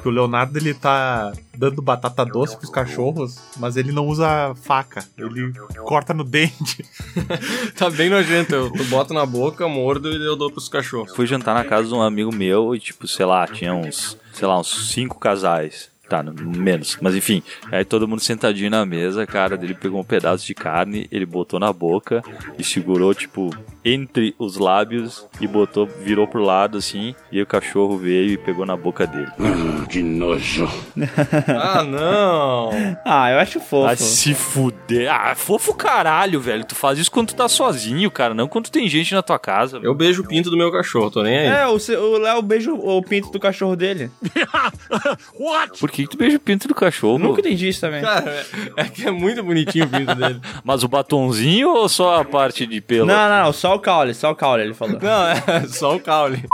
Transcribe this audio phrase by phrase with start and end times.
[0.00, 5.04] Que o Leonardo ele tá dando batata doce pros cachorros, mas ele não usa faca.
[5.18, 5.52] Ele
[5.84, 6.82] corta no dente.
[7.76, 8.54] tá bem nojento.
[8.54, 11.14] Eu, eu boto na boca, mordo e eu dou pros cachorros.
[11.14, 14.48] Fui jantar na casa de um amigo meu e, tipo, sei lá, tinha uns, sei
[14.48, 15.90] lá, uns cinco casais.
[16.08, 16.96] Tá, menos.
[17.02, 21.06] Mas enfim, aí todo mundo sentadinho na mesa, cara, dele pegou um pedaço de carne,
[21.12, 22.22] ele botou na boca
[22.58, 23.54] e segurou, tipo,
[23.84, 28.64] entre os lábios e botou, virou pro lado assim, e o cachorro veio e pegou
[28.64, 29.28] na boca dele.
[29.38, 30.68] Hum, que nojo.
[31.48, 32.70] ah, não.
[33.04, 33.86] Ah, eu acho fofo.
[33.86, 35.12] Ah, se fuder.
[35.12, 36.64] Ah, fofo caralho, velho.
[36.64, 39.78] Tu faz isso quando tu tá sozinho, cara, não quando tem gente na tua casa.
[39.82, 41.46] Eu beijo o pinto do meu cachorro, tô nem aí.
[41.46, 44.10] É, o Léo beija o pinto do cachorro dele.
[45.38, 45.78] What?
[45.78, 47.18] Por que, tu beija o pinto do cachorro?
[47.18, 48.02] Nunca entendi isso também.
[48.02, 50.40] Cara, é, que é muito bonitinho o pinto dele.
[50.62, 53.06] Mas o batonzinho ou só a parte de pelo?
[53.06, 54.98] Não, não, não, só o caule, só o caule, ele falou.
[55.00, 56.44] Não, é só o caule.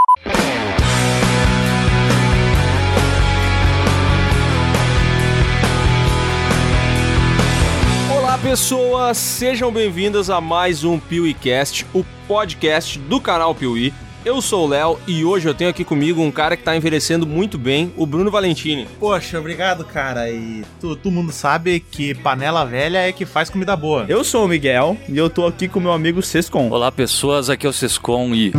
[8.17, 9.17] Olá, pessoas!
[9.17, 13.93] Sejam bem-vindas a mais um PeeWeeCast, o podcast do canal Piuí.
[14.25, 17.27] Eu sou o Léo e hoje eu tenho aqui comigo um cara que tá envelhecendo
[17.27, 18.87] muito bem, o Bruno Valentini.
[18.99, 20.31] Poxa, obrigado, cara.
[20.31, 24.07] E tu, todo mundo sabe que panela velha é que faz comida boa.
[24.09, 26.69] Eu sou o Miguel e eu tô aqui com meu amigo Sescon.
[26.69, 28.51] Olá, pessoas, aqui é o Sescon e.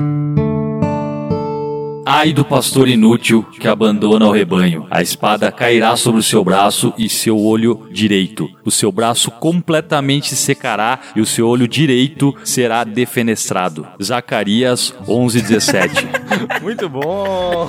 [2.08, 4.86] Ai do pastor inútil que abandona o rebanho.
[4.88, 8.48] A espada cairá sobre o seu braço e seu olho direito.
[8.64, 13.84] O seu braço completamente secará e o seu olho direito será defenestrado.
[14.00, 16.06] Zacarias 11:17.
[16.62, 17.68] muito bom.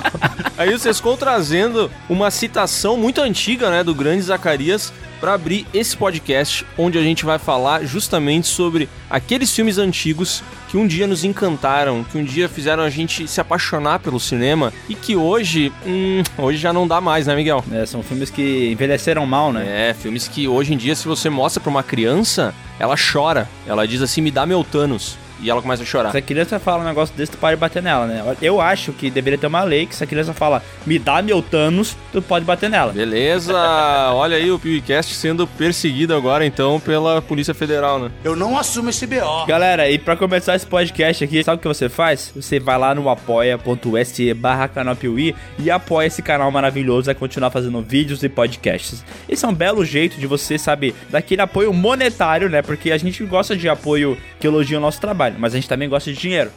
[0.56, 5.96] Aí vocês ficam trazendo uma citação muito antiga, né, do grande Zacarias para abrir esse
[5.96, 11.24] podcast onde a gente vai falar justamente sobre aqueles filmes antigos que um dia nos
[11.24, 16.24] encantaram, que um dia fizeram a gente se apaixonar pelo cinema e que hoje, hum,
[16.38, 17.64] hoje já não dá mais, né, Miguel?
[17.72, 19.90] É, são filmes que envelheceram mal, né?
[19.90, 23.50] É, filmes que hoje em dia, se você mostra para uma criança, ela chora.
[23.66, 26.12] Ela diz assim: me dá meu Thanos e ela começa a chorar.
[26.12, 28.36] Se a criança fala um negócio desse, tu pode bater nela, né?
[28.42, 31.42] Eu acho que deveria ter uma lei que se a criança fala, me dá meu
[31.42, 32.92] Thanos, tu pode bater nela.
[32.92, 33.54] Beleza,
[34.14, 38.12] olha aí o PewCast sendo perseguido agora então pela Polícia Federal, né?
[38.24, 39.46] Eu não assumo esse BO.
[39.48, 42.32] Galera, e pra começar esse podcast aqui, sabe o que você faz?
[42.36, 47.52] Você vai lá no apoia.se barra canal Piuí e apoia esse canal maravilhoso a continuar
[47.52, 49.04] fazendo vídeos e podcasts.
[49.28, 52.62] Esse é um belo jeito de você, sabe, daquele apoio monetário, né?
[52.62, 55.90] Porque a gente gosta de apoio que elogia o nosso trabalho, mas a gente também
[55.90, 56.52] gosta de dinheiro.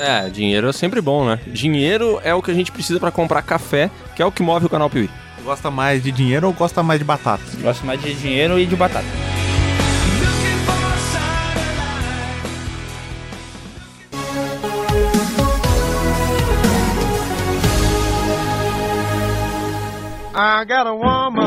[0.00, 1.40] É, dinheiro é sempre bom, né?
[1.46, 4.66] Dinheiro é o que a gente precisa para comprar café, que é o que move
[4.66, 5.10] o canal Piuí.
[5.44, 7.42] Gosta mais de dinheiro ou gosta mais de batata?
[7.60, 9.06] Gosto mais de dinheiro e de batata.
[20.40, 21.37] I got a woman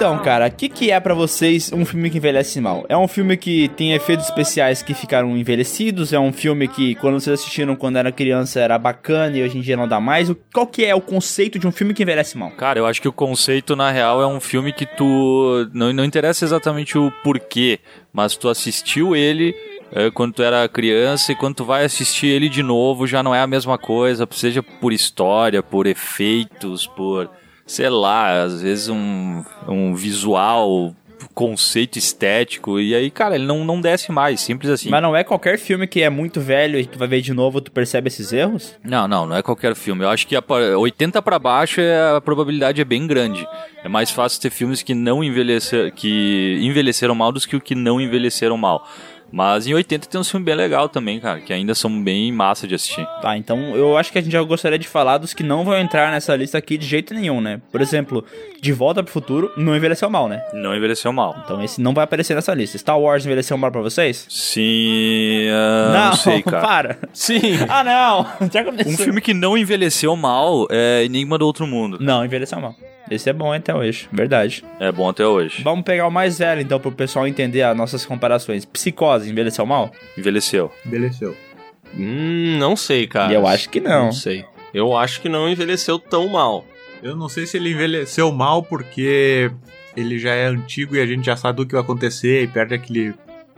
[0.00, 2.86] então, cara, o que, que é para vocês um filme que envelhece mal?
[2.88, 6.14] É um filme que tem efeitos especiais que ficaram envelhecidos?
[6.14, 9.60] É um filme que, quando vocês assistiram quando era criança, era bacana e hoje em
[9.60, 10.32] dia não dá mais?
[10.54, 12.50] Qual que é o conceito de um filme que envelhece mal?
[12.52, 15.68] Cara, eu acho que o conceito, na real, é um filme que tu...
[15.74, 17.78] Não, não interessa exatamente o porquê,
[18.10, 19.54] mas tu assistiu ele
[19.92, 23.34] é, quando tu era criança e quando tu vai assistir ele de novo já não
[23.34, 27.28] é a mesma coisa, seja por história, por efeitos, por
[27.70, 30.92] sei lá, às vezes um, um visual
[31.32, 32.80] conceito estético.
[32.80, 34.90] E aí, cara, ele não, não desce mais, simples assim.
[34.90, 37.60] Mas não é qualquer filme que é muito velho e tu vai ver de novo,
[37.60, 38.74] tu percebe esses erros?
[38.82, 40.02] Não, não, não é qualquer filme.
[40.02, 40.42] Eu acho que a
[40.78, 43.46] 80 para baixo é, a probabilidade é bem grande.
[43.84, 47.76] É mais fácil ter filmes que não envelhecer, que envelheceram mal do que o que
[47.76, 48.84] não envelheceram mal.
[49.32, 52.66] Mas em 80 tem um filme bem legal também, cara, que ainda são bem massa
[52.66, 53.06] de assistir.
[53.22, 55.78] Tá, então eu acho que a gente já gostaria de falar dos que não vão
[55.78, 57.60] entrar nessa lista aqui de jeito nenhum, né?
[57.70, 58.24] Por exemplo,
[58.60, 60.42] De Volta pro Futuro não envelheceu mal, né?
[60.52, 61.36] Não envelheceu mal.
[61.44, 62.76] Então esse não vai aparecer nessa lista.
[62.78, 64.26] Star Wars envelheceu mal pra vocês?
[64.28, 65.48] Sim.
[65.48, 66.60] Uh, não, não sei, cara.
[66.66, 66.98] para.
[67.12, 67.40] Sim.
[67.68, 68.26] ah, não.
[68.50, 68.92] Já começou.
[68.92, 71.98] Um filme que não envelheceu mal é Enigma do Outro Mundo.
[72.00, 72.74] Não, envelheceu mal.
[73.10, 74.64] Esse é bom até hoje, verdade.
[74.78, 75.62] É bom até hoje.
[75.64, 78.64] Vamos pegar o mais velho, então, pro pessoal entender as nossas comparações.
[78.64, 79.90] Psicose, envelheceu mal?
[80.16, 80.70] Envelheceu.
[80.86, 81.36] Envelheceu.
[81.96, 83.32] Hum, não sei, cara.
[83.32, 84.06] Eu acho que não.
[84.06, 84.44] Não sei.
[84.72, 86.64] Eu acho que não envelheceu tão mal.
[87.02, 89.50] Eu não sei se ele envelheceu mal porque
[89.96, 92.74] ele já é antigo e a gente já sabe o que vai acontecer e perde
[92.74, 93.12] aquele,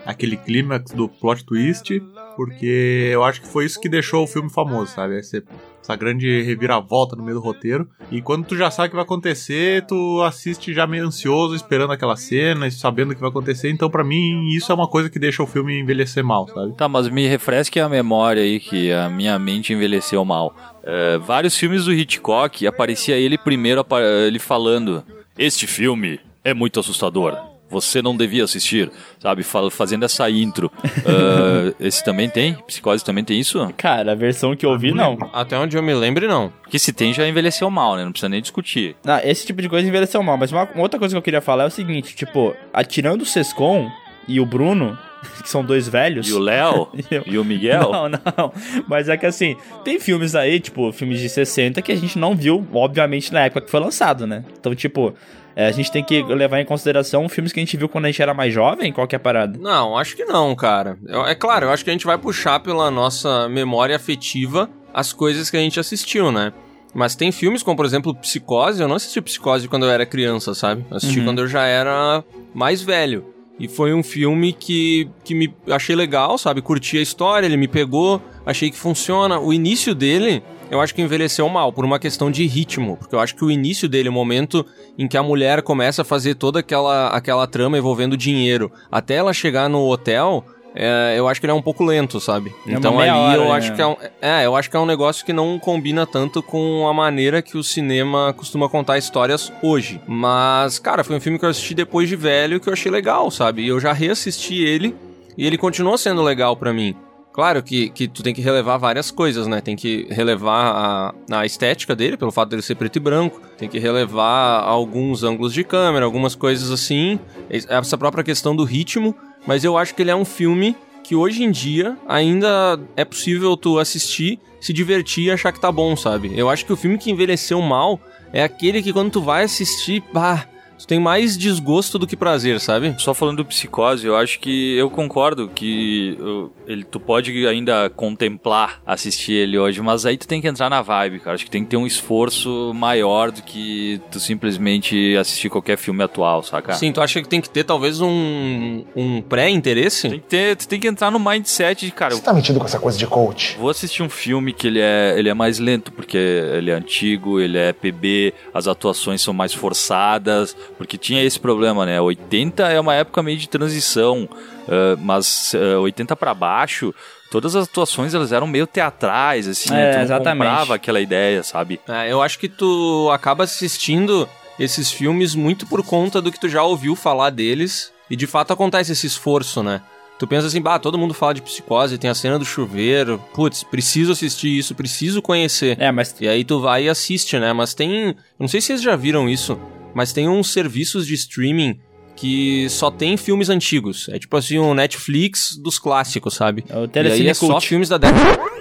[0.07, 2.03] aquele clímax do plot twist.
[2.37, 5.19] Porque eu acho que foi isso que deixou o filme famoso, sabe?
[5.19, 5.43] Esse,
[5.83, 7.89] essa grande reviravolta no meio do roteiro.
[8.11, 11.93] E quando tu já sabe o que vai acontecer, tu assiste já meio ansioso, esperando
[11.93, 13.71] aquela cena, sabendo o que vai acontecer.
[13.71, 16.75] Então, para mim, isso é uma coisa que deixa o filme envelhecer mal, sabe?
[16.75, 20.55] Tá, mas me refresque a memória aí que a minha mente envelheceu mal.
[20.83, 23.85] É, vários filmes do Hitchcock aparecia ele primeiro
[24.27, 25.05] ele falando:
[25.39, 29.43] Este filme é muito assustador você não devia assistir, sabe?
[29.43, 30.71] Fazendo essa intro.
[30.85, 32.55] uh, esse também tem?
[32.67, 33.73] Psicose também tem isso?
[33.77, 35.19] Cara, a versão que eu vi, não.
[35.33, 36.53] Até onde eu me lembro, não.
[36.69, 38.05] Que se tem, já envelheceu mal, né?
[38.05, 38.95] Não precisa nem discutir.
[39.05, 40.37] Não, esse tipo de coisa envelheceu mal.
[40.37, 43.27] Mas uma, uma outra coisa que eu queria falar é o seguinte, tipo, atirando o
[43.27, 43.91] Sescon
[44.29, 44.99] e o Bruno,
[45.43, 46.29] que são dois velhos.
[46.29, 46.89] E o Léo?
[47.27, 47.91] e o Miguel?
[47.91, 48.53] Não, não.
[48.87, 52.37] Mas é que assim, tem filmes aí, tipo, filmes de 60 que a gente não
[52.37, 54.45] viu, obviamente, na época que foi lançado, né?
[54.59, 55.15] Então, tipo,
[55.55, 58.09] é, a gente tem que levar em consideração filmes que a gente viu quando a
[58.09, 58.93] gente era mais jovem?
[58.93, 59.59] Qual que é a parada?
[59.59, 60.99] Não, acho que não, cara.
[61.07, 65.13] Eu, é claro, eu acho que a gente vai puxar pela nossa memória afetiva as
[65.13, 66.53] coisas que a gente assistiu, né?
[66.95, 68.83] Mas tem filmes como, por exemplo, Psicose.
[68.83, 70.85] Eu não assisti Psicose quando eu era criança, sabe?
[70.91, 71.25] Eu assisti uhum.
[71.25, 72.23] quando eu já era
[72.55, 73.25] mais velho.
[73.59, 76.61] E foi um filme que, que me achei legal, sabe?
[76.61, 79.39] Curti a história, ele me pegou, achei que funciona.
[79.39, 82.97] O início dele eu acho que envelheceu mal, por uma questão de ritmo.
[82.97, 84.65] Porque eu acho que o início dele, o momento
[84.99, 89.35] em que a mulher começa a fazer toda aquela, aquela trama envolvendo dinheiro, até ela
[89.35, 90.43] chegar no hotel,
[90.75, 92.55] é, eu acho que ele é um pouco lento, sabe?
[92.67, 93.51] É então ali hora, eu né?
[93.51, 96.43] acho que é, um, é, eu acho que é um negócio que não combina tanto
[96.43, 100.01] com a maneira que o cinema costuma contar histórias hoje.
[100.07, 103.31] Mas, cara, foi um filme que eu assisti depois de velho que eu achei legal,
[103.31, 103.63] sabe?
[103.63, 104.97] E eu já reassisti ele
[105.37, 106.97] e ele continuou sendo legal para mim.
[107.33, 109.61] Claro que, que tu tem que relevar várias coisas, né?
[109.61, 113.41] Tem que relevar a, a estética dele, pelo fato dele ser preto e branco.
[113.57, 117.19] Tem que relevar alguns ângulos de câmera, algumas coisas assim.
[117.49, 119.15] Essa própria questão do ritmo.
[119.47, 123.57] Mas eu acho que ele é um filme que hoje em dia ainda é possível
[123.57, 126.33] tu assistir, se divertir e achar que tá bom, sabe?
[126.37, 127.99] Eu acho que o filme que envelheceu mal
[128.33, 130.47] é aquele que quando tu vai assistir, pá,
[130.83, 132.93] Tu tem mais desgosto do que prazer, sabe?
[132.99, 136.19] Só falando do psicose, eu acho que eu concordo que
[136.67, 140.83] ele, tu pode ainda contemplar assistir ele hoje, mas aí tu tem que entrar na
[140.83, 141.37] vibe, cara.
[141.37, 146.03] Acho que tem que ter um esforço maior do que tu simplesmente assistir qualquer filme
[146.03, 146.73] atual, saca?
[146.73, 150.09] Sim, tu acha que tem que ter talvez um, um pré-interesse?
[150.09, 152.13] Tem que ter, tu tem que entrar no mindset de, cara.
[152.13, 153.57] Você tá metido com essa coisa de coach?
[153.57, 157.41] Vou assistir um filme que ele é, ele é mais lento, porque ele é antigo,
[157.41, 162.01] ele é PB, as atuações são mais forçadas porque tinha esse problema, né?
[162.01, 164.29] 80 é uma época meio de transição,
[164.69, 166.95] uh, mas uh, 80 para baixo,
[167.31, 169.91] todas as atuações elas eram meio teatrais, assim, é, né?
[169.91, 170.49] tu não exatamente.
[170.49, 171.81] comprava aquela ideia, sabe?
[171.89, 174.29] É, eu acho que tu acaba assistindo
[174.59, 178.53] esses filmes muito por conta do que tu já ouviu falar deles, e de fato
[178.53, 179.81] acontece esse esforço, né?
[180.19, 183.65] Tu pensa assim, bah, todo mundo fala de psicose, tem a cena do chuveiro, putz,
[183.65, 185.77] preciso assistir isso, preciso conhecer.
[185.81, 186.15] É, mas.
[186.21, 187.53] E aí tu vai e assiste, né?
[187.53, 188.15] Mas tem.
[188.39, 189.59] Não sei se vocês já viram isso
[189.95, 191.79] mas tem uns serviços de streaming
[192.17, 194.09] que só tem filmes antigos.
[194.11, 196.65] É tipo assim, um Netflix dos clássicos, sabe?
[196.69, 198.53] É o e aí é só filmes da década.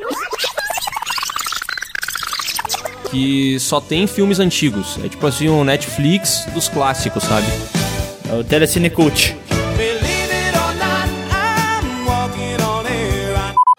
[3.10, 4.98] que só tem filmes antigos.
[5.04, 7.48] É tipo assim, um Netflix dos clássicos, sabe?
[8.30, 9.36] É o Telecine Cult.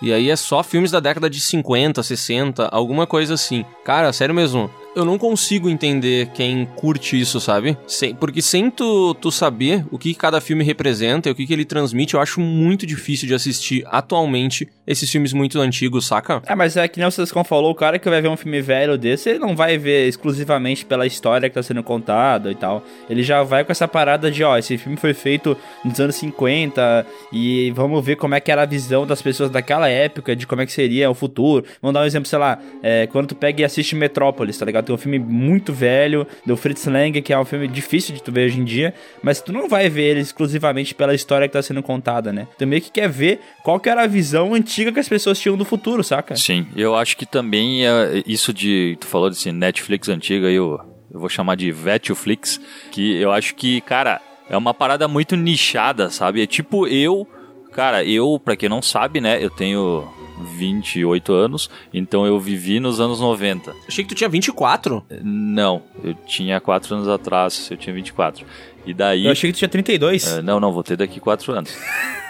[0.03, 3.65] E aí é só filmes da década de 50, 60, alguma coisa assim.
[3.85, 7.77] Cara, sério mesmo, eu não consigo entender quem curte isso, sabe?
[7.87, 11.53] Sem, porque sem tu, tu saber o que cada filme representa e o que, que
[11.53, 16.43] ele transmite, eu acho muito difícil de assistir atualmente esses filmes muito antigos, saca?
[16.47, 18.61] É, mas é que nem o Sescon falou, o cara que vai ver um filme
[18.61, 22.85] velho desse, ele não vai ver exclusivamente pela história que tá sendo contada e tal.
[23.09, 27.07] Ele já vai com essa parada de, ó, esse filme foi feito nos anos 50
[27.33, 30.63] e vamos ver como é que era a visão das pessoas daquela época, de como
[30.63, 31.65] é que seria o futuro.
[31.81, 34.82] Vamos dar um exemplo, sei lá, é, quando tu pega e assiste Metrópolis, tá ligado?
[34.83, 34.87] Ligado?
[34.87, 38.33] Tem um filme muito velho do Fritz Lang, que é um filme difícil de tu
[38.33, 41.63] ver hoje em dia, mas tu não vai ver ele exclusivamente pela história que tá
[41.63, 42.47] sendo contada, né?
[42.59, 45.57] Tu meio que quer ver qual que era a visão antiga que as pessoas tinham
[45.57, 46.37] do futuro, saca?
[46.37, 48.97] Sim, eu acho que também é isso de.
[49.01, 50.81] Tu falou desse Netflix antigo aí, eu,
[51.13, 52.61] eu vou chamar de Vetuflix,
[52.91, 56.43] que eu acho que, cara, é uma parada muito nichada, sabe?
[56.43, 57.27] É tipo eu.
[57.73, 60.07] Cara, eu, pra quem não sabe, né, eu tenho
[60.43, 63.75] 28 anos, então eu vivi nos anos 90.
[63.87, 65.05] Achei que tu tinha 24.
[65.23, 68.45] Não, eu tinha 4 anos atrás, eu tinha 24.
[68.85, 69.27] E daí.
[69.27, 70.39] Eu achei que tu tinha 32.
[70.39, 71.77] Uh, não, não, vou ter daqui 4 anos.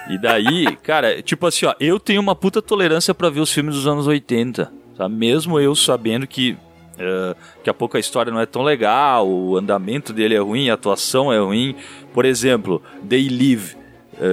[0.08, 3.74] e daí, cara, tipo assim, ó, eu tenho uma puta tolerância para ver os filmes
[3.74, 5.14] dos anos 80, sabe?
[5.14, 6.56] Mesmo eu sabendo que.
[6.92, 10.68] Uh, daqui a pouco a história não é tão legal, o andamento dele é ruim,
[10.68, 11.74] a atuação é ruim.
[12.12, 13.81] Por exemplo, They Live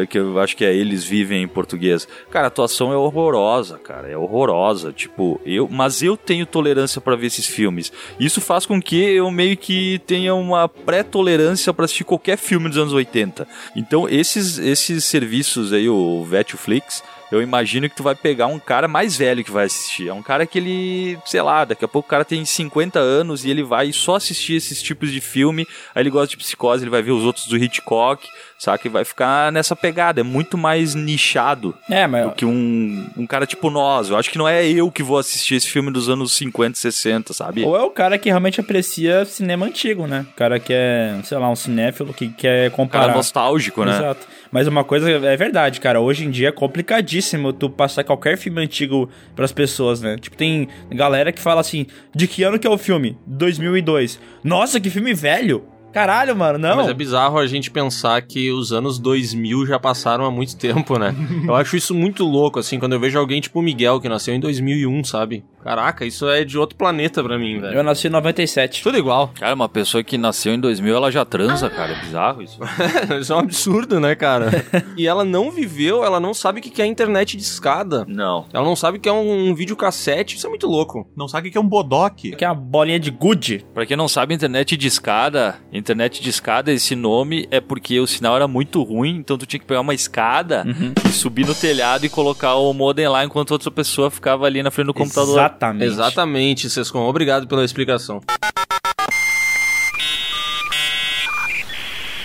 [0.10, 2.08] que eu acho que é Eles Vivem em português.
[2.29, 4.91] Cara, a atuação é horrorosa, cara, é horrorosa.
[4.91, 7.91] Tipo, eu, mas eu tenho tolerância para ver esses filmes.
[8.19, 12.77] Isso faz com que eu meio que tenha uma pré-tolerância para assistir qualquer filme dos
[12.77, 13.48] anos 80.
[13.75, 18.88] Então, esses, esses serviços aí, o Vetflix, eu imagino que tu vai pegar um cara
[18.88, 20.07] mais velho que vai assistir.
[20.07, 23.45] É um cara que ele, sei lá, daqui a pouco o cara tem 50 anos
[23.45, 25.67] e ele vai só assistir esses tipos de filme.
[25.93, 28.88] Aí ele gosta de psicose, ele vai ver os outros do Hitchcock, saca?
[28.88, 30.21] E vai ficar nessa pegada.
[30.21, 34.09] É muito mais nichado É, mas do que um, um cara tipo nós.
[34.09, 37.33] Eu acho que não é eu que vou assistir esse filme dos anos 50, 60,
[37.33, 37.63] sabe?
[37.63, 40.25] Ou é o cara que realmente aprecia cinema antigo, né?
[40.31, 43.05] O cara que é, sei lá, um cinéfilo que quer comparar.
[43.05, 43.98] cara nostálgico, né?
[43.98, 44.27] Exato.
[44.51, 46.00] Mas uma coisa é verdade, cara.
[46.00, 50.18] Hoje em dia é complicadíssimo tu passar qualquer filme antigo pras pessoas, né?
[50.18, 53.18] Tipo, tem galera que fala assim: de que ano que é o filme?
[53.27, 54.20] 2002.
[54.44, 55.63] Nossa, que filme velho!
[55.91, 56.75] Caralho, mano, não.
[56.77, 61.00] Mas é bizarro a gente pensar que os anos 2000 já passaram há muito tempo,
[61.00, 61.15] né?
[61.48, 64.34] Eu acho isso muito louco, assim, quando eu vejo alguém tipo o Miguel, que nasceu
[64.36, 65.44] em 2001, sabe?
[65.63, 67.75] Caraca, isso é de outro planeta pra mim, velho.
[67.75, 68.81] Eu nasci em 97.
[68.81, 69.31] Tudo igual.
[69.39, 71.93] Cara, uma pessoa que nasceu em 2000, ela já transa, cara.
[71.93, 72.59] É bizarro isso.
[73.19, 74.49] isso é um absurdo, né, cara?
[74.95, 78.05] e ela não viveu, ela não sabe o que que é internet de escada.
[78.07, 78.45] Não.
[78.53, 80.37] Ela não sabe o que é um, um videocassete.
[80.37, 81.07] Isso é muito louco.
[81.15, 82.35] Não sabe o que é um bodoque.
[82.35, 83.65] Que é uma bolinha de gude.
[83.73, 88.07] Pra quem não sabe, internet de escada, internet de escada, esse nome é porque o
[88.07, 90.65] sinal era muito ruim, então tu tinha que pegar uma escada
[91.07, 94.71] e subir no telhado e colocar o modem lá enquanto outra pessoa ficava ali na
[94.71, 95.29] frente do computador.
[95.29, 95.49] Exatamente.
[95.86, 97.01] Exatamente, Sescom.
[97.08, 98.22] Obrigado pela explicação.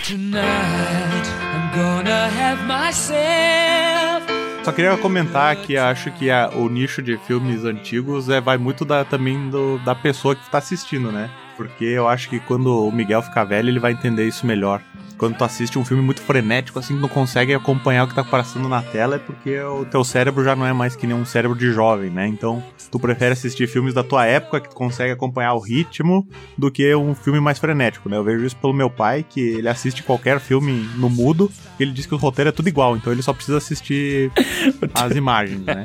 [0.03, 4.25] Tonight, I'm gonna have myself.
[4.63, 8.83] Só queria comentar que acho que a- o nicho de filmes antigos é, vai muito
[8.85, 11.29] da, também do- da pessoa que tá assistindo, né?
[11.57, 14.81] Porque eu acho que quando o Miguel ficar velho, ele vai entender isso melhor.
[15.17, 18.23] Quando tu assiste um filme muito frenético, assim, que não consegue acompanhar o que tá
[18.23, 21.25] passando na tela, é porque o teu cérebro já não é mais que nem um
[21.25, 22.27] cérebro de jovem, né?
[22.27, 26.69] Então, tu prefere assistir filmes da tua época, que tu consegue acompanhar o ritmo, do
[26.69, 28.17] que um filme mais frenético, né?
[28.17, 31.91] Eu vejo isso pelo meu pai, que ele assiste qualquer filme no mudo, e ele
[31.91, 34.31] diz que o roteiro é tudo igual, então ele só precisa assistir
[34.93, 35.83] as imagens, né?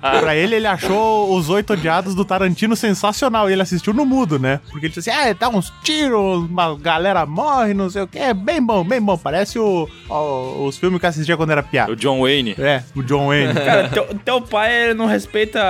[0.00, 4.38] pra ele, ele achou os Oito Odiados do Tarantino sensacional, e ele assistiu no mudo,
[4.38, 4.60] né?
[4.70, 8.18] Porque ele disse assim, ah, dá uns tiros, uma galera morre, não sei o que,
[8.18, 11.62] é bem bom, bem bom, parece o, o- os filmes que eu assistia quando era
[11.62, 11.92] piada.
[11.92, 12.54] O John Wayne.
[12.58, 13.52] É, o John Wayne.
[13.60, 15.60] Cara, teu, teu pai ele não respeita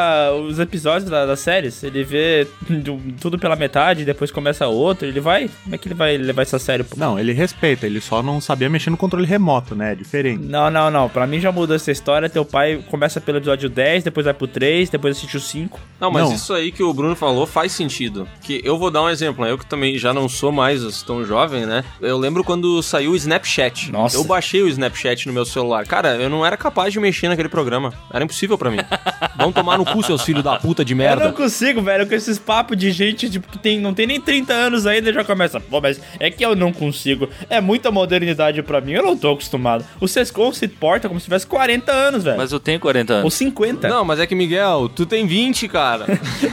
[0.49, 1.83] os episódios da- das séries.
[1.83, 2.47] Ele vê
[2.85, 5.07] tu- tudo pela metade, depois começa outro.
[5.09, 5.51] Ele vai.
[5.65, 6.85] Como é que ele vai levar isso a sério?
[6.85, 6.95] pô?
[6.97, 9.93] Não, ele respeita, ele só não sabia mexer no controle remoto, né?
[9.93, 10.45] É diferente.
[10.45, 11.09] Não, não, não.
[11.09, 12.29] Pra mim já mudou essa história.
[12.29, 15.81] Teu pai começa pelo episódio 10, depois vai pro 3, depois assiste o 5.
[16.01, 16.35] Não, mas Não.
[16.37, 18.29] isso aí que o Bruno falou faz sentido.
[18.43, 19.51] Que eu vou dar um exemplo, né?
[19.51, 21.83] Eu que também já não sou mais tão jovem, né?
[22.01, 23.91] Eu lembro quando saiu o Snapchat.
[23.91, 24.17] Nossa.
[24.17, 25.85] Eu baixei o Snapchat no meu celular.
[25.87, 27.93] Cara, eu não era capaz de mexer naquele programa.
[28.13, 28.79] Era impossível pra mim.
[29.37, 31.33] Vão tomar no cu, seus filhos da puta de Eu não merda.
[31.33, 34.87] consigo, velho, com esses papos de gente tipo, que tem, não tem nem 30 anos
[34.87, 35.59] ainda já começa.
[35.61, 37.29] Pô, mas é que eu não consigo.
[37.49, 39.85] É muita modernidade pra mim, eu não tô acostumado.
[40.01, 42.37] O Sescon se porta como se tivesse 40 anos, velho.
[42.37, 43.35] Mas eu tenho 40 Ou anos.
[43.35, 43.89] 50.
[43.89, 46.07] Não, mas é que, Miguel, tu tem 20, cara.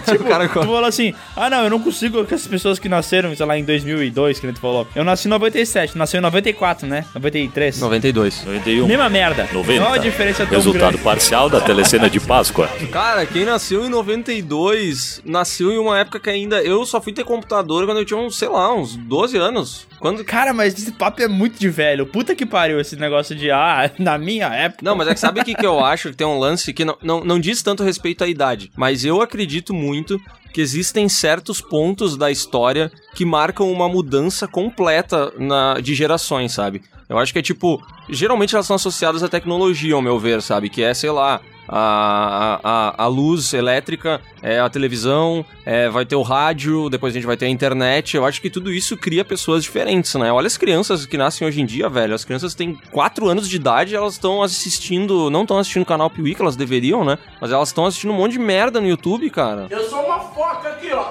[0.05, 3.35] tipo, cara, Tu falou assim, ah não, eu não consigo com essas pessoas que nasceram,
[3.35, 4.87] sei lá, em 2002, que nem tu falou.
[4.95, 7.05] Eu nasci em 97, nasceu em 94, né?
[7.13, 7.79] 93.
[7.79, 8.45] 92.
[8.45, 8.87] 91.
[8.87, 9.49] Mesma merda.
[9.51, 9.83] 90.
[9.83, 11.03] Não a diferença tão Resultado grande.
[11.03, 12.69] parcial da telecena de Páscoa.
[12.91, 16.61] Cara, quem nasceu em 92, nasceu em uma época que ainda.
[16.61, 19.87] Eu só fui ter computador quando eu tinha uns, sei lá, uns 12 anos.
[19.99, 20.23] Quando.
[20.23, 22.05] Cara, mas esse papo é muito de velho.
[22.05, 24.79] Puta que pariu esse negócio de, ah, na minha época.
[24.83, 26.11] Não, mas é que sabe o que, que eu acho?
[26.11, 28.71] Que tem um lance que não, não, não diz tanto respeito à idade.
[28.77, 30.19] Mas eu acredito muito
[30.53, 36.81] que existem certos pontos da história que marcam uma mudança completa na, de gerações, sabe?
[37.09, 37.81] Eu acho que é tipo.
[38.09, 40.69] Geralmente elas são associadas à tecnologia, ao meu ver, sabe?
[40.69, 41.41] Que é, sei lá.
[41.67, 47.15] A, a, a luz elétrica, é a televisão, é, vai ter o rádio, depois a
[47.15, 48.15] gente vai ter a internet.
[48.15, 50.31] Eu acho que tudo isso cria pessoas diferentes, né?
[50.31, 52.13] Olha as crianças que nascem hoje em dia, velho.
[52.13, 55.29] As crianças têm 4 anos de idade, elas estão assistindo.
[55.29, 57.17] Não estão assistindo o canal Piuí, que elas deveriam, né?
[57.41, 59.67] Mas elas estão assistindo um monte de merda no YouTube, cara.
[59.69, 61.05] Eu sou uma foca aqui, ó.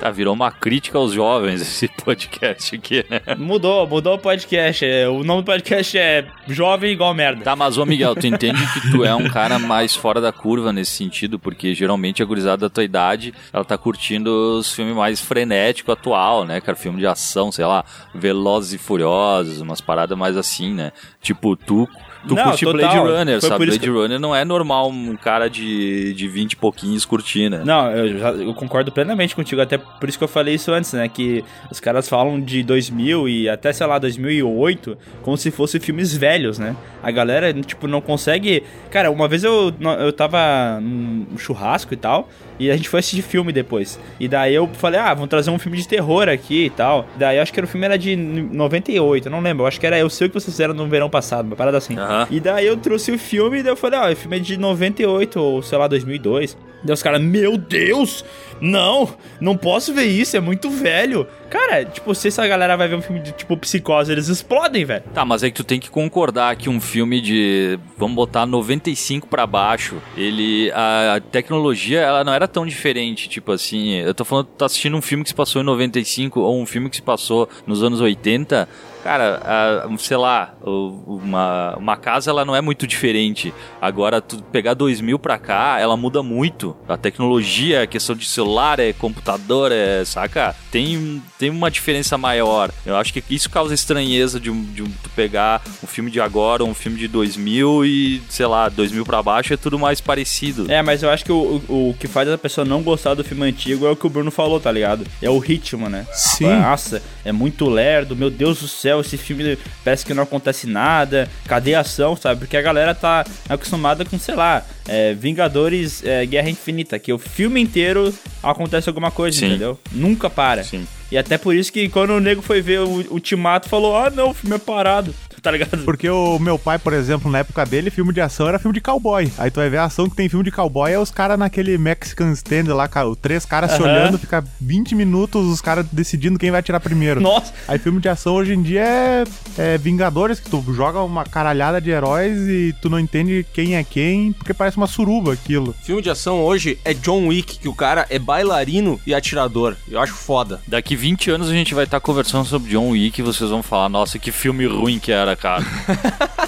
[0.00, 3.20] Tá, virou uma crítica aos jovens esse podcast aqui, né?
[3.38, 4.84] Mudou, mudou o podcast.
[4.84, 7.44] É, O nome do podcast é Jovem Igual Merda.
[7.44, 10.72] Tá, mas ô Miguel, tu entende que tu é um cara mais fora da curva
[10.72, 15.20] nesse sentido, porque geralmente a gurizada da tua idade, ela tá curtindo os filmes mais
[15.20, 16.76] frenético atual, né, cara?
[16.76, 17.84] Filme de ação, sei lá,
[18.14, 20.92] Velozes e Furiosos, umas paradas mais assim, né?
[21.20, 21.88] Tipo, tu
[22.26, 22.78] Tu Não, curte total.
[22.80, 23.66] Blade Runner, Foi sabe?
[23.66, 27.62] Blade Runner não é normal um cara de, de 20 e pouquinhos curtir, né?
[27.64, 30.92] Não, eu, já- eu concordo plenamente contigo, até por isso que eu falei isso antes,
[30.92, 31.08] né?
[31.08, 36.16] Que os caras falam de 2000 e até, sei lá, 2008 como se fossem filmes
[36.16, 36.76] velhos, né?
[37.02, 38.62] A galera, tipo, não consegue.
[38.90, 42.28] Cara, uma vez eu, eu tava num churrasco e tal,
[42.62, 43.98] e a gente foi assistir filme depois.
[44.20, 47.06] E daí eu falei, ah, vamos trazer um filme de terror aqui e tal.
[47.16, 49.64] Daí eu acho que era o filme era de 98, eu não lembro.
[49.64, 51.78] Eu acho que era Eu Sei o que vocês fizeram no verão passado, uma parada
[51.78, 51.98] assim.
[51.98, 52.28] Aham.
[52.30, 54.56] E daí eu trouxe o filme e daí eu falei, ó, o filme é de
[54.56, 56.56] 98 ou sei lá, 2002.
[56.84, 58.24] Daí os caras, meu Deus,
[58.60, 59.08] não,
[59.40, 61.26] não posso ver isso, é muito velho.
[61.52, 65.04] Cara, tipo, se essa galera vai ver um filme de tipo psicose, eles explodem, velho.
[65.12, 69.28] Tá, mas é que tu tem que concordar que um filme de, vamos botar 95
[69.28, 74.46] pra baixo, ele a tecnologia ela não era tão diferente, tipo assim, eu tô falando,
[74.46, 77.46] tá assistindo um filme que se passou em 95 ou um filme que se passou
[77.66, 78.66] nos anos 80,
[79.02, 83.52] cara, a- sei lá, uma, uma casa ela não é muito diferente.
[83.80, 86.76] Agora tu pegar 2000 pra cá, ela muda muito.
[86.88, 90.54] A tecnologia, a questão de celular, é computador, é, saca?
[90.70, 92.70] Tem tem uma diferença maior.
[92.86, 96.20] Eu acho que isso causa estranheza de, um, de um- tu pegar um filme de
[96.20, 100.70] agora, um filme de 2000 e, sei lá, 2000 pra baixo é tudo mais parecido.
[100.70, 103.24] É, mas eu acho que o, o, o que faz a pessoa não gostar do
[103.24, 105.04] filme antigo é o que o Bruno falou, tá ligado?
[105.20, 106.06] É o ritmo, né?
[106.12, 106.46] Sim.
[106.46, 111.28] Nossa, é muito lerdo, meu Deus do céu, esse filme parece que não acontece nada.
[111.46, 112.40] Cadê a ação, sabe?
[112.40, 117.18] Porque a galera tá acostumada com, sei lá, é, Vingadores é, Guerra Infinita, que o
[117.18, 119.46] filme inteiro acontece alguma coisa, Sim.
[119.46, 119.78] entendeu?
[119.92, 120.64] Nunca para.
[120.64, 120.86] Sim.
[121.12, 124.30] E até por isso que quando o nego foi ver o Ultimato, falou: ah, não,
[124.30, 125.14] o filme é parado.
[125.42, 125.78] Tá ligado?
[125.84, 128.80] Porque o meu pai, por exemplo, na época dele, filme de ação era filme de
[128.80, 129.30] cowboy.
[129.36, 131.76] Aí tu vai ver a ação que tem filme de cowboy é os caras naquele
[131.76, 132.88] Mexican stand lá,
[133.20, 137.20] três caras se olhando, fica 20 minutos os caras decidindo quem vai atirar primeiro.
[137.20, 139.24] Nossa, Aí filme de ação hoje em dia é,
[139.58, 143.82] é Vingadores, que tu joga uma caralhada de heróis e tu não entende quem é
[143.82, 145.74] quem, porque parece uma suruba aquilo.
[145.82, 149.76] Filme de ação hoje é John Wick, que o cara é bailarino e atirador.
[149.90, 150.60] Eu acho foda.
[150.66, 153.88] Daqui 20 anos a gente vai estar conversando sobre John Wick e vocês vão falar,
[153.88, 155.64] nossa, que filme ruim que era, cara.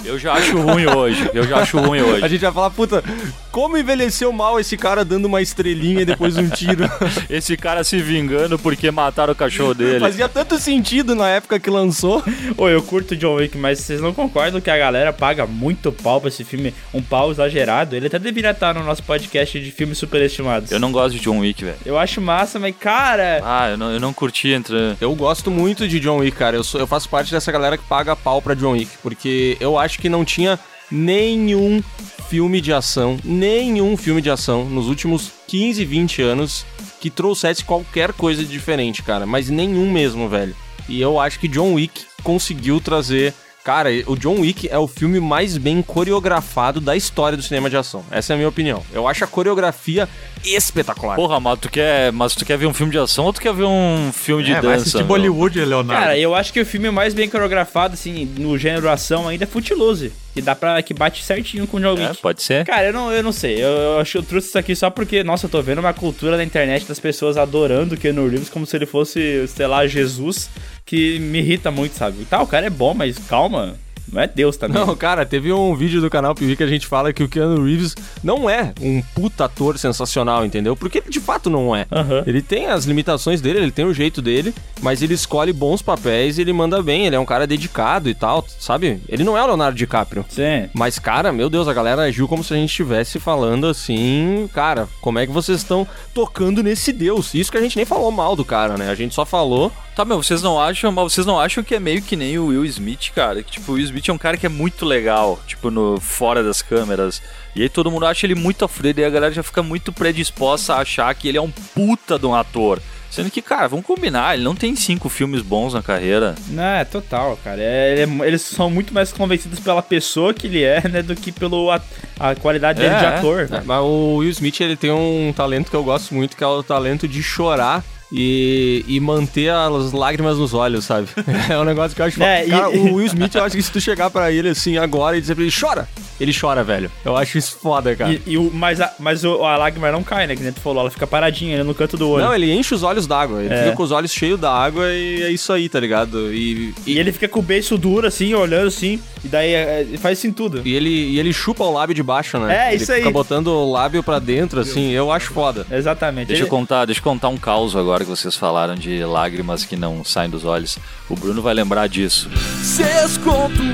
[0.03, 1.29] eu já acho ruim hoje.
[1.33, 2.29] Eu já acho ruim A hoje.
[2.29, 3.03] gente vai falar, puta,
[3.51, 6.83] como envelheceu mal esse cara dando uma estrelinha e depois um tiro.
[7.29, 9.99] Esse cara se vingando porque mataram o cachorro dele.
[9.99, 12.23] Fazia tanto sentido na época que lançou.
[12.57, 16.19] Ô, eu curto John Wick, mas vocês não concordam que a galera paga muito pau
[16.19, 16.73] pra esse filme?
[16.93, 17.95] Um pau exagerado?
[17.95, 20.71] Ele até deveria estar no nosso podcast de filmes superestimados.
[20.71, 21.77] Eu não gosto de John Wick, velho.
[21.85, 23.41] Eu acho massa, mas cara.
[23.43, 24.75] Ah, eu não, eu não curti entre.
[24.99, 26.55] Eu gosto muito de John Wick, cara.
[26.57, 29.77] Eu, sou, eu faço parte dessa galera que paga pau pra John Wick, porque eu
[29.77, 30.59] acho que não tinha
[30.91, 31.81] nenhum
[32.29, 36.65] filme de ação, nenhum filme de ação nos últimos 15, 20 anos
[36.99, 39.25] que trouxesse qualquer coisa diferente, cara.
[39.25, 40.55] Mas nenhum mesmo, velho.
[40.87, 43.33] E eu acho que John Wick conseguiu trazer.
[43.65, 47.75] Cara, o John Wick é o filme mais bem coreografado da história do cinema de
[47.75, 48.05] ação.
[48.11, 48.83] Essa é a minha opinião.
[48.93, 50.07] Eu acho a coreografia
[50.43, 51.15] espetacular.
[51.15, 53.51] Porra, mas tu quer, mas tu quer ver um filme de ação ou tu quer
[53.55, 54.99] ver um filme de é, dança?
[54.99, 55.07] meu?
[55.07, 55.99] Bollywood, Leonardo.
[55.99, 59.47] Cara, eu acho que o filme mais bem coreografado, assim, no gênero ação ainda é
[59.47, 60.13] Footloose.
[60.35, 60.79] Que dá pra.
[60.83, 62.21] que bate certinho com o John É, Wick.
[62.21, 62.65] pode ser.
[62.65, 63.55] Cara, eu não, eu não sei.
[63.55, 65.93] Eu, eu acho que eu trouxe isso aqui só porque, nossa, eu tô vendo uma
[65.93, 69.87] cultura na internet das pessoas adorando o Keanu Reeves como se ele fosse, sei lá,
[69.87, 70.49] Jesus,
[70.85, 72.25] que me irrita muito, sabe?
[72.25, 73.77] Tá, o cara é bom, mas calma.
[74.11, 74.79] Não é Deus também.
[74.79, 77.63] Não, cara, teve um vídeo do canal Piuí que a gente fala que o Keanu
[77.63, 80.75] Reeves não é um puta ator sensacional, entendeu?
[80.75, 81.85] Porque ele de fato não é.
[81.91, 82.23] Aham.
[82.25, 86.37] Ele tem as limitações dele, ele tem o jeito dele, mas ele escolhe bons papéis
[86.37, 89.01] e ele manda bem, ele é um cara dedicado e tal, sabe?
[89.07, 90.25] Ele não é o Leonardo DiCaprio.
[90.29, 90.69] Sim.
[90.73, 94.87] Mas, cara, meu Deus, a galera agiu como se a gente estivesse falando assim, cara,
[95.01, 97.33] como é que vocês estão tocando nesse Deus?
[97.33, 98.89] Isso que a gente nem falou mal do cara, né?
[98.89, 101.79] A gente só falou Tá, meu, vocês não acham, mas vocês não acham que é
[101.79, 103.41] meio que nem o Will Smith, cara?
[103.41, 106.43] Que tipo, o Will Smith é um cara que é muito legal, tipo, no fora
[106.43, 107.21] das câmeras.
[107.55, 110.73] E aí todo mundo acha ele muito afredo e a galera já fica muito predisposta
[110.75, 112.81] a achar que ele é um puta de um ator.
[113.09, 116.35] Sendo que, cara, vamos combinar, ele não tem cinco filmes bons na carreira.
[116.49, 117.61] Não, é total, cara.
[117.61, 121.15] É, ele é- eles são muito mais convencidos pela pessoa que ele é, né, do
[121.15, 121.81] que pela
[122.19, 123.47] a qualidade dele É, de ator.
[123.49, 126.47] É, mas o Will Smith ele tem um talento que eu gosto muito, que é
[126.47, 131.07] o talento de chorar e, e manter as lágrimas nos olhos, sabe?
[131.49, 132.21] É um negócio que eu acho.
[132.23, 134.77] É, e- Cara, o Will Smith, eu acho que se tu chegar pra ele assim
[134.77, 135.87] agora e dizer pra ele, chora!
[136.19, 136.89] Ele chora, velho.
[137.03, 138.13] Eu acho isso foda, cara.
[138.13, 140.35] E, e o, mas a, mas o, a lágrima não cai, né?
[140.35, 142.23] Que nem tu falou, ela fica paradinha ali no canto do olho.
[142.23, 143.43] Não, ele enche os olhos d'água.
[143.43, 143.63] Ele É.
[143.65, 146.33] fica com os olhos cheios d'água e é isso aí, tá ligado?
[146.33, 149.97] E, E ele fica com o beiço duro, assim, olhando assim, e daí é, é,
[149.97, 150.61] faz assim tudo.
[150.63, 152.69] e ele, e ele chupa o lábio de baixo, né?
[152.69, 152.99] É, ele isso aí.
[152.99, 154.91] fica botando o lábio pra dentro, assim.
[154.91, 155.67] Eu acho foda.
[155.69, 156.27] Exatamente.
[156.27, 159.63] Deixa eu Ele- contar, deixa eu contar um caos agora que vocês falaram de lágrimas
[159.63, 160.77] que não saem dos olhos.
[161.09, 162.29] O Bruno vai lembrar disso.
[162.61, 163.65] Seis contos,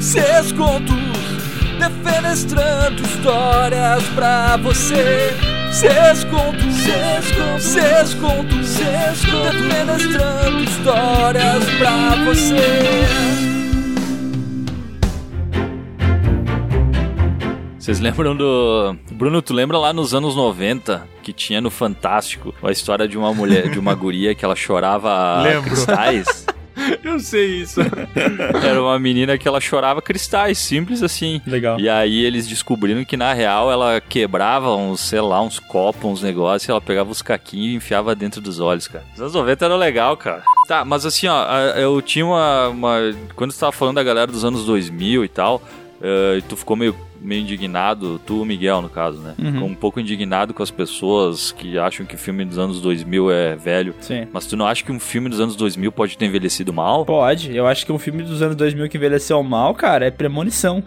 [0.00, 0.96] seis contos,
[1.78, 5.34] defenestrando histórias pra você.
[5.72, 13.49] Cês contos, cês contos, cês contos, cês contos, defenestrando histórias pra você.
[17.80, 18.94] Vocês lembram do.
[19.10, 23.32] Bruno, tu lembra lá nos anos 90 que tinha no Fantástico a história de uma
[23.32, 25.62] mulher, de uma guria que ela chorava Lembro.
[25.70, 26.46] cristais?
[27.04, 27.80] Eu sei isso.
[28.64, 31.40] Era uma menina que ela chorava cristais, simples assim.
[31.46, 31.78] Legal.
[31.80, 36.22] E aí eles descobriram que na real ela quebrava uns, sei lá, uns copos, uns
[36.22, 39.04] negócios, e ela pegava os caquinhos e enfiava dentro dos olhos, cara.
[39.14, 40.42] Os anos 90 era legal, cara.
[40.68, 41.44] Tá, mas assim, ó,
[41.76, 42.68] eu tinha uma.
[42.68, 45.62] uma- quando você tava falando da galera dos anos 2000 e tal,
[46.36, 49.34] e tu ficou meio, meio indignado, tu, Miguel, no caso, né?
[49.36, 53.30] Ficou um pouco indignado com as pessoas que acham que o filme dos anos 2000
[53.30, 53.94] é velho.
[54.00, 54.26] Sim.
[54.32, 57.04] Mas tu não acha que um filme dos anos 2000 pode ter envelhecido mal?
[57.04, 57.54] Pode.
[57.54, 60.82] Eu acho que um filme dos anos 2000 que envelheceu mal, cara, é Premonição.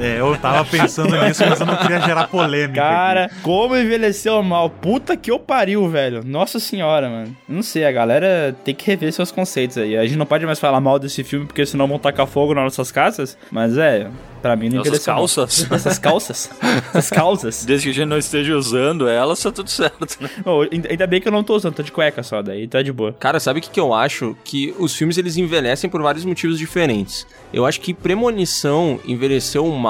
[0.00, 2.80] É, eu tava pensando nisso, mas eu não queria gerar polêmica.
[2.80, 2.90] aqui.
[2.90, 4.70] Cara, como envelheceu mal.
[4.70, 6.22] Puta que eu pariu, velho.
[6.24, 7.36] Nossa senhora, mano.
[7.48, 9.96] Não sei, a galera tem que rever seus conceitos aí.
[9.96, 12.64] A gente não pode mais falar mal desse filme, porque senão vão tacar fogo nas
[12.64, 13.36] nossas casas.
[13.50, 14.08] Mas é,
[14.40, 15.22] pra mim não envelheceu mal.
[15.22, 15.66] calças.
[15.72, 16.50] Essas calças.
[16.90, 17.64] Essas calças.
[17.64, 20.30] Desde que a gente não esteja usando elas, tá tudo certo, né?
[20.70, 22.92] Ainda ainda bem que eu não tô usando, tô de cueca só, daí tá de
[22.92, 23.12] boa.
[23.12, 24.36] Cara, sabe o que, que eu acho?
[24.44, 27.26] Que os filmes eles envelhecem por vários motivos diferentes.
[27.52, 29.87] Eu acho que Premonição envelheceu mal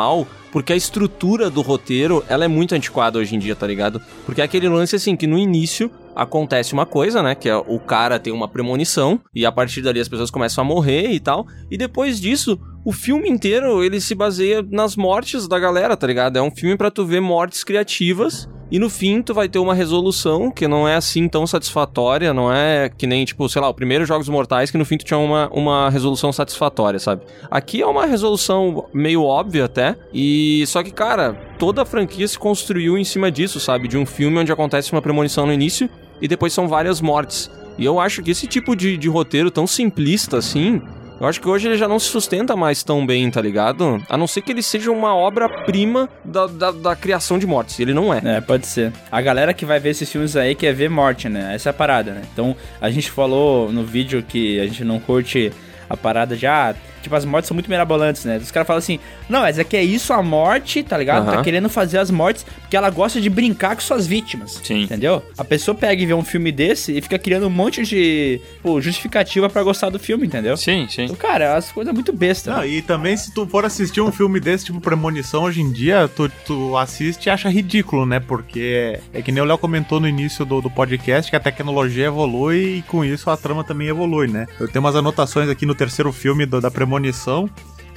[0.51, 4.01] porque a estrutura do roteiro ela é muito antiquada hoje em dia, tá ligado?
[4.25, 7.35] Porque é aquele lance assim que no início acontece uma coisa, né?
[7.35, 10.67] Que é o cara tem uma premonição e a partir dali as pessoas começam a
[10.67, 11.47] morrer e tal.
[11.71, 16.37] E depois disso, o filme inteiro ele se baseia nas mortes da galera, tá ligado?
[16.37, 19.75] É um filme pra tu ver mortes criativas e no fim, tu vai ter uma
[19.75, 23.75] resolução que não é assim tão satisfatória, não é que nem, tipo, sei lá, o
[23.75, 27.23] primeiro Jogos Mortais, que no fim tu tinha uma, uma resolução satisfatória, sabe?
[27.51, 32.39] Aqui é uma resolução meio óbvia até, e só que, cara, toda a franquia se
[32.39, 33.89] construiu em cima disso, sabe?
[33.89, 35.89] De um filme onde acontece uma premonição no início
[36.21, 37.51] e depois são várias mortes.
[37.79, 40.83] E eu acho que esse tipo de, de roteiro tão simplista assim,
[41.21, 44.03] eu acho que hoje ele já não se sustenta mais tão bem, tá ligado?
[44.09, 47.81] A não ser que ele seja uma obra-prima da, da, da criação de mortes.
[47.81, 48.21] Ele não é.
[48.25, 48.93] É, pode ser.
[49.11, 51.55] A galera que vai ver esses filmes aí quer ver morte, né?
[51.55, 52.23] Essa é a parada, né?
[52.33, 55.53] Então, a gente falou no vídeo que a gente não curte
[55.91, 58.39] a parada de, ah, tipo, as mortes são muito mirabolantes, né?
[58.39, 61.27] Os caras falam assim, não, mas é que é isso a morte, tá ligado?
[61.27, 61.43] Tá Aham.
[61.43, 64.61] querendo fazer as mortes porque ela gosta de brincar com suas vítimas.
[64.63, 64.83] Sim.
[64.83, 65.23] Entendeu?
[65.37, 68.81] A pessoa pega e vê um filme desse e fica criando um monte de pô,
[68.81, 70.57] justificativa pra gostar do filme, entendeu?
[70.57, 71.05] Sim, sim.
[71.05, 72.53] Então, cara, as coisas muito bestas.
[72.55, 72.69] Não, né?
[72.69, 76.31] e também se tu for assistir um filme desse, tipo Premonição, hoje em dia, tu,
[76.47, 78.21] tu assiste e acha ridículo, né?
[78.21, 82.07] Porque é que nem o Léo comentou no início do, do podcast que a tecnologia
[82.07, 84.47] evolui e com isso a trama também evolui, né?
[84.61, 86.88] Eu tenho umas anotações aqui no terceiro filme do- da Premonição.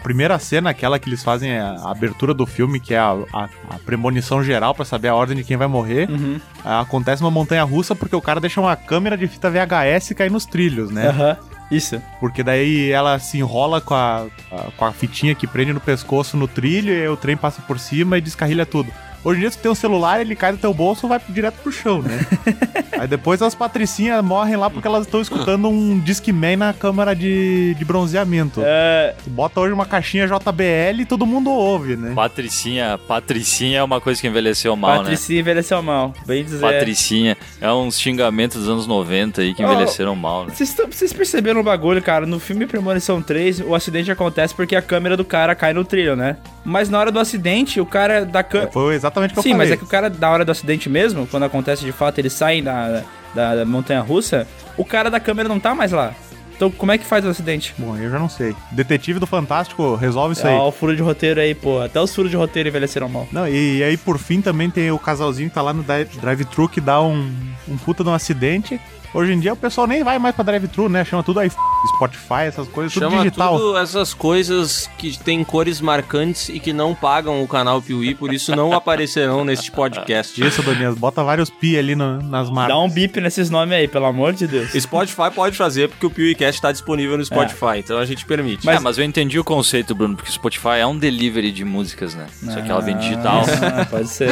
[0.04, 3.80] Primeira cena, aquela que eles fazem a, abertura do filme, que é a, a- a
[3.86, 6.10] premonição geral pra saber a ordem de quem vai morrer.
[6.10, 6.40] Uhum.
[6.66, 10.46] Acontece uma montanha russa porque o cara deixa uma câmera de fita VHS cair nos
[10.46, 11.08] trilhos, né?
[11.10, 11.38] Aham.
[11.70, 12.02] Isso.
[12.20, 16.36] Porque daí ela se enrola com a, a- com a fitinha que prende no pescoço
[16.36, 18.92] no trilho e o trem passa por cima e descarrilha tudo.
[19.24, 21.56] Hoje em dia, tu tem um celular, ele cai do teu bolso e vai direto
[21.62, 22.20] pro chão, né?
[23.00, 27.76] aí depois as patricinhas morrem lá porque elas estão escutando um Discman na câmara de,
[27.76, 28.62] de bronzeamento.
[28.66, 32.14] É, Tu bota hoje uma caixinha JBL e todo mundo ouve, né?
[32.16, 34.98] Patricinha, Patricinha é uma coisa que envelheceu mal, né?
[35.00, 36.14] Patricinha envelheceu mal.
[36.26, 36.60] Bem dizer.
[36.62, 37.38] Patricinha.
[37.60, 39.72] É uns xingamentos dos anos 90 aí que Oh.
[39.72, 40.54] envelheceram mal, né?
[40.56, 42.26] Vocês perceberam o bagulho, cara?
[42.26, 46.16] No filme Premonição 3, o acidente acontece porque a câmera do cara cai no trilho,
[46.16, 46.38] né?
[46.66, 48.72] Mas na hora do acidente, o cara da câmera.
[48.72, 49.68] Foi exatamente o que eu Sim, falei.
[49.68, 52.34] mas é que o cara, da hora do acidente mesmo, quando acontece de fato, eles
[52.34, 53.04] saem da,
[53.36, 54.48] da, da montanha russa,
[54.78, 56.14] o cara da câmera não tá mais lá.
[56.56, 57.74] Então, como é que faz o acidente?
[57.76, 58.56] Bom, eu já não sei.
[58.72, 60.56] Detetive do Fantástico resolve isso É, aí.
[60.56, 61.82] ó, o furo de roteiro aí, pô.
[61.82, 63.28] Até os furos de roteiro envelheceram mal.
[63.32, 66.06] Não, e, e aí por fim também tem o casalzinho que tá lá no dri-
[66.22, 67.34] drive-thru que dá um,
[67.68, 68.80] um puta de um acidente.
[69.14, 71.04] Hoje em dia o pessoal nem vai mais pra drive-thru, né?
[71.04, 71.52] Chama tudo aí
[71.96, 73.58] Spotify, essas coisas, tudo Chama digital.
[73.58, 78.32] tudo essas coisas que tem cores marcantes e que não pagam o canal Piuí, por
[78.34, 80.42] isso não aparecerão neste podcast.
[80.42, 82.76] Isso, Donias, bota vários pi ali no- nas marcas.
[82.76, 84.72] Dá um bip nesses nomes aí, pelo amor de Deus.
[84.72, 88.66] Spotify pode fazer porque o PeeWeeCast está disponível no Spotify, então a gente permite.
[88.66, 88.78] Mas...
[88.78, 92.16] É, mas eu entendi o conceito, Bruno, porque o Spotify é um delivery de músicas,
[92.16, 92.28] né?
[92.44, 93.42] Só que ela vem digital.
[93.62, 94.30] Ah, pode ser.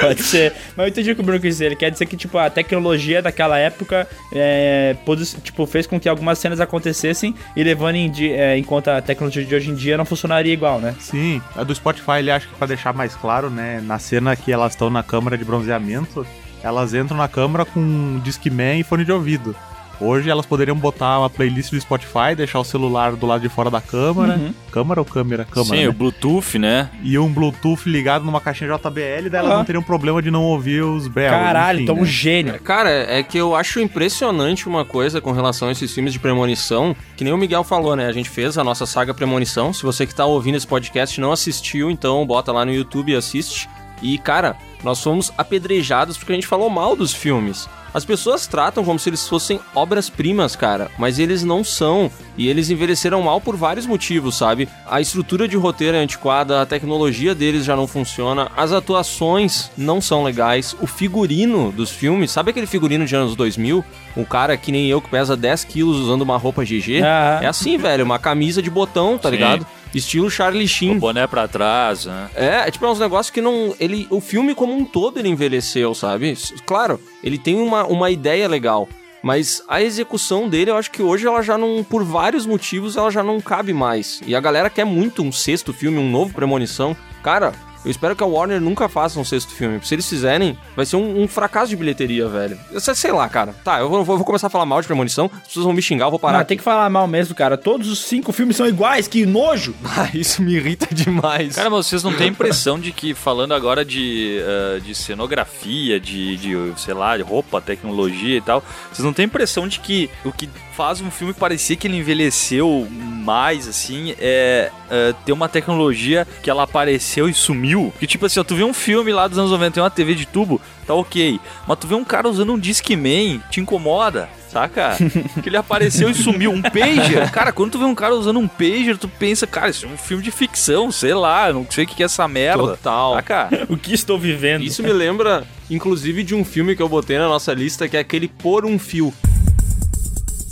[0.00, 0.52] pode ser.
[0.76, 1.66] Mas eu entendi o que o Bruno quis dizer.
[1.66, 3.85] Ele quer dizer que, tipo, a tecnologia daquela época
[4.32, 8.96] é, pôde- tipo, fez com que algumas cenas acontecessem e levando em, é, em conta
[8.96, 10.94] a tecnologia de hoje em dia não funcionaria igual, né?
[10.98, 13.80] Sim, a do Spotify ele acha que pra deixar mais claro, né?
[13.84, 16.26] Na cena que elas estão na câmara de bronzeamento,
[16.62, 19.54] elas entram na câmara com um Discman e fone de ouvido.
[20.00, 23.70] Hoje elas poderiam botar uma playlist do Spotify, deixar o celular do lado de fora
[23.70, 24.38] da câmera.
[24.70, 25.44] Câmera ou câmera?
[25.46, 25.76] Câmera.
[25.76, 25.88] Sim, né?
[25.88, 26.90] o Bluetooth, né?
[27.02, 29.56] E um Bluetooth ligado numa caixinha JBL, daí elas Ah.
[29.56, 31.38] não teriam problema de não ouvir os berros.
[31.38, 32.06] Caralho, então um né?
[32.06, 32.60] gênio.
[32.60, 36.94] Cara, é que eu acho impressionante uma coisa com relação a esses filmes de premonição,
[37.16, 38.06] que nem o Miguel falou, né?
[38.06, 39.72] A gente fez a nossa saga Premonição.
[39.72, 43.12] Se você que tá ouvindo esse podcast e não assistiu, então bota lá no YouTube
[43.12, 43.66] e assiste.
[44.02, 47.68] E, cara, nós fomos apedrejados porque a gente falou mal dos filmes.
[47.96, 52.10] As pessoas tratam como se eles fossem obras-primas, cara, mas eles não são.
[52.36, 54.68] E eles envelheceram mal por vários motivos, sabe?
[54.86, 60.02] A estrutura de roteiro é antiquada, a tecnologia deles já não funciona, as atuações não
[60.02, 63.82] são legais, o figurino dos filmes, sabe aquele figurino de anos 2000?
[64.14, 67.00] Um cara que nem eu que pesa 10 quilos usando uma roupa GG?
[67.42, 69.36] É assim, velho, uma camisa de botão, tá Sim.
[69.36, 69.66] ligado?
[69.98, 70.98] Estilo Charlie O Sheen.
[70.98, 72.30] boné pra trás, né?
[72.34, 73.74] É, é tipo, é uns negócios que não.
[73.80, 76.36] Ele, o filme como um todo ele envelheceu, sabe?
[76.64, 78.88] Claro, ele tem uma, uma ideia legal.
[79.22, 81.82] Mas a execução dele, eu acho que hoje ela já não.
[81.82, 84.20] Por vários motivos, ela já não cabe mais.
[84.26, 86.96] E a galera quer muito um sexto filme, um novo Premonição.
[87.22, 87.52] Cara,
[87.86, 89.80] eu espero que a Warner nunca faça um sexto filme.
[89.82, 92.58] Se eles fizerem, vai ser um, um fracasso de bilheteria, velho.
[92.70, 93.54] Eu sei, sei lá, cara.
[93.64, 95.30] Tá, eu vou, vou- começar a falar mal de Premonição.
[95.32, 96.38] As pessoas vão me xingar, eu vou parar.
[96.38, 97.56] Não, tem que falar mal mesmo, cara.
[97.56, 99.74] Todos os cinco filmes são iguais, que nojo!
[99.98, 101.54] Ah, isso me irrita demais.
[101.54, 106.36] Cara, mas vocês não têm impressão de que, falando agora de, eh, de cenografia, de,
[106.36, 110.32] de, sei lá, de roupa, tecnologia e tal, vocês não têm impressão de que o
[110.32, 116.26] que faz um filme parecer que ele envelheceu mais, assim, é, é ter uma tecnologia
[116.42, 117.75] que ela apareceu e sumiu?
[117.98, 120.14] Que tipo assim, ó, tu vê um filme lá dos anos 90, tem uma TV
[120.14, 121.40] de tubo, tá ok.
[121.66, 124.28] Mas tu vê um cara usando um Discman, te incomoda.
[124.48, 124.96] Saca?
[125.42, 126.50] que ele apareceu e sumiu.
[126.50, 127.30] Um pager.
[127.30, 129.96] Cara, quando tu vê um cara usando um pager, tu pensa, cara, isso é um
[129.98, 132.62] filme de ficção, sei lá, não sei o que que é essa merda.
[132.62, 133.14] Total.
[133.14, 133.48] Saca?
[133.68, 134.62] O que estou vivendo?
[134.62, 138.00] Isso me lembra, inclusive, de um filme que eu botei na nossa lista, que é
[138.00, 139.12] aquele Por um Fio.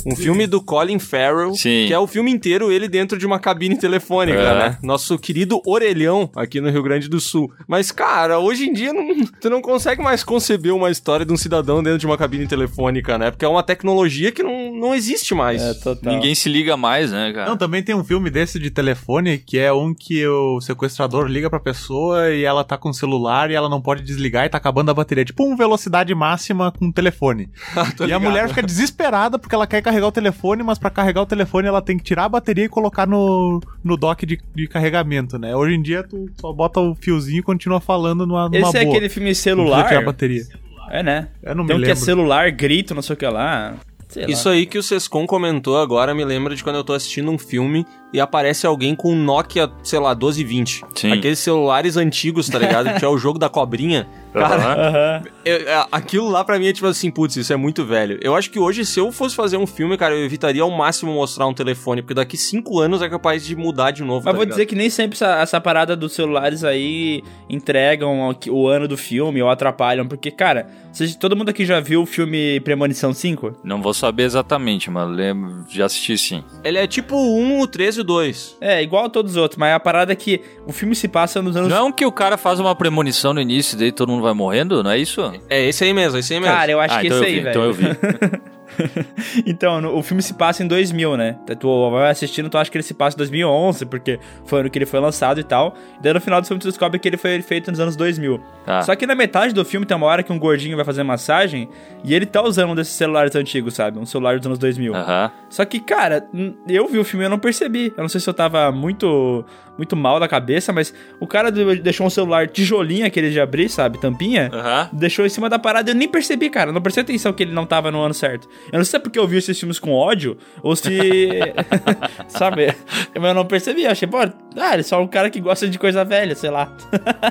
[0.06, 1.84] Um filme do Colin Farrell, Sim.
[1.86, 4.58] que é o filme inteiro ele dentro de uma cabine telefônica, É.
[4.58, 4.78] né?
[4.82, 7.50] Nosso querido orelhão aqui no Rio Grande do Sul.
[7.66, 11.36] Mas, cara, hoje em dia não, tu não consegue mais conceber uma história de um
[11.36, 13.30] cidadão dentro de uma cabine telefônica, né?
[13.30, 15.62] Porque é uma tecnologia que não, não existe mais.
[15.62, 16.12] É, total.
[16.14, 17.48] Ninguém se liga mais, né, cara?
[17.48, 21.48] Não, também tem um filme desse de telefone que é um que o sequestrador liga
[21.48, 24.58] pra pessoa e ela tá com o celular e ela não pode desligar e tá
[24.58, 25.24] acabando a bateria.
[25.24, 27.48] Tipo um velocidade máxima com o telefone.
[27.96, 28.22] Tô e a ligado.
[28.22, 31.80] mulher fica desesperada porque ela quer carregar o telefone, mas pra carregar o telefone ela
[31.82, 35.54] tem que tirar a bateria e colocar no, no dock de, de carregamento, né?
[35.54, 38.84] Hoje em dia tu só bota o fiozinho e continua falando numa, numa Esse é
[38.84, 38.94] boa.
[38.94, 39.86] aquele filme celular.
[39.88, 40.42] tirar a bateria.
[40.90, 41.28] É, né?
[41.42, 42.04] Eu não Tem me um que é lembro.
[42.04, 43.74] celular, grito, não sei o que lá.
[44.08, 44.54] Sei Isso lá.
[44.54, 47.84] aí que o Sescon comentou agora me lembra de quando eu tô assistindo um filme
[48.14, 50.82] e aparece alguém com um Nokia, sei lá, 1220.
[50.94, 51.12] Sim.
[51.12, 52.94] Aqueles celulares antigos, tá ligado?
[52.98, 54.06] que é o jogo da cobrinha.
[54.32, 54.54] Cara,
[54.88, 55.22] Aham.
[55.44, 58.18] eu- é, aquilo lá pra mim é tipo assim, putz, isso é muito velho.
[58.22, 61.12] Eu acho que hoje, se eu fosse fazer um filme, cara, eu evitaria ao máximo
[61.12, 64.24] mostrar um telefone, porque daqui cinco anos é capaz de mudar de novo.
[64.24, 64.56] Mas tá vou ligado?
[64.56, 68.96] dizer que nem sempre essa, essa parada dos celulares aí entregam o, o ano do
[68.96, 70.06] filme ou atrapalham.
[70.06, 73.52] Porque, cara, vocês- todo mundo aqui já viu o filme Premonição 5?
[73.62, 76.44] Não vou saber exatamente, mas lembro, já assisti sim.
[76.64, 78.58] Ele é tipo o 1, o 13 e o 2.
[78.60, 81.42] É, igual a todos os outros, mas a parada é que o filme se passa
[81.42, 81.68] nos anos.
[81.68, 84.34] Não é que o cara faz uma premonição no início e daí todo mundo vai
[84.34, 85.32] morrendo, não é isso?
[85.48, 86.54] É esse aí mesmo, esse aí mesmo.
[86.54, 87.50] Cara, eu acho ah, que então esse aí, vi, velho.
[87.50, 87.84] então eu vi.
[89.46, 91.36] então, no- o filme se passa em 2000, né?
[91.58, 94.78] Tu vai assistindo, tu acha que ele se passa em 2011, porque foi ano que
[94.78, 95.74] ele foi lançado e tal.
[95.98, 98.40] E daí no final do filme tu descobre que ele foi feito nos anos 2000.
[98.64, 98.82] Tá.
[98.82, 101.68] Só que na metade do filme tem uma hora que um gordinho vai fazer massagem
[102.02, 103.98] e ele tá usando um desses celulares antigos, sabe?
[103.98, 104.94] Um celular dos anos 2000.
[104.94, 105.30] Aham.
[105.48, 106.26] Só que, cara,
[106.68, 107.92] eu vi o filme e eu não percebi.
[107.96, 109.44] Eu não sei se eu tava muito
[109.76, 113.68] muito mal da cabeça, mas o cara de- deixou um celular tijolinho, aquele de abrir,
[113.68, 114.00] sabe?
[114.00, 114.50] Tampinha.
[114.52, 114.88] Aham.
[114.92, 116.70] Deixou em cima da parada e eu nem percebi, cara.
[116.72, 118.48] Não prestei atenção que ele não tava no ano certo.
[118.72, 120.88] Eu não sei se é porque eu vi esses filmes com ódio ou se.
[122.28, 122.74] sabe?
[123.14, 123.84] Mas eu não percebi.
[123.84, 126.50] Eu achei, pô, ah, ele é só um cara que gosta de coisa velha, sei
[126.50, 126.72] lá.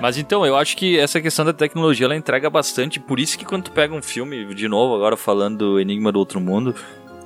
[0.02, 3.00] Mas então, eu acho que essa questão da tecnologia ela entrega bastante.
[3.00, 6.20] Por isso que quando tu pega um filme, de novo, agora falando do Enigma do
[6.20, 6.76] Outro Mundo,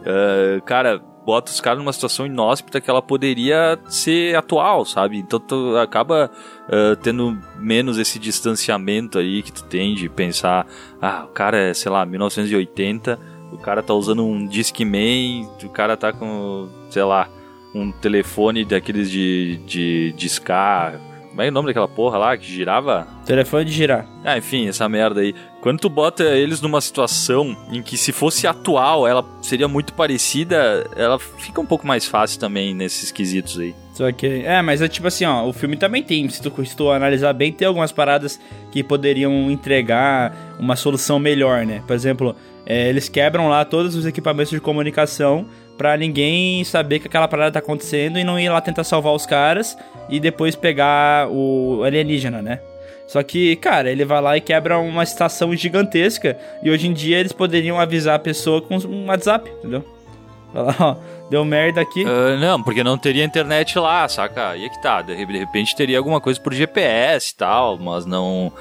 [0.06, 5.18] eh, cara, bota os caras numa situação inóspita que ela poderia ser atual, sabe?
[5.18, 6.32] Então tu acaba
[6.70, 10.66] eh, tendo menos esse distanciamento aí que tu tem de pensar,
[11.02, 13.20] ah, o cara é, sei lá, 1980,
[13.52, 17.28] o cara tá usando um Discman, o cara tá com, sei lá,
[17.76, 20.98] um telefone daqueles de, de discar.
[21.38, 23.08] Como é o nome daquela porra lá que girava?
[23.23, 24.08] Telefone de girar.
[24.26, 25.36] Ah, enfim, essa merda aí.
[25.62, 30.89] Quando tu bota eles numa situação em que se fosse atual, ela seria muito parecida,
[30.95, 33.76] ela fica um pouco mais fácil também nesses quesitos aí.
[33.93, 36.76] Só que, é, mas é tipo assim, ó, o filme também tem, se tu, se
[36.76, 38.39] tu analisar bem, tem algumas paradas
[38.71, 41.84] que poderiam entregar uma solução melhor, né?
[41.86, 45.45] Por exemplo, é, eles quebram lá todos os equipamentos de comunicação
[45.78, 49.26] pra ninguém saber que aquela parada tá acontecendo e não ir lá tentar salvar os
[49.26, 49.78] caras
[50.10, 52.60] e depois pegar o alienígena, né?
[53.08, 57.18] Só que, cara, ele vai lá e quebra uma estação gigantesca e hoje em dia
[57.18, 59.86] eles poderiam avisar a pessoa com um WhatsApp, entendeu?
[60.54, 60.96] Fala, ó,
[61.30, 62.04] deu merda aqui.
[62.06, 64.50] Ah, não, porque não teria internet lá, saca?
[64.50, 65.02] Aí é que tá.
[65.02, 68.52] De repente teria alguma coisa por GPS e tal, mas não.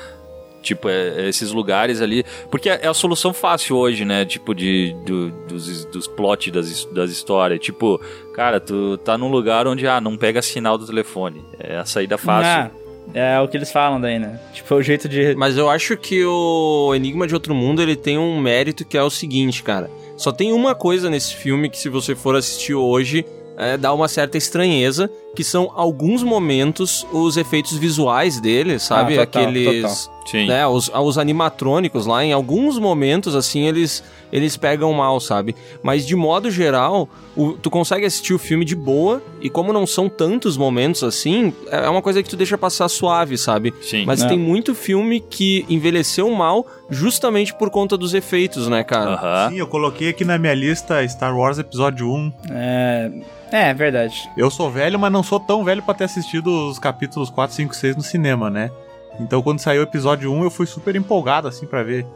[0.66, 2.24] Tipo, é- é esses lugares ali.
[2.50, 4.24] Porque é a solução fácil hoje, né?
[4.24, 7.60] Tipo, de, do- dos, dos plot das, das histórias.
[7.60, 8.00] Tipo,
[8.34, 11.42] cara, tu tá num lugar onde, ah, não pega sinal do telefone.
[11.58, 12.50] É a saída fácil.
[12.50, 12.70] Ah,
[13.14, 14.40] é o que eles falam daí, né?
[14.52, 15.34] Tipo, é o jeito de.
[15.36, 19.02] Mas eu acho que o Enigma de Outro Mundo ele tem um mérito que é
[19.02, 19.88] o seguinte, cara.
[20.16, 23.24] Só tem uma coisa nesse filme que se você for assistir hoje
[23.58, 29.14] é, dá uma certa estranheza, que são alguns momentos os efeitos visuais dele, sabe?
[29.18, 30.46] Ah, total, Aqueles, Sim.
[30.46, 35.54] né, os, os animatrônicos lá, em alguns momentos assim eles eles pegam mal, sabe?
[35.84, 39.86] Mas de modo geral, o- tu consegue assistir o filme de boa e como não
[39.86, 43.72] são tantos momentos assim, é uma coisa que tu deixa passar suave, sabe?
[43.80, 44.04] Sim.
[44.04, 44.26] Mas É.
[44.28, 49.12] tem muito filme que envelheceu mal justamente por conta dos efeitos, né, cara?
[49.14, 49.50] Aham.
[49.50, 52.32] Sim, eu coloquei aqui na minha lista Star Wars Episódio 1.
[52.50, 53.10] É.
[53.52, 54.28] É, verdade.
[54.36, 57.74] Eu sou velho, mas não sou tão velho pra ter assistido os capítulos 4, 5,
[57.74, 58.70] 6 no cinema, né?
[59.18, 62.06] Então quando saiu o episódio 1, eu fui super empolgado assim pra ver.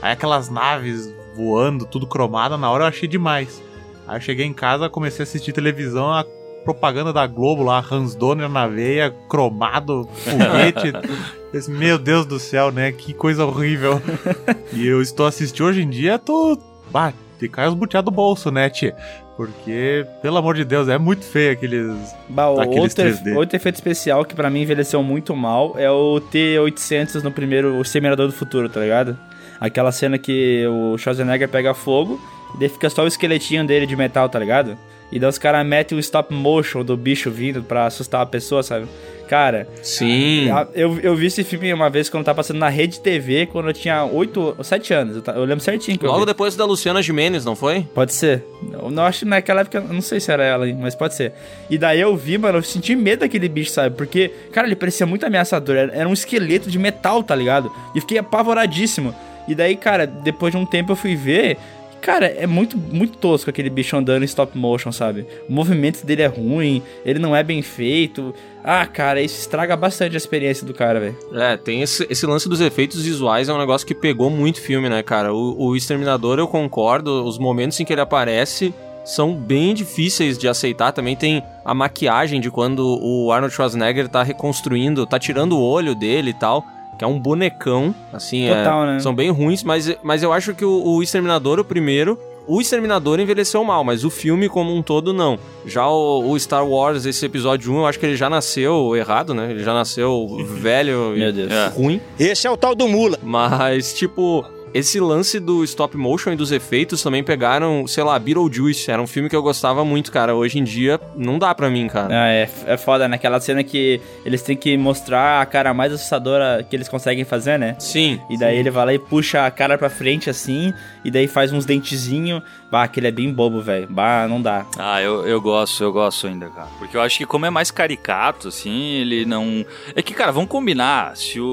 [0.00, 3.62] Aí aquelas naves voando, tudo cromado, na hora eu achei demais.
[4.06, 6.24] Aí eu cheguei em casa, comecei a assistir televisão, a
[6.64, 10.92] propaganda da Globo lá, Hans Donner na veia, cromado, foguete.
[11.52, 12.92] Esse, Meu Deus do céu, né?
[12.92, 14.00] Que coisa horrível.
[14.72, 16.56] e eu estou assistindo hoje em dia, tô.
[16.92, 18.94] Bah, te cai os butiá do bolso, né, tia?
[19.36, 22.14] Porque, pelo amor de Deus, é muito feio aqueles.
[22.28, 23.36] Bah, Aqueles outro, 3D.
[23.36, 27.82] outro efeito especial que pra mim envelheceu muito mal é o T-800 no primeiro o
[27.82, 29.18] Exterminador do Futuro, tá ligado?
[29.58, 32.20] Aquela cena que o Schwarzenegger pega fogo
[32.54, 34.76] e daí fica só o esqueletinho dele de metal, tá ligado?
[35.10, 38.62] E daí os caras metem o stop motion do bicho vindo pra assustar a pessoa,
[38.62, 38.86] sabe?
[39.30, 40.48] Cara, Sim.
[40.74, 43.72] eu, eu vi esse filme uma vez quando tava passando na Rede TV, quando eu
[43.72, 45.22] tinha 8 ou 7 anos.
[45.24, 47.86] Eu, lembro certinho Logo depois da Luciana Gimenez, não foi?
[47.94, 48.42] Pode ser.
[48.72, 51.32] Eu não acho que naquela época, não sei se era ela, hein, mas pode ser.
[51.70, 53.94] E daí eu vi, mano, eu senti medo daquele bicho, sabe?
[53.94, 55.76] Porque, cara, ele parecia muito ameaçador.
[55.76, 57.70] Era, era um esqueleto de metal, tá ligado?
[57.94, 59.14] E fiquei apavoradíssimo.
[59.46, 61.56] E daí, cara, depois de um tempo eu fui ver.
[62.00, 65.26] Cara, é muito, muito tosco aquele bicho andando em stop motion, sabe?
[65.48, 68.34] O movimento dele é ruim, ele não é bem feito.
[68.64, 71.16] Ah, cara, isso estraga bastante a experiência do cara, velho.
[71.34, 74.88] É, tem esse, esse lance dos efeitos visuais, é um negócio que pegou muito filme,
[74.88, 75.34] né, cara?
[75.34, 80.48] O, o Exterminador, eu concordo, os momentos em que ele aparece são bem difíceis de
[80.48, 80.92] aceitar.
[80.92, 85.94] Também tem a maquiagem de quando o Arnold Schwarzenegger tá reconstruindo, tá tirando o olho
[85.94, 86.64] dele e tal,
[87.00, 89.00] que é um bonecão, assim, é- Total, né?
[89.00, 93.18] são bem ruins, mas, mas eu acho que o, o Exterminador, o primeiro, o Exterminador
[93.18, 95.38] envelheceu mal, mas o filme como um todo não.
[95.64, 99.32] Já o, o Star Wars, esse episódio 1, eu acho que ele já nasceu errado,
[99.32, 99.50] né?
[99.50, 101.48] Ele já nasceu velho Meu e.
[101.50, 101.68] É.
[101.68, 102.02] ruim.
[102.18, 103.18] Esse é o tal do mula.
[103.22, 108.90] Mas, tipo, esse lance do stop motion e dos efeitos também pegaram, sei lá, Beetlejuice.
[108.90, 110.34] Era um filme que eu gostava muito, cara.
[110.34, 112.08] Hoje em dia, não dá pra mim, cara.
[112.10, 113.16] Ah, é, é foda, né?
[113.16, 117.58] Aquela cena que eles têm que mostrar a cara mais assustadora que eles conseguem fazer,
[117.58, 117.76] né?
[117.78, 118.20] Sim.
[118.30, 120.72] E daí ele vai lá e puxa a cara pra frente assim,
[121.04, 122.42] e daí faz uns dentezinhos.
[122.70, 123.86] Bah, aquele é bem bobo, velho.
[123.90, 124.64] Bah, não dá.
[124.78, 126.68] Ah, eu, eu gosto, eu gosto ainda, cara.
[126.78, 129.64] Porque eu acho que como é mais caricato, assim, ele não...
[129.94, 131.44] É que, cara, vamos combinar, se o,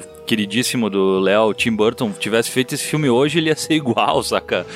[0.00, 4.22] o queridíssimo do Léo, Tim Burton, tivesse feito esse filme hoje, ele ia ser igual,
[4.24, 4.66] saca?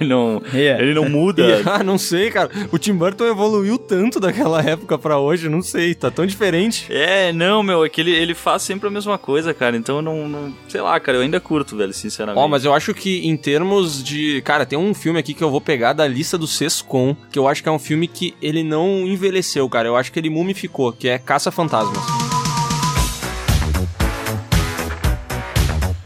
[0.00, 0.76] Ele não, É.
[0.82, 1.62] ele não muda.
[1.64, 2.50] Ah, não sei, cara.
[2.72, 6.86] O Tim Burton evoluiu tanto daquela época pra hoje, não sei, tá tão diferente.
[6.92, 9.76] É, não, meu, é que ele, ele faz sempre a mesma coisa, cara.
[9.76, 10.52] Então, não, não...
[10.68, 12.42] Sei lá, cara, eu ainda curto, velho, sinceramente.
[12.42, 14.42] Ó, mas eu acho que em termos de.
[14.42, 17.48] Cara, tem um filme aqui que eu vou pegar da lista do Sescom, que eu
[17.48, 19.88] acho que é um filme que ele não envelheceu, cara.
[19.88, 22.02] Eu acho que ele mumificou, que é Caça Fantasmas.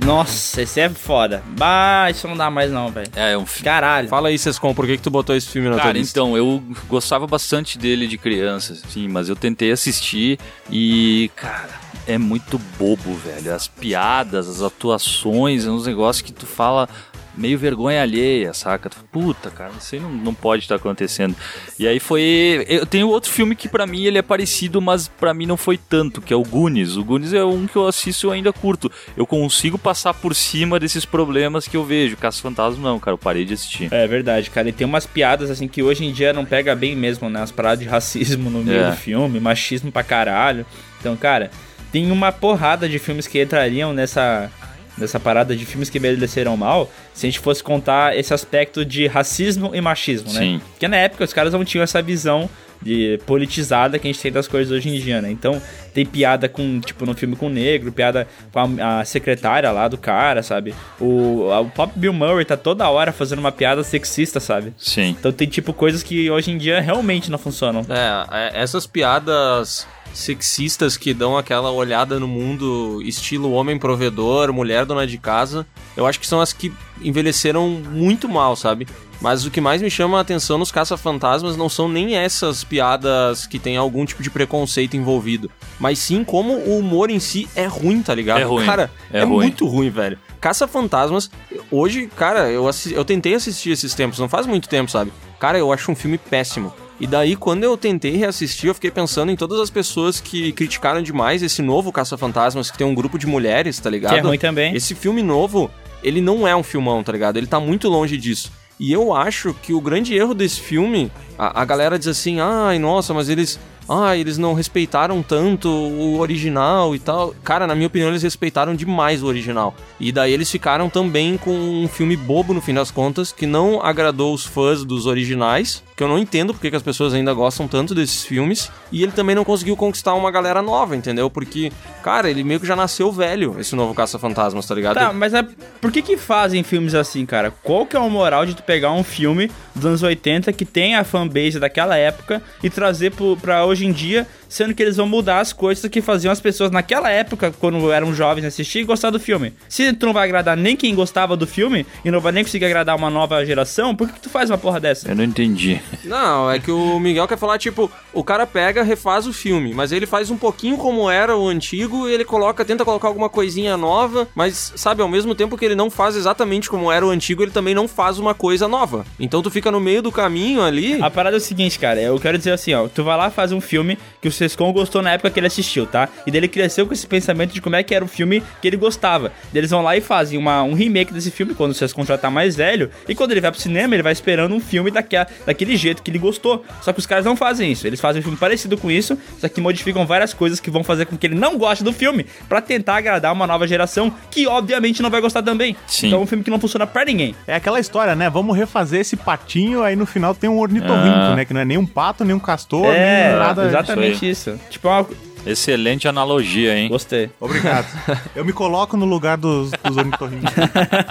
[0.04, 1.42] Nossa, esse é foda.
[1.56, 3.10] Bah, isso não dá mais não, velho.
[3.14, 3.64] É, é um filme...
[3.64, 4.08] Caralho.
[4.08, 6.18] Fala aí, Sescom, por que, que tu botou esse filme na tua Cara, lista?
[6.18, 10.38] então, eu gostava bastante dele de criança, sim, mas eu tentei assistir
[10.70, 11.70] e, cara,
[12.06, 13.54] é muito bobo, velho.
[13.54, 16.88] As piadas, as atuações, é uns negócios que tu fala.
[17.36, 18.90] Meio vergonha alheia, saca?
[19.10, 21.34] Puta, cara, isso aí não, não pode estar acontecendo.
[21.78, 22.64] E aí foi.
[22.68, 25.76] Eu tenho outro filme que pra mim ele é parecido, mas pra mim não foi
[25.78, 26.96] tanto, que é o Goonies.
[26.96, 28.90] O Goonies é um que eu assisto e eu ainda curto.
[29.16, 32.16] Eu consigo passar por cima desses problemas que eu vejo.
[32.16, 33.88] Caça Fantasma não, cara, eu parei de assistir.
[33.92, 34.68] É verdade, cara.
[34.68, 37.42] E tem umas piadas assim que hoje em dia não pega bem mesmo, né?
[37.42, 38.90] As paradas de racismo no meio É.
[38.90, 40.64] do filme, machismo pra caralho.
[41.00, 41.50] Então, cara,
[41.90, 44.50] tem uma porrada de filmes que entrariam nessa
[44.98, 49.06] nessa parada de filmes que envelheceram mal, se a gente fosse contar esse aspecto de
[49.06, 50.40] racismo e machismo, né?
[50.40, 50.60] Sim.
[50.72, 52.48] Porque na época os caras não tinham essa visão
[52.80, 55.30] de politizada que a gente tem das coisas hoje em dia, né?
[55.30, 55.62] Então
[55.94, 59.86] tem piada com, tipo, no filme com o negro, piada com a, a secretária lá
[59.86, 60.74] do cara, sabe?
[61.00, 64.72] O, a- o próprio Bill Murray tá toda hora fazendo uma piada sexista, sabe?
[64.76, 65.10] Sim.
[65.18, 67.86] Então tem, tipo, coisas que hoje em dia realmente não funcionam.
[67.88, 74.84] É, é, essas piadas sexistas que dão aquela olhada no mundo estilo homem provedor, mulher
[74.84, 78.86] dona de casa, eu acho que são as que envelheceram muito mal, sabe?
[79.20, 83.46] Mas o que mais me chama a atenção nos caça-fantasmas não são nem essas piadas
[83.46, 85.48] que tem algum tipo de preconceito envolvido,
[85.78, 88.40] mas sim como o humor em si é ruim, tá ligado?
[88.40, 88.66] É ruim.
[88.66, 89.34] Cara, É é, ruim.
[89.36, 90.18] muito ruim, velho.
[90.40, 91.30] Caça-fantasmas,
[91.70, 95.12] hoje, cara, eu, eu tentei assistir esses tempos, não faz muito tempo, sabe?
[95.38, 96.72] Cara, eu acho um filme péssimo.
[97.02, 101.02] E daí, quando eu tentei reassistir, eu fiquei pensando em todas as pessoas que criticaram
[101.02, 104.12] demais esse novo Caça-Fantasmas, que tem um grupo de mulheres, tá ligado?
[104.12, 104.72] Que é ruim também.
[104.72, 105.68] Esse filme novo,
[106.00, 107.38] ele não é um filmão, tá ligado?
[107.38, 108.52] Ele tá muito longe disso.
[108.78, 112.78] E eu acho que o grande erro desse filme, a, a galera diz assim, ai,
[112.78, 113.58] nossa, mas eles.
[113.88, 117.34] Ah, eles não respeitaram tanto o original e tal.
[117.42, 119.74] Cara, na minha opinião, eles respeitaram demais o original.
[119.98, 123.82] E daí eles ficaram também com um filme bobo, no fim das contas, que não
[123.82, 125.82] agradou os fãs dos originais.
[126.02, 128.68] Que eu não entendo porque que as pessoas ainda gostam tanto desses filmes.
[128.90, 131.30] E ele também não conseguiu conquistar uma galera nova, entendeu?
[131.30, 131.70] Porque,
[132.02, 134.96] cara, ele meio que já nasceu velho, esse novo Caça-Fantasmas, tá ligado?
[134.96, 135.46] Tá, mas é,
[135.80, 137.52] por que que fazem filmes assim, cara?
[137.62, 140.96] Qual que é o moral de tu pegar um filme dos anos 80 que tem
[140.96, 145.08] a fanbase daquela época e trazer pro, pra hoje em dia, sendo que eles vão
[145.08, 149.10] mudar as coisas que faziam as pessoas naquela época, quando eram jovens, assistir e gostar
[149.10, 149.54] do filme?
[149.68, 152.66] Se tu não vai agradar nem quem gostava do filme e não vai nem conseguir
[152.66, 155.08] agradar uma nova geração, por que, que tu faz uma porra dessa?
[155.08, 155.80] Eu não entendi.
[156.04, 159.90] Não, é que o Miguel quer falar, tipo, o cara pega, refaz o filme, mas
[159.90, 163.76] ele faz um pouquinho como era o antigo e ele coloca, tenta colocar alguma coisinha
[163.76, 167.42] nova, mas, sabe, ao mesmo tempo que ele não faz exatamente como era o antigo,
[167.42, 169.06] ele também não faz uma coisa nova.
[169.18, 171.00] Então tu fica no meio do caminho ali.
[171.00, 173.52] A parada é o seguinte, cara, eu quero dizer assim, ó, tu vai lá faz
[173.52, 176.08] um filme que o Sescon gostou na época que ele assistiu, tá?
[176.26, 178.66] E daí ele cresceu com esse pensamento de como é que era o filme que
[178.68, 179.32] ele gostava.
[179.54, 182.30] Eles vão lá e fazem uma, um remake desse filme quando o Sescon já tá
[182.30, 185.76] mais velho, e quando ele vai pro cinema, ele vai esperando um filme daquela, daquele
[185.76, 186.64] jeito que ele gostou.
[186.80, 189.48] Só que os caras não fazem isso, eles fazem um filme parecido com isso, só
[189.48, 192.60] que modificam várias coisas que vão fazer com que ele não goste do filme, pra
[192.60, 195.76] tentar agradar uma nova geração que obviamente não vai gostar também.
[195.86, 196.08] Sim.
[196.08, 197.34] Então é um filme que não funciona pra ninguém.
[197.46, 198.28] É aquela história, né?
[198.30, 201.36] Vamos refazer esse patinho, aí no final tem um ornitorrinco, Ah.
[201.36, 201.44] né?
[201.44, 203.66] Que não é nem um pato, nem um castor, é, nem nada.
[203.66, 204.31] exatamente isso.
[204.70, 205.06] Tipo, é uma...
[205.44, 206.88] Excelente analogia, hein?
[206.88, 207.30] gostei.
[207.40, 207.86] Obrigado.
[208.34, 210.52] Eu me coloco no lugar dos, dos ornitorrincos.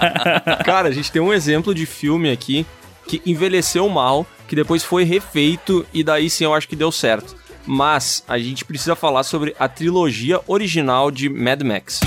[0.64, 2.64] Cara, a gente tem um exemplo de filme aqui
[3.06, 7.36] que envelheceu mal, que depois foi refeito e daí sim eu acho que deu certo.
[7.66, 12.00] Mas a gente precisa falar sobre a trilogia original de Mad Max.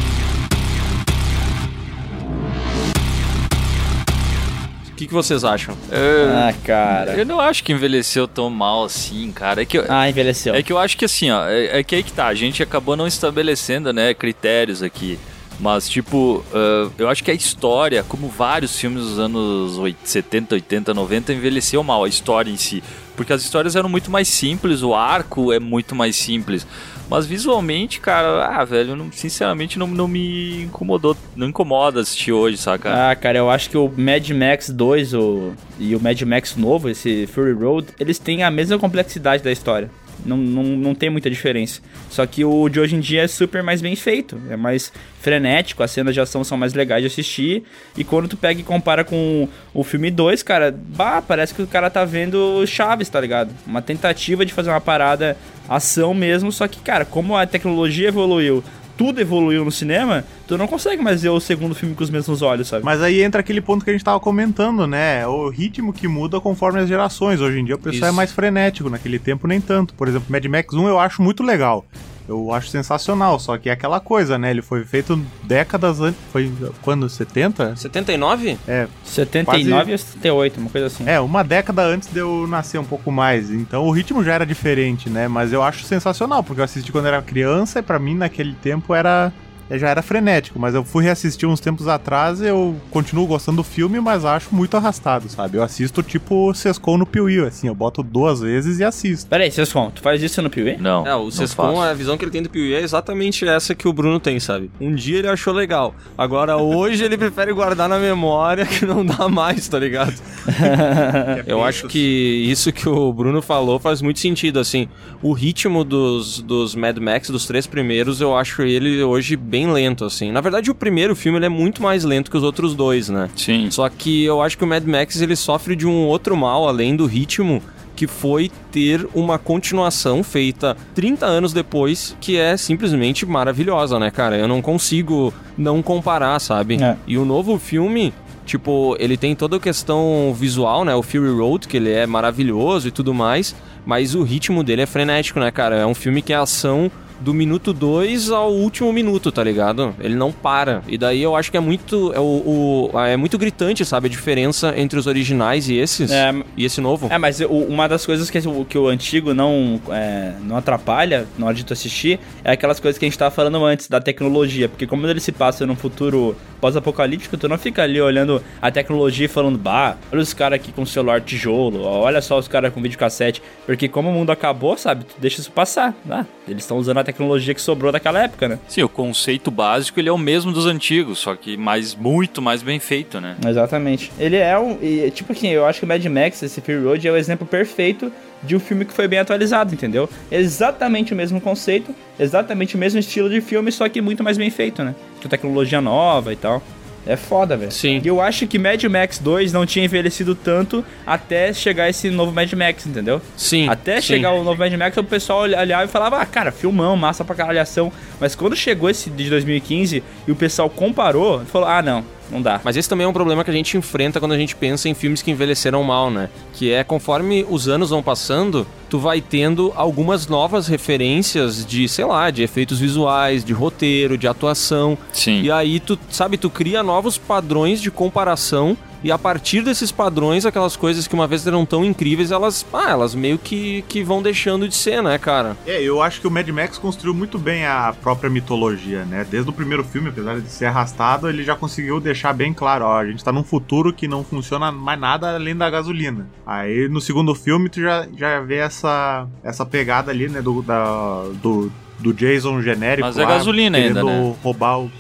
[4.96, 5.76] O que, que vocês acham?
[5.92, 7.16] Ah, cara.
[7.18, 9.62] Eu não acho que envelheceu tão mal assim, cara.
[9.62, 10.56] É que, eu- Ah, envelheceu.
[10.56, 12.64] é que eu acho que assim, ó, é, é que aí que tá, a gente
[12.64, 15.20] acabou não estabelecendo, né, critérios aqui.
[15.60, 20.56] Mas, tipo, ah, eu acho que a história, como vários filmes dos anos 8, 70,
[20.56, 22.84] 80, 90, envelheceu mal, a história em si.
[23.16, 26.68] Porque as histórias eram muito mais simples, o arco é muito mais simples.
[27.10, 32.58] Mas visualmente, cara, ah, velho, não- sinceramente não, não me incomodou, não incomoda assistir hoje,
[32.58, 33.12] saca?
[33.12, 36.90] Ah, cara, eu acho que o Mad Max 2 o, e o Mad Max novo,
[36.90, 39.90] esse Fury Road, eles têm a mesma complexidade da história.
[40.24, 41.82] Não, não, não tem muita diferença.
[42.10, 44.40] Só que o de hoje em dia é super mais bem feito.
[44.50, 47.64] É mais frenético, as cenas de ação são mais legais de assistir.
[47.98, 51.68] E quando tu pega e compara com o filme 2, cara, bah, parece que o
[51.68, 53.52] cara tá vendo Chaves, tá ligado?
[53.66, 55.36] Uma tentativa de fazer uma parada
[55.68, 56.52] ação mesmo.
[56.52, 58.64] Só que, cara, como a tecnologia evoluiu,
[58.98, 62.42] tudo evoluiu no cinema, tu não consegue mais ver o segundo filme com os mesmos
[62.42, 62.86] olhos, sabe?
[62.86, 65.26] Mas aí entra aquele ponto que a gente tava comentando, né?
[65.28, 67.42] O ritmo que muda conforme as gerações.
[67.42, 68.06] Hoje em dia o pessoal Isso.
[68.06, 69.94] é mais frenético, naquele tempo nem tanto.
[69.94, 71.86] Por exemplo, Mad Max 1 eu acho muito legal.
[72.28, 74.52] Eu acho sensacional, só que é aquela coisa, né?
[74.52, 76.20] Ele foi feito décadas antes.
[76.32, 76.52] Foi
[76.82, 77.08] quando?
[77.10, 77.76] 70?
[77.76, 78.58] 79?
[78.68, 81.04] É, 79 e 78, uma coisa assim.
[81.08, 83.52] é, uma década antes de eu nascer um pouco mais.
[83.52, 85.28] Então o ritmo já era diferente, né?
[85.28, 88.94] Mas eu acho sensacional, porque eu assisti quando era criança e pra mim naquele tempo
[88.94, 89.32] era
[89.72, 94.00] já era frenético, mas eu fui reassistir uns tempos atrás eu continuo gostando do filme,
[94.00, 95.58] mas acho muito arrastado, sabe?
[95.58, 99.30] Eu assisto tipo Sescon no Piuí, assim, eu boto duas vezes e assisto.
[99.30, 100.78] Peraí, Sescon, tu faz isso no Piuí?
[100.78, 101.06] Não.
[101.08, 101.82] É, o não Sescon, faço.
[101.82, 104.70] a visão que ele tem do Piuí é exatamente essa que o Bruno tem, sabe?
[104.80, 105.96] Um dia ele achou legal.
[106.18, 110.14] Agora hoje ele prefere guardar na memória que não dá mais, tá ligado?
[111.48, 114.88] Eu acho que isso que o Bruno falou faz muito sentido, assim.
[115.22, 120.06] O ritmo dos, dos Mad Max, dos três primeiros, eu acho ele hoje bem lento,
[120.06, 120.32] assim.
[120.32, 123.30] Na verdade, o primeiro filme ele é muito mais lento que os outros dois, né?
[123.36, 123.70] Sim.
[123.70, 126.96] Só que eu acho que o Mad Max ele sofre de um outro mal, além
[126.96, 127.62] do ritmo,
[127.96, 134.38] que foi ter uma continuação feita 30 anos depois, que é simplesmente maravilhosa, né, cara?
[134.38, 136.82] Eu não consigo não comparar, sabe?
[136.82, 136.98] É.
[137.08, 138.14] E o novo filme,
[138.46, 140.94] tipo, ele tem toda a questão visual, né?
[140.94, 144.86] O Fury Road, que ele é maravilhoso e tudo mais, mas o ritmo dele é
[144.86, 145.78] frenético, né, cara?
[145.78, 149.96] É um filme que é ação do minuto 2 ao último minuto, tá ligado?
[150.00, 150.82] Ele não para.
[150.88, 154.10] E daí eu acho que é muito é, o, o- é muito gritante, sabe, a
[154.10, 157.08] diferença entre os originais e esses É, e esse novo.
[157.10, 161.26] É, mas o- uma das coisas que, o- que o antigo não, é, não atrapalha
[161.38, 164.00] na hora de tu assistir é aquelas coisas que a gente tava falando antes, da
[164.02, 164.68] tecnologia.
[164.70, 169.26] Porque como ele se passa num futuro pós-apocalíptico, tu não fica ali olhando a tecnologia
[169.26, 172.82] e falando, bah, olha os caras aqui com celular tijolo, olha só os caras com
[172.82, 173.42] videocassete.
[173.66, 175.94] Porque como o mundo acabou, sabe, tu deixa isso passar.
[176.10, 178.60] Ah, eles estão usando a tecnologia que sobrou daquela época, né?
[178.68, 182.62] Sim, o conceito básico ele é o mesmo dos antigos, só que mais, muito mais
[182.62, 183.36] bem feito, né?
[183.48, 184.12] Exatamente.
[184.20, 184.78] Ele é um.
[184.82, 187.48] e, tipo assim, eu acho que o Mad Max, esse Fury Road, é o exemplo
[187.48, 188.12] perfeito
[188.44, 190.10] de um filme que foi bem atualizado, entendeu?
[190.32, 194.50] Exatamente o mesmo conceito, exatamente o mesmo estilo de filme, só que muito mais bem
[194.50, 194.94] feito, né?
[195.22, 196.62] Com tecnologia nova e tal.
[197.06, 197.72] É foda, velho.
[197.72, 198.02] Sim.
[198.04, 202.32] E eu acho que Mad Max 2 não tinha envelhecido tanto até chegar esse novo
[202.32, 203.22] Mad Max, entendeu?
[203.38, 203.70] Sim.
[203.70, 204.08] Até sim.
[204.08, 207.36] chegar o novo Mad Max, o pessoal olhava e falava, ah, cara, filmão, massa pra
[207.36, 207.92] caralho ação.
[208.20, 212.60] Mas quando chegou esse de 2015 e o pessoal comparou, falou, ah, não, não dá.
[212.64, 214.94] Mas esse também é um problema que a gente enfrenta quando a gente pensa em
[214.94, 216.30] filmes que envelheceram mal, né?
[216.54, 222.06] Que é conforme os anos vão passando, tu vai tendo algumas novas referências de, sei
[222.06, 224.98] lá, de efeitos visuais, de roteiro, de atuação.
[225.12, 225.42] Sim.
[225.42, 230.48] E aí tu, sabe, tu cria novos padrões de comparação e a partir desses padrões,
[230.48, 234.20] aquelas coisas que uma vez eram tão incríveis, elas, ah, elas meio que, que vão
[234.20, 235.56] deixando de ser, né, cara?
[235.64, 239.24] É, eu acho que o Mad Max construiu muito bem a própria mitologia, né?
[239.30, 242.98] Desde o primeiro filme, apesar de ser arrastado, ele já conseguiu deixar bem claro, ó,
[242.98, 246.28] a gente tá num futuro que não funciona mais nada além da gasolina.
[246.44, 251.26] Aí no segundo filme tu já, já vê essa, essa pegada ali, né, do, da,
[251.44, 254.36] do, do Jason genérico Mas é lá, gasolina ainda, querendo né?
[254.42, 254.92] roubar o,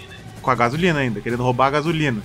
[0.44, 2.22] com a gasolina ainda, querendo roubar a gasolina.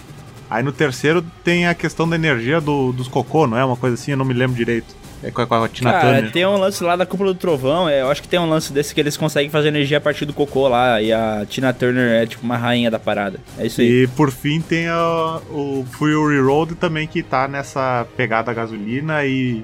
[0.51, 3.64] Aí no terceiro tem a questão da energia do, dos cocô, não é?
[3.64, 4.98] Uma coisa assim, eu não me lembro direito.
[5.22, 6.32] É com a, com a Tina Cara, Turner.
[6.32, 7.86] tem um lance lá da cúpula do trovão.
[7.88, 10.24] é, eu acho que tem um lance desse que eles conseguem fazer energia a partir
[10.24, 11.01] do cocô lá.
[11.01, 13.38] E a Tina Turner é tipo uma rainha da parada.
[13.59, 14.05] É isso aí.
[14.05, 19.62] E por fim tem a- o Fury Road também que tá nessa pegada gasolina e,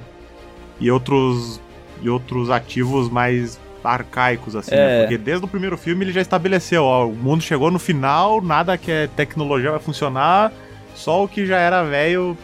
[0.78, 1.58] e outros
[2.02, 4.76] e outros ativos mais arcaicos assim, É.
[4.76, 5.00] né?
[5.02, 8.76] Porque desde o primeiro filme ele já estabeleceu, ó, o mundo chegou no final, nada
[8.76, 10.52] que é tecnologia vai funcionar,
[10.96, 12.36] só o que já era velho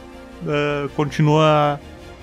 [0.47, 1.81] ah, continua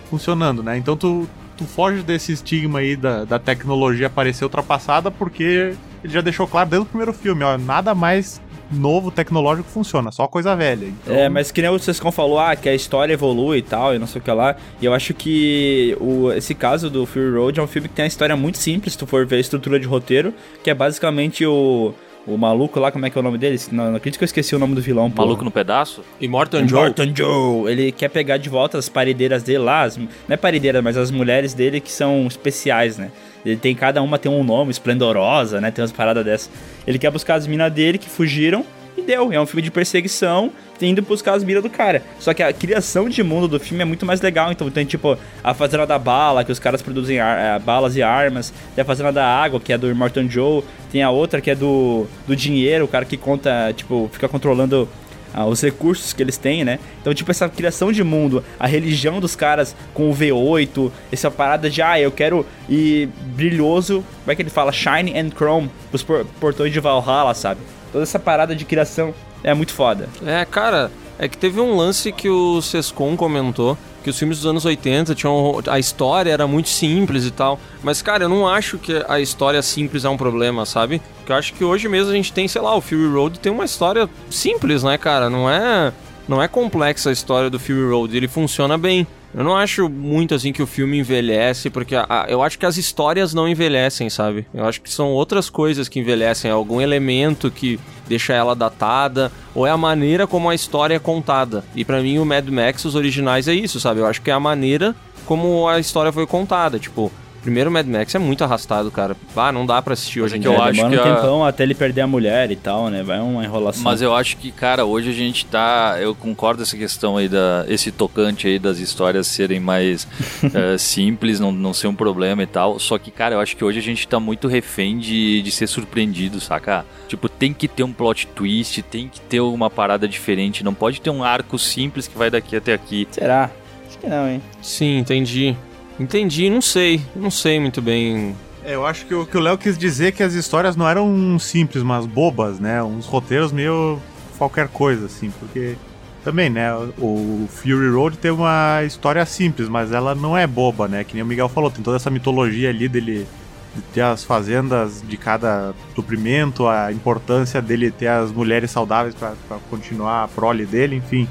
[0.09, 0.77] funcionando, né?
[0.77, 1.27] Então tu,
[1.57, 6.69] tu foge desse estigma aí da, da tecnologia parecer ultrapassada porque ele já deixou claro
[6.69, 10.85] desde o primeiro filme, ó, nada mais novo tecnológico funciona, só coisa velha.
[10.85, 13.95] Então, É, mas que nem o Sescon falou, ah, que a história evolui e tal,
[13.95, 14.55] e não sei o que lá.
[14.79, 18.03] E eu acho que o, esse caso do Fury Road é um filme que tem
[18.03, 21.43] uma história muito simples, se tu for ver a estrutura de roteiro, que é basicamente
[21.47, 21.95] o,
[22.33, 23.59] o maluco lá, como é que é o nome dele?
[23.71, 25.23] Não acredito que eu esqueci o nome do vilão, pô.
[25.23, 26.03] Maluco no pedaço?
[26.21, 26.79] Immortan Joe.
[26.79, 30.83] Morton Joe, ele quer pegar de volta as paredeiras dele lá, as, não é paredeiras,
[30.83, 33.11] mas as mulheres dele que são especiais, né?
[33.45, 35.71] Ele tem, cada uma tem um nome, esplendorosa, né?
[35.71, 36.49] Tem umas paradas dessas.
[36.85, 38.65] Ele quer buscar as minas dele que fugiram
[39.09, 39.33] deu.
[39.33, 40.51] É um filme de perseguição,
[40.81, 42.01] indo buscar as minas do cara.
[42.19, 44.51] Só que a criação de mundo do filme é muito mais legal.
[44.51, 48.03] Então tem tipo a Fazenda da Bala, que os caras produzem ar- eh, balas e
[48.03, 48.53] armas.
[48.75, 50.63] Tem a Fazenda da Água, que é do Morton Joe.
[50.91, 54.87] Tem a outra que é do, do dinheiro, o cara que conta, tipo, fica controlando
[55.33, 56.79] ah, os recursos que eles têm, né?
[57.01, 61.69] Então, tipo, essa criação de mundo, a religião dos caras com o V8, essa parada
[61.69, 64.71] de, ah, eu quero ir brilhoso, como é que ele fala?
[64.71, 67.59] Shine and Chrome, os por- portões de Valhalla, sabe?
[67.91, 69.13] Toda essa parada de criação
[69.43, 70.09] é muito foda.
[70.25, 74.45] É, cara, é que teve um lance que o Sescon comentou, que os filmes dos
[74.45, 75.59] anos 80 tinham.
[75.67, 77.59] A história era muito simples e tal.
[77.83, 81.01] Mas, cara, eu não acho que a história simples é um problema, sabe?
[81.17, 83.51] Porque eu acho que hoje mesmo a gente tem, sei lá, o Fury Road tem
[83.51, 85.29] uma história simples, né, cara?
[85.29, 85.91] Não é.
[86.27, 89.05] Não é complexa a história do Fury Road, ele funciona bem.
[89.33, 92.65] Eu não acho muito assim que o filme envelhece, porque a- a- eu acho que
[92.65, 94.45] as histórias não envelhecem, sabe?
[94.53, 99.67] Eu acho que são outras coisas que envelhecem, algum elemento que deixa ela datada, ou
[99.67, 101.63] é a maneira como a história é contada.
[101.75, 103.99] E pra mim o Mad Max, os originais, é isso, sabe?
[103.99, 104.95] Eu acho que é a maneira
[105.27, 106.79] como a história foi contada.
[106.79, 107.11] Tipo,
[107.41, 109.15] primeiro Mad Max é muito arrastado, cara.
[109.35, 110.57] Ah, não dá pra assistir hoje em que dia.
[110.57, 112.89] eu É, acho demora que um a- tempão até ele perder a mulher e tal,
[112.89, 113.01] né?
[113.03, 113.83] Vai uma enrolação.
[113.83, 115.97] Mas eu acho que, cara, hoje a gente tá.
[115.99, 117.65] Eu concordo essa questão aí da.
[117.67, 120.07] Esse tocante aí das histórias serem mais
[120.53, 122.77] eh, simples, não, não ser um problema e tal.
[122.79, 125.67] Só que, cara, eu acho que hoje a gente tá muito refém de, de ser
[125.67, 126.85] surpreendido, saca?
[127.07, 130.63] Tipo, tem que ter um plot twist, tem que ter uma parada diferente.
[130.63, 133.07] Não pode ter um arco simples que vai daqui até aqui.
[133.11, 133.49] Será?
[133.87, 134.41] Acho que não, hein?
[134.61, 135.55] Sim, entendi.
[135.99, 137.01] Entendi, não sei.
[137.15, 138.35] Não sei muito bem.
[138.63, 140.87] É, eu acho que o que o Léo quis dizer é que as histórias não
[140.87, 142.81] eram simples, mas bobas, né?
[142.83, 143.99] Uns roteiros meio
[144.37, 145.75] qualquer coisa, assim, porque
[146.23, 146.73] também, né?
[146.97, 151.03] O Fury Road tem uma história simples, mas ela não é boba, né?
[151.03, 153.27] Que nem o Miguel falou, tem toda essa mitologia ali dele
[153.75, 159.33] de ter as fazendas de cada suprimento, a importância dele ter as mulheres saudáveis pra
[159.69, 161.27] continuar a prole dele, enfim.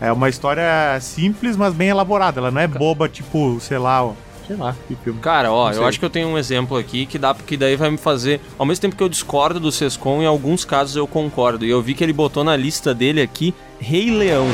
[0.00, 2.40] É uma história simples, mas bem elaborada.
[2.40, 4.12] Ela não é boba, tipo, sei lá,
[4.46, 5.20] sei lá, que filme.
[5.20, 7.90] Cara, ó, eu acho que eu tenho um exemplo aqui que dá porque daí vai
[7.90, 8.40] me fazer.
[8.58, 11.64] Ao mesmo tempo que eu discordo do Sescon, em alguns casos eu concordo.
[11.64, 14.46] E eu vi que ele botou na lista dele aqui Rei Leão.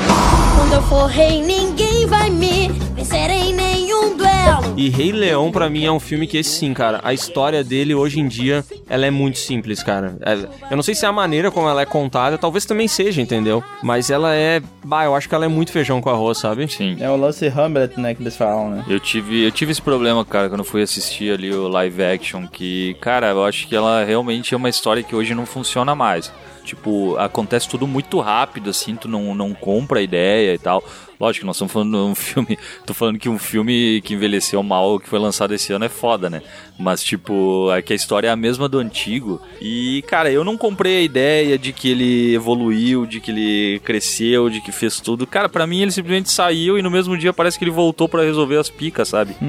[0.57, 3.70] Quando eu for rei, ninguém vai me vencer em nenhum
[4.77, 7.95] E Rei Leão, pra mim, é um filme que, esse sim, cara, a história dele
[7.95, 10.17] hoje em dia, ela é muito simples, cara.
[10.23, 13.21] É- eu não sei se é a maneira como ela é contada, talvez também seja,
[13.21, 13.63] entendeu?
[13.83, 14.63] Mas ela é.
[14.83, 16.67] Bah, eu acho que ela é muito feijão com arroz, sabe?
[16.73, 16.97] Sim.
[17.01, 18.85] É o lance Hamlet, né, que eles falam, né?
[18.89, 22.47] Eu tive, eu tive esse problema, cara, quando eu fui assistir ali o live action,
[22.47, 26.33] que, cara, eu acho que ela realmente é uma história que hoje não funciona mais.
[26.71, 30.85] Tipo, acontece tudo muito rápido, assim, tu não, não compra a ideia e tal.
[31.19, 32.57] Lógico nós estamos falando de um filme.
[32.87, 36.31] Tô falando que um filme que envelheceu mal, que foi lançado esse ano, é foda,
[36.31, 36.41] né?
[36.79, 39.39] Mas, tipo, é que a história é a mesma do antigo.
[39.61, 44.49] E, cara, eu não comprei a ideia de que ele evoluiu, de que ele cresceu,
[44.49, 45.27] de que fez tudo.
[45.27, 48.23] Cara, pra mim ele simplesmente saiu e no mesmo dia parece que ele voltou pra
[48.23, 49.35] resolver as picas, sabe?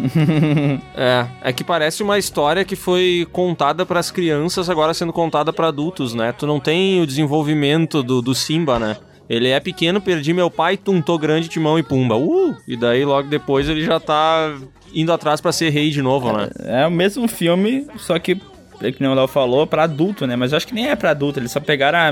[0.96, 5.68] É, é que parece uma história que foi contada pras crianças, agora sendo contada pra
[5.68, 6.32] adultos, né?
[6.32, 8.98] Tu não tem o desenvolvimento do, do Simba, né?
[9.30, 12.16] Ele é pequeno, perdi meu pai, tum, tô grande, timão e pumba.
[12.18, 12.56] Uh!
[12.68, 14.54] E daí logo depois ele já tá
[14.94, 16.50] indo atrás pra ser rei de novo, né?
[16.66, 20.36] É o mesmo filme, só que, que nem o Léo falou, pra adulto, né?
[20.36, 21.98] Mas eu acho que nem é pra adulto, eles só pegaram.
[21.98, 22.10] A,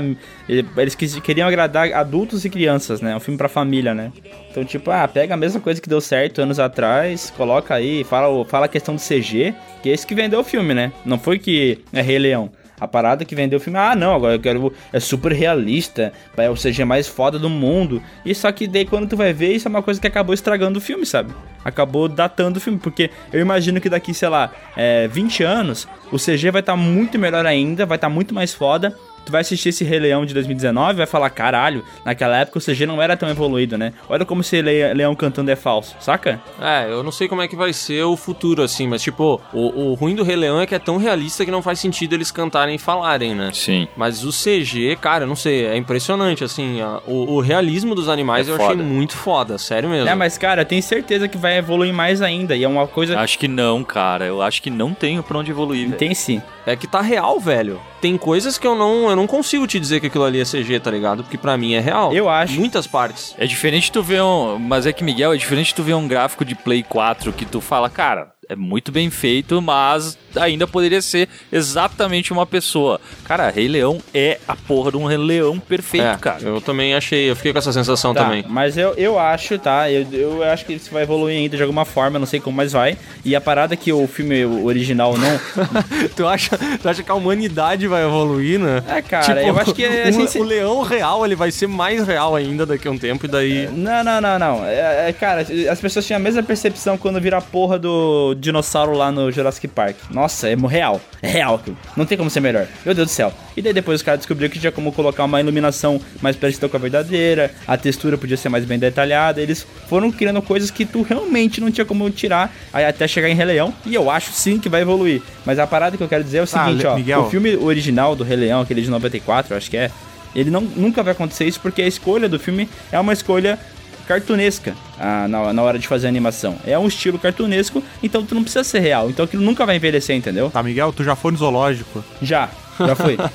[0.50, 3.12] ele- eles queriam agradar adultos e crianças, né?
[3.12, 4.10] É um filme pra família, né?
[4.50, 8.42] Então, tipo, ah, pega a mesma coisa que deu certo anos atrás, coloca aí, fala,
[8.46, 10.90] fala a questão do CG, que é esse que vendeu o filme, né?
[11.04, 12.50] Não foi que é Rei Leão.
[12.80, 14.72] A parada que vendeu o filme, ah, não, agora eu quero.
[14.92, 18.02] É super realista, é o CG mais foda do mundo.
[18.24, 20.78] E só que daí quando tu vai ver, isso é uma coisa que acabou estragando
[20.78, 21.32] o filme, sabe?
[21.64, 26.16] Acabou datando o filme, porque eu imagino que daqui, sei lá, é, 20 anos, o
[26.16, 28.96] CG vai estar muito melhor ainda, vai estar muito mais foda.
[29.24, 32.62] Tu vai assistir esse Rei Leão de 2019 e vai falar, caralho, naquela época o
[32.62, 33.92] CG não era tão evoluído, né?
[34.08, 36.40] Olha como esse Le- leão cantando é falso, saca?
[36.60, 39.90] É, eu não sei como é que vai ser o futuro, assim, mas tipo, o,
[39.90, 42.30] o ruim do Rei Leão é que é tão realista que não faz sentido eles
[42.30, 43.50] cantarem e falarem, né?
[43.52, 43.86] Sim.
[43.96, 48.08] Mas o CG, cara, eu não sei, é impressionante, assim, a- o, o realismo dos
[48.08, 48.72] animais É eu foda.
[48.72, 50.08] achei muito foda, sério mesmo.
[50.08, 52.56] É, mas cara, eu tenho certeza que vai evoluir mais ainda.
[52.56, 53.18] E é uma coisa.
[53.20, 54.24] Acho que não, cara.
[54.24, 55.98] Eu acho que não tenho pra onde evoluir, velho.
[55.98, 56.40] Tem sim.
[56.66, 57.80] É que tá real, velho.
[58.00, 60.80] Tem coisas que eu não, eu não consigo te dizer que aquilo ali é CG,
[60.80, 61.22] tá ligado?
[61.22, 62.12] Porque pra mim é real.
[62.12, 62.54] Eu acho.
[62.58, 63.34] Muitas partes.
[63.36, 64.58] É diferente tu ver um.
[64.58, 67.60] Mas é que, Miguel, é diferente tu ver um gráfico de Play 4 que tu
[67.60, 73.00] fala, cara, é muito bem feito, mas ainda poderia ser exatamente uma pessoa.
[73.24, 76.42] Cara, Rei Leão é a porra de um Rei Leão perfeito, é, cara.
[76.42, 78.44] eu também achei, eu fiquei com essa sensação Tá, também.
[78.48, 79.90] mas eu, eu acho, tá?
[79.90, 82.56] Eu, eu acho que isso vai evoluir ainda de alguma forma, eu não sei como,
[82.56, 82.98] mas vai.
[83.24, 85.40] E a parada que o filme original não.
[86.16, 88.82] tu, acha, tu acha que a humanidade vai evoluir, né?
[88.88, 91.68] É, cara, eu acho que é o, assim, se- o leão real, ele vai ser
[91.68, 93.68] mais real ainda daqui a um tempo, e daí...
[93.72, 94.64] Não, não, não, não.
[94.66, 98.92] É, é, cara, as pessoas tinham a mesma percepção quando viram a porra do dinossauro
[98.92, 99.96] lá no Jurassic Park.
[100.10, 101.00] Nossa, é real.
[101.22, 101.60] É real.
[101.96, 102.66] Não tem como ser melhor.
[102.84, 103.32] Meu Deus do céu.
[103.56, 106.76] E daí depois os caras descobriram que tinha como colocar uma iluminação mais parecida com
[106.76, 109.40] a verdadeira, a textura podia ser mais bem detalhada.
[109.40, 113.34] Eles foram criando coisas que tu realmente não tinha como tirar aí até chegar em
[113.34, 113.74] Rei Leão.
[113.84, 115.20] E eu acho sim que vai evoluir.
[115.44, 116.96] Mas a parada que eu quero dizer é o Ah, seguinte, Le- ó.
[116.96, 117.20] Miguel.
[117.20, 119.90] O filme original do Rei Leão, aquele de 94, eu acho que é.
[120.34, 123.58] Ele não, nunca vai acontecer isso porque a escolha do filme é uma escolha
[124.06, 126.56] cartunesca ah, na, na hora de fazer a animação.
[126.66, 129.08] É um estilo cartunesco, então tu não precisa ser real.
[129.08, 130.50] Então aquilo nunca vai envelhecer, entendeu?
[130.50, 132.04] Tá, Miguel, tu já foi no zoológico?
[132.20, 133.16] Já, já foi.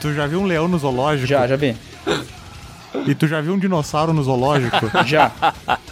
[0.00, 1.28] Tu já viu um leão no zoológico?
[1.28, 1.76] já, já vi.
[3.06, 4.76] E tu já viu um dinossauro no zoológico?
[5.06, 5.30] Já.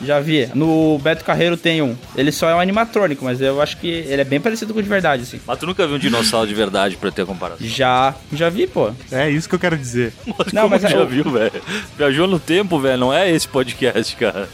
[0.02, 0.48] Já vi.
[0.54, 1.96] No Beto Carreiro tem um.
[2.16, 4.82] Ele só é um animatrônico, mas eu acho que ele é bem parecido com o
[4.82, 5.40] de verdade, assim.
[5.46, 7.66] Mas tu nunca viu um dinossauro de verdade pra ter comparação.
[7.66, 8.14] Já.
[8.32, 8.90] Já vi, pô.
[9.10, 10.12] é isso que eu quero dizer.
[10.52, 11.52] Não, Como mas tu já eu- viu, velho?
[11.96, 12.98] Viajou no tempo, velho.
[12.98, 14.48] Não é esse podcast, cara.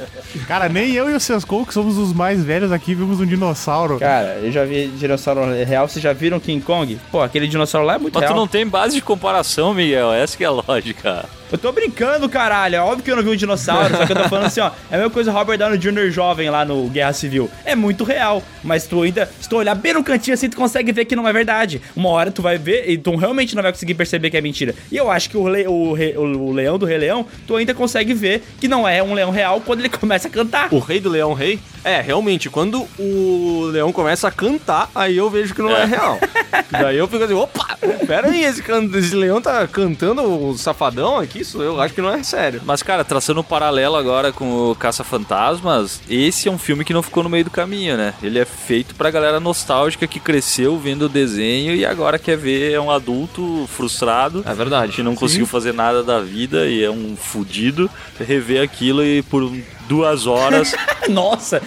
[0.47, 3.99] Cara, nem eu e o Sescou, que somos os mais velhos aqui, vimos um dinossauro.
[3.99, 5.89] Cara, eu já vi dinossauro real.
[5.89, 6.99] Vocês já viram King Kong?
[7.11, 8.37] Pô, aquele dinossauro lá é muito Mas tu real.
[8.39, 10.13] não tem base de comparação, Miguel.
[10.13, 11.25] Essa que é a lógica.
[11.51, 12.77] Eu tô brincando, caralho.
[12.77, 13.97] É óbvio que eu não vi um dinossauro.
[13.97, 14.71] só que eu tô falando assim, ó.
[14.91, 16.11] É a mesma coisa Robert Downey Jr.
[16.11, 17.51] jovem lá no Guerra Civil.
[17.65, 18.43] É muito real.
[18.63, 21.27] Mas tu ainda, se tu olhar bem no cantinho assim, tu consegue ver que não
[21.27, 21.81] é verdade.
[21.95, 24.75] Uma hora tu vai ver e tu realmente não vai conseguir perceber que é mentira.
[24.93, 27.73] E eu acho que o, le- o, re- o leão do Rei Leão, tu ainda
[27.75, 30.69] consegue ver que não é um leão real quando ele começa a cantar.
[30.73, 31.59] O rei do leão rei?
[31.85, 36.19] É, realmente, quando o leão começa a cantar, aí eu vejo que não é, real.
[36.71, 38.61] Daí eu fico assim, opa, pera aí, esse,
[38.99, 41.41] esse leão tá cantando o safadão aqui?
[41.41, 42.61] Isso eu acho que não é sério.
[42.65, 47.03] Mas, cara, traçando um paralelo agora com o Caça-Fantasmas, esse é um filme que não
[47.03, 48.15] ficou no meio do caminho, né?
[48.23, 52.73] Ele é feito pra galera nostálgica que cresceu vendo o desenho e agora quer ver
[52.73, 54.43] é um adulto frustrado.
[54.47, 54.93] É verdade.
[54.93, 59.51] Que não conseguiu fazer nada da vida e é um fudido rever aquilo e por
[59.89, 60.75] duas horas
[61.09, 61.63] Nossa,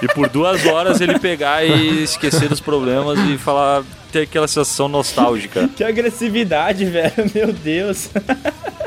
[0.00, 4.88] e por duas horas ele pegar e esquecer dos problemas e falar ter aquela sensação
[4.88, 5.68] nostálgica.
[5.76, 7.12] que agressividade, velho.
[7.34, 8.10] Meu Deus.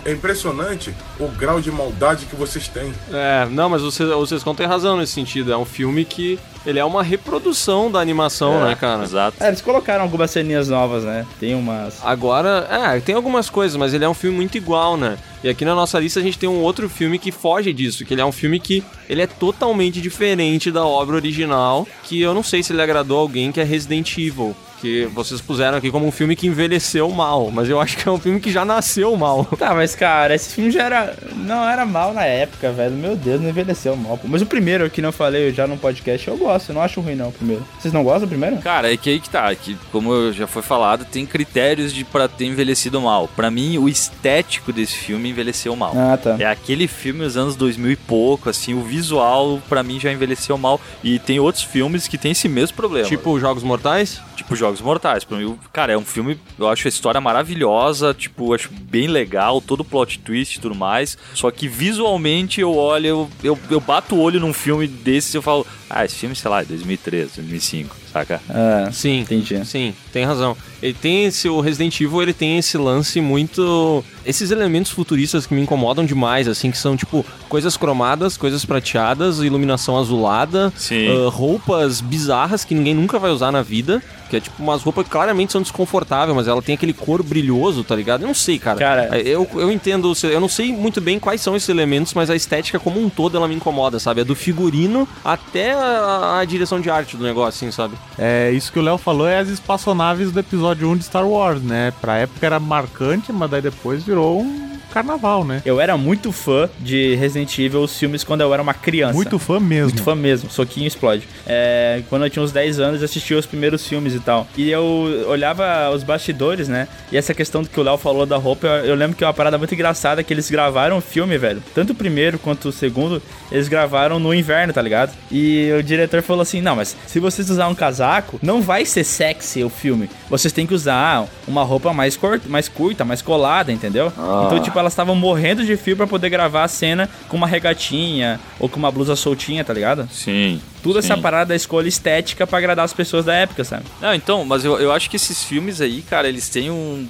[0.06, 2.94] É impressionante o grau de maldade que vocês têm.
[3.12, 5.52] É, não, mas o Sescon tem razão nesse sentido.
[5.54, 9.04] É um filme que ele é uma reprodução da animação, né, cara?
[9.04, 9.44] Exato.
[9.44, 11.26] É, eles colocaram algumas ceninhas novas, né?
[11.40, 12.00] Tem umas.
[12.04, 15.18] Agora, é, tem algumas coisas, mas ele é um filme muito igual, né?
[15.44, 18.14] E aqui na nossa lista a gente tem um outro filme que foge disso, que
[18.14, 22.42] ele é um filme que ele é totalmente diferente da obra original, que eu não
[22.44, 24.56] sei se ele agradou alguém, que é Resident Evil.
[24.80, 28.12] Que vocês puseram aqui como um filme que envelheceu mal, mas eu acho que é
[28.12, 29.48] um filme que já nasceu mal.
[29.58, 31.16] Tá, mas cara, esse filme já era.
[31.38, 32.94] Não era mal na época, velho.
[32.94, 34.18] Meu Deus, não envelheceu mal.
[34.18, 34.28] pô.
[34.28, 36.53] Mas o primeiro, que não falei já no podcast, eu gosto.
[36.70, 37.66] Eu não acho ruim, não, o primeiro.
[37.80, 38.58] Vocês não gostam do primeiro?
[38.58, 42.28] Cara, é que aí que tá, que como já foi falado, tem critérios de para
[42.28, 43.28] ter envelhecido mal.
[43.28, 45.94] Pra mim, o estético desse filme envelheceu mal.
[45.96, 46.36] Ah, tá.
[46.40, 50.58] É aquele filme dos anos 2000 e pouco, assim, o visual pra mim já envelheceu
[50.58, 50.80] mal.
[51.04, 53.08] E tem outros filmes que tem esse mesmo problema.
[53.08, 54.22] Tipo Jogos Mortais?
[54.36, 55.24] Tipo Jogos Mortais.
[55.24, 59.08] Pra mim, o- cara, é um filme, eu acho a história maravilhosa, tipo, acho bem
[59.08, 61.18] legal, todo plot twist e tudo mais.
[61.34, 65.38] Só que visualmente eu olho, eu, eu, eu bato o olho num filme desses e
[65.38, 68.42] eu falo, ah, esse filme, sei lá, é 2003, 2005, saca?
[68.50, 69.22] Ah, Sim.
[69.22, 69.66] entendi.
[69.66, 70.58] Sim, tem razão.
[70.82, 75.54] Ele tem esse, o Resident Evil, ele tem esse lance muito, esses elementos futuristas que
[75.54, 81.08] me incomodam demais, assim, que são tipo coisas cromadas, coisas prateadas, iluminação azulada, Sim.
[81.08, 85.04] ah, roupas bizarras que ninguém nunca vai usar na vida, que é tipo umas roupas
[85.06, 88.22] que claramente são desconfortáveis, mas ela tem aquele cor brilhoso, tá ligado?
[88.22, 88.78] Eu não sei, cara.
[88.80, 92.36] Cara- eu, eu entendo, eu não sei muito bem quais são esses elementos, mas a
[92.36, 94.22] estética como um todo ela me incomoda, sabe?
[94.22, 97.96] É do figurino até a, a direção de arte do negócio, assim, sabe?
[98.18, 101.62] É, isso que o Léo falou é as espaçonaves do episódio 1 de Star Wars,
[101.62, 101.94] né?
[102.02, 105.62] Pra época era marcante, mas daí depois virou um carnaval, né?
[105.66, 109.14] Eu era muito fã de Resident Evil, os filmes, quando eu era uma criança.
[109.14, 109.90] Muito fã mesmo.
[109.90, 111.28] Muito fã mesmo, soquinho explode.
[111.48, 114.48] É, quando eu tinha uns 10 anos, eu assistia os primeiros filmes e tal.
[114.58, 116.88] E eu olhava os bastidores, né?
[117.12, 119.28] E essa questão do que o Léo falou da roupa, eu, eu lembro que é
[119.28, 121.62] uma parada muito engraçada que eles gravaram o filme, velho.
[121.74, 123.22] Tanto o primeiro quanto o segundo,
[123.52, 125.12] eles gravaram no inverno, tá ligado?
[125.32, 129.04] E o diretor falou assim: não, mas se vocês usar um casaco, não vai ser
[129.04, 130.10] sexy o filme.
[130.30, 134.12] Vocês têm que usar uma roupa mais, cor- mais curta, mais colada, entendeu?
[134.48, 138.40] Então, tipo, elas estavam morrendo de fio pra poder gravar a cena com uma regatinha
[138.60, 140.08] ou com uma blusa soltinha, tá ligado?
[140.12, 140.62] Sim.
[140.82, 141.22] Tudo essa sim.
[141.22, 143.86] parada da escolha estética pra agradar as pessoas da época, sabe?
[144.02, 147.08] Não, então, mas eu, eu acho que esses filmes aí, cara, eles têm um.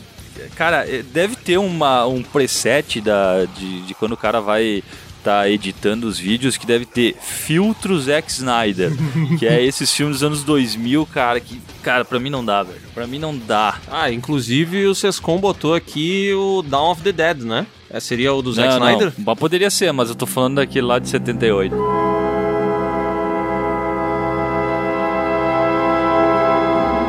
[0.56, 4.84] Cara, eh, deve ter uma, um preset da, de, de quando o cara vai
[5.24, 8.92] tá editando os vídeos que deve ter filtros Zack Snyder,
[9.40, 12.82] que é esses filmes dos anos 2000, cara, que, cara, pra mim não dá, velho.
[12.94, 13.76] Pra mim não dá.
[13.90, 17.66] Ah, inclusive o Sescom botou aqui o Dawn of the Dead, né?
[17.90, 19.14] É, seria o do Zack não, Snyder?
[19.18, 21.76] Não, poderia ser, mas eu tô falando daquele lá de 78.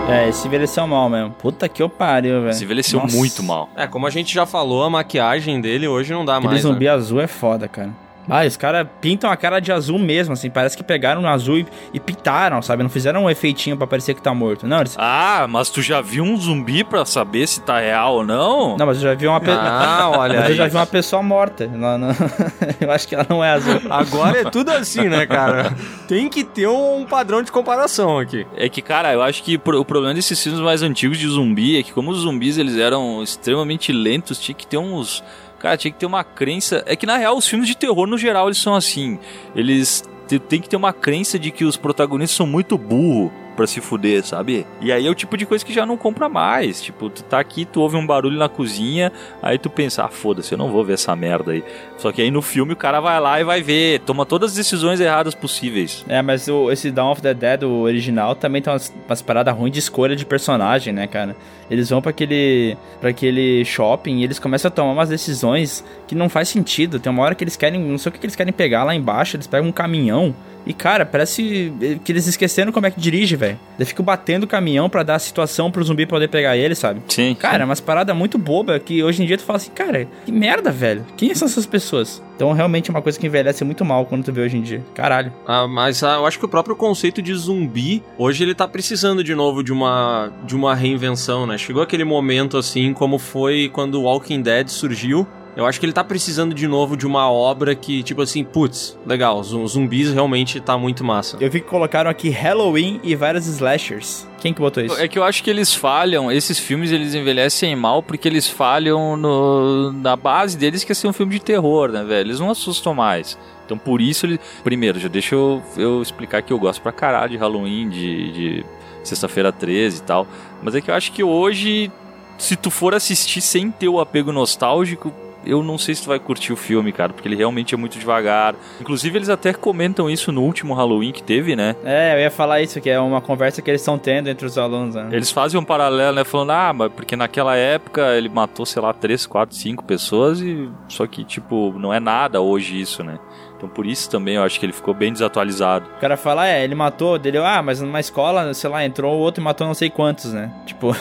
[0.08, 1.30] É, esse envelheceu mal mesmo.
[1.32, 2.54] Puta que eu pariu, velho.
[2.54, 3.16] Se envelheceu Nossa.
[3.16, 3.70] muito mal.
[3.74, 6.62] É, como a gente já falou, a maquiagem dele hoje não dá Aquele mais.
[6.62, 6.90] zumbi né?
[6.90, 8.03] azul é foda, cara.
[8.28, 10.48] Ah, os caras pintam a cara de azul mesmo, assim.
[10.50, 12.82] Parece que pegaram no azul e, e pintaram, sabe?
[12.82, 14.66] Não fizeram um efeitinho pra parecer que tá morto.
[14.66, 14.96] Não, eles...
[14.98, 18.76] Ah, mas tu já viu um zumbi pra saber se tá real ou não?
[18.76, 19.62] Não, mas eu já vi uma pessoa.
[19.62, 21.64] Ah, olha Mas eu já vi uma pessoa morta.
[21.64, 22.08] Ela não-
[22.80, 23.80] eu acho que ela não é azul.
[23.90, 25.74] Agora é tudo assim, né, cara?
[26.08, 28.46] Tem que ter um padrão de comparação aqui.
[28.56, 31.82] É que, cara, eu acho que o problema desses filmes mais antigos de zumbi é
[31.82, 35.22] que como os zumbis eles eram extremamente lentos, tinha que ter uns...
[35.64, 36.82] Cara, tinha que ter uma crença.
[36.86, 39.18] É que na real os filmes de terror no geral eles são assim.
[39.56, 43.66] Eles te- tem que ter uma crença de que os protagonistas são muito burro pra
[43.66, 44.66] se fuder, sabe?
[44.80, 46.82] E aí é o tipo de coisa que já não compra mais.
[46.82, 50.52] Tipo, tu tá aqui, tu ouve um barulho na cozinha, aí tu pensa, ah, foda-se,
[50.52, 51.64] eu não vou ver essa merda aí.
[51.98, 54.56] Só que aí no filme o cara vai lá e vai ver, toma todas as
[54.56, 56.04] decisões erradas possíveis.
[56.08, 59.54] É, mas o, esse Dawn of the Dead, o original, também tem umas, umas paradas
[59.54, 61.36] ruins de escolha de personagem, né, cara?
[61.70, 66.14] Eles vão pra aquele, pra aquele shopping e eles começam a tomar umas decisões que
[66.14, 66.98] não faz sentido.
[66.98, 69.36] Tem uma hora que eles querem, não sei o que eles querem pegar lá embaixo,
[69.36, 70.34] eles pegam um caminhão.
[70.66, 73.43] E, cara, parece que eles esqueceram como é que dirige, velho.
[73.76, 77.00] Eles ficam batendo o caminhão pra dar a situação pro zumbi poder pegar ele, sabe?
[77.08, 77.34] Sim.
[77.34, 80.32] Cara, é umas paradas muito boba que hoje em dia tu fala assim, cara, que
[80.32, 81.04] merda, velho.
[81.16, 82.22] Quem são essas pessoas?
[82.36, 84.82] Então, realmente é uma coisa que envelhece muito mal quando tu vê hoje em dia.
[84.94, 85.32] Caralho.
[85.46, 89.22] Ah, mas ah, eu acho que o próprio conceito de zumbi, hoje ele tá precisando
[89.22, 91.58] de novo de uma, de uma reinvenção, né?
[91.58, 95.26] Chegou aquele momento assim, como foi quando o Walking Dead surgiu.
[95.56, 98.98] Eu acho que ele tá precisando de novo de uma obra que, tipo assim, putz,
[99.06, 101.36] legal, zu- zumbis realmente tá muito massa.
[101.40, 104.26] Eu vi que colocaram aqui Halloween e vários slashers.
[104.40, 104.98] Quem que botou isso?
[105.00, 109.16] É que eu acho que eles falham, esses filmes eles envelhecem mal porque eles falham
[109.16, 112.26] no, na base deles que é ser um filme de terror, né, velho?
[112.28, 113.38] Eles não assustam mais.
[113.64, 114.38] Então por isso ele.
[114.64, 118.64] Primeiro, já deixa eu, eu explicar que eu gosto pra caralho de Halloween, de, de
[119.04, 120.26] Sexta-feira 13 e tal.
[120.62, 121.90] Mas é que eu acho que hoje,
[122.36, 125.12] se tu for assistir sem ter o apego nostálgico.
[125.46, 127.98] Eu não sei se tu vai curtir o filme, cara, porque ele realmente é muito
[127.98, 128.54] devagar.
[128.80, 131.76] Inclusive, eles até comentam isso no último Halloween que teve, né?
[131.84, 134.56] É, eu ia falar isso, que é uma conversa que eles estão tendo entre os
[134.58, 135.08] alunos, né?
[135.12, 136.24] Eles fazem um paralelo, né?
[136.24, 140.68] Falando, ah, mas porque naquela época ele matou, sei lá, 3, 4, 5 pessoas e.
[140.88, 143.18] Só que, tipo, não é nada hoje isso, né?
[143.64, 145.86] Então por isso também eu acho que ele ficou bem desatualizado.
[145.96, 149.18] O cara fala, é, ele matou, dele, ah, mas numa escola, sei lá, entrou o
[149.18, 150.52] outro e matou não sei quantos, né?
[150.66, 150.94] Tipo,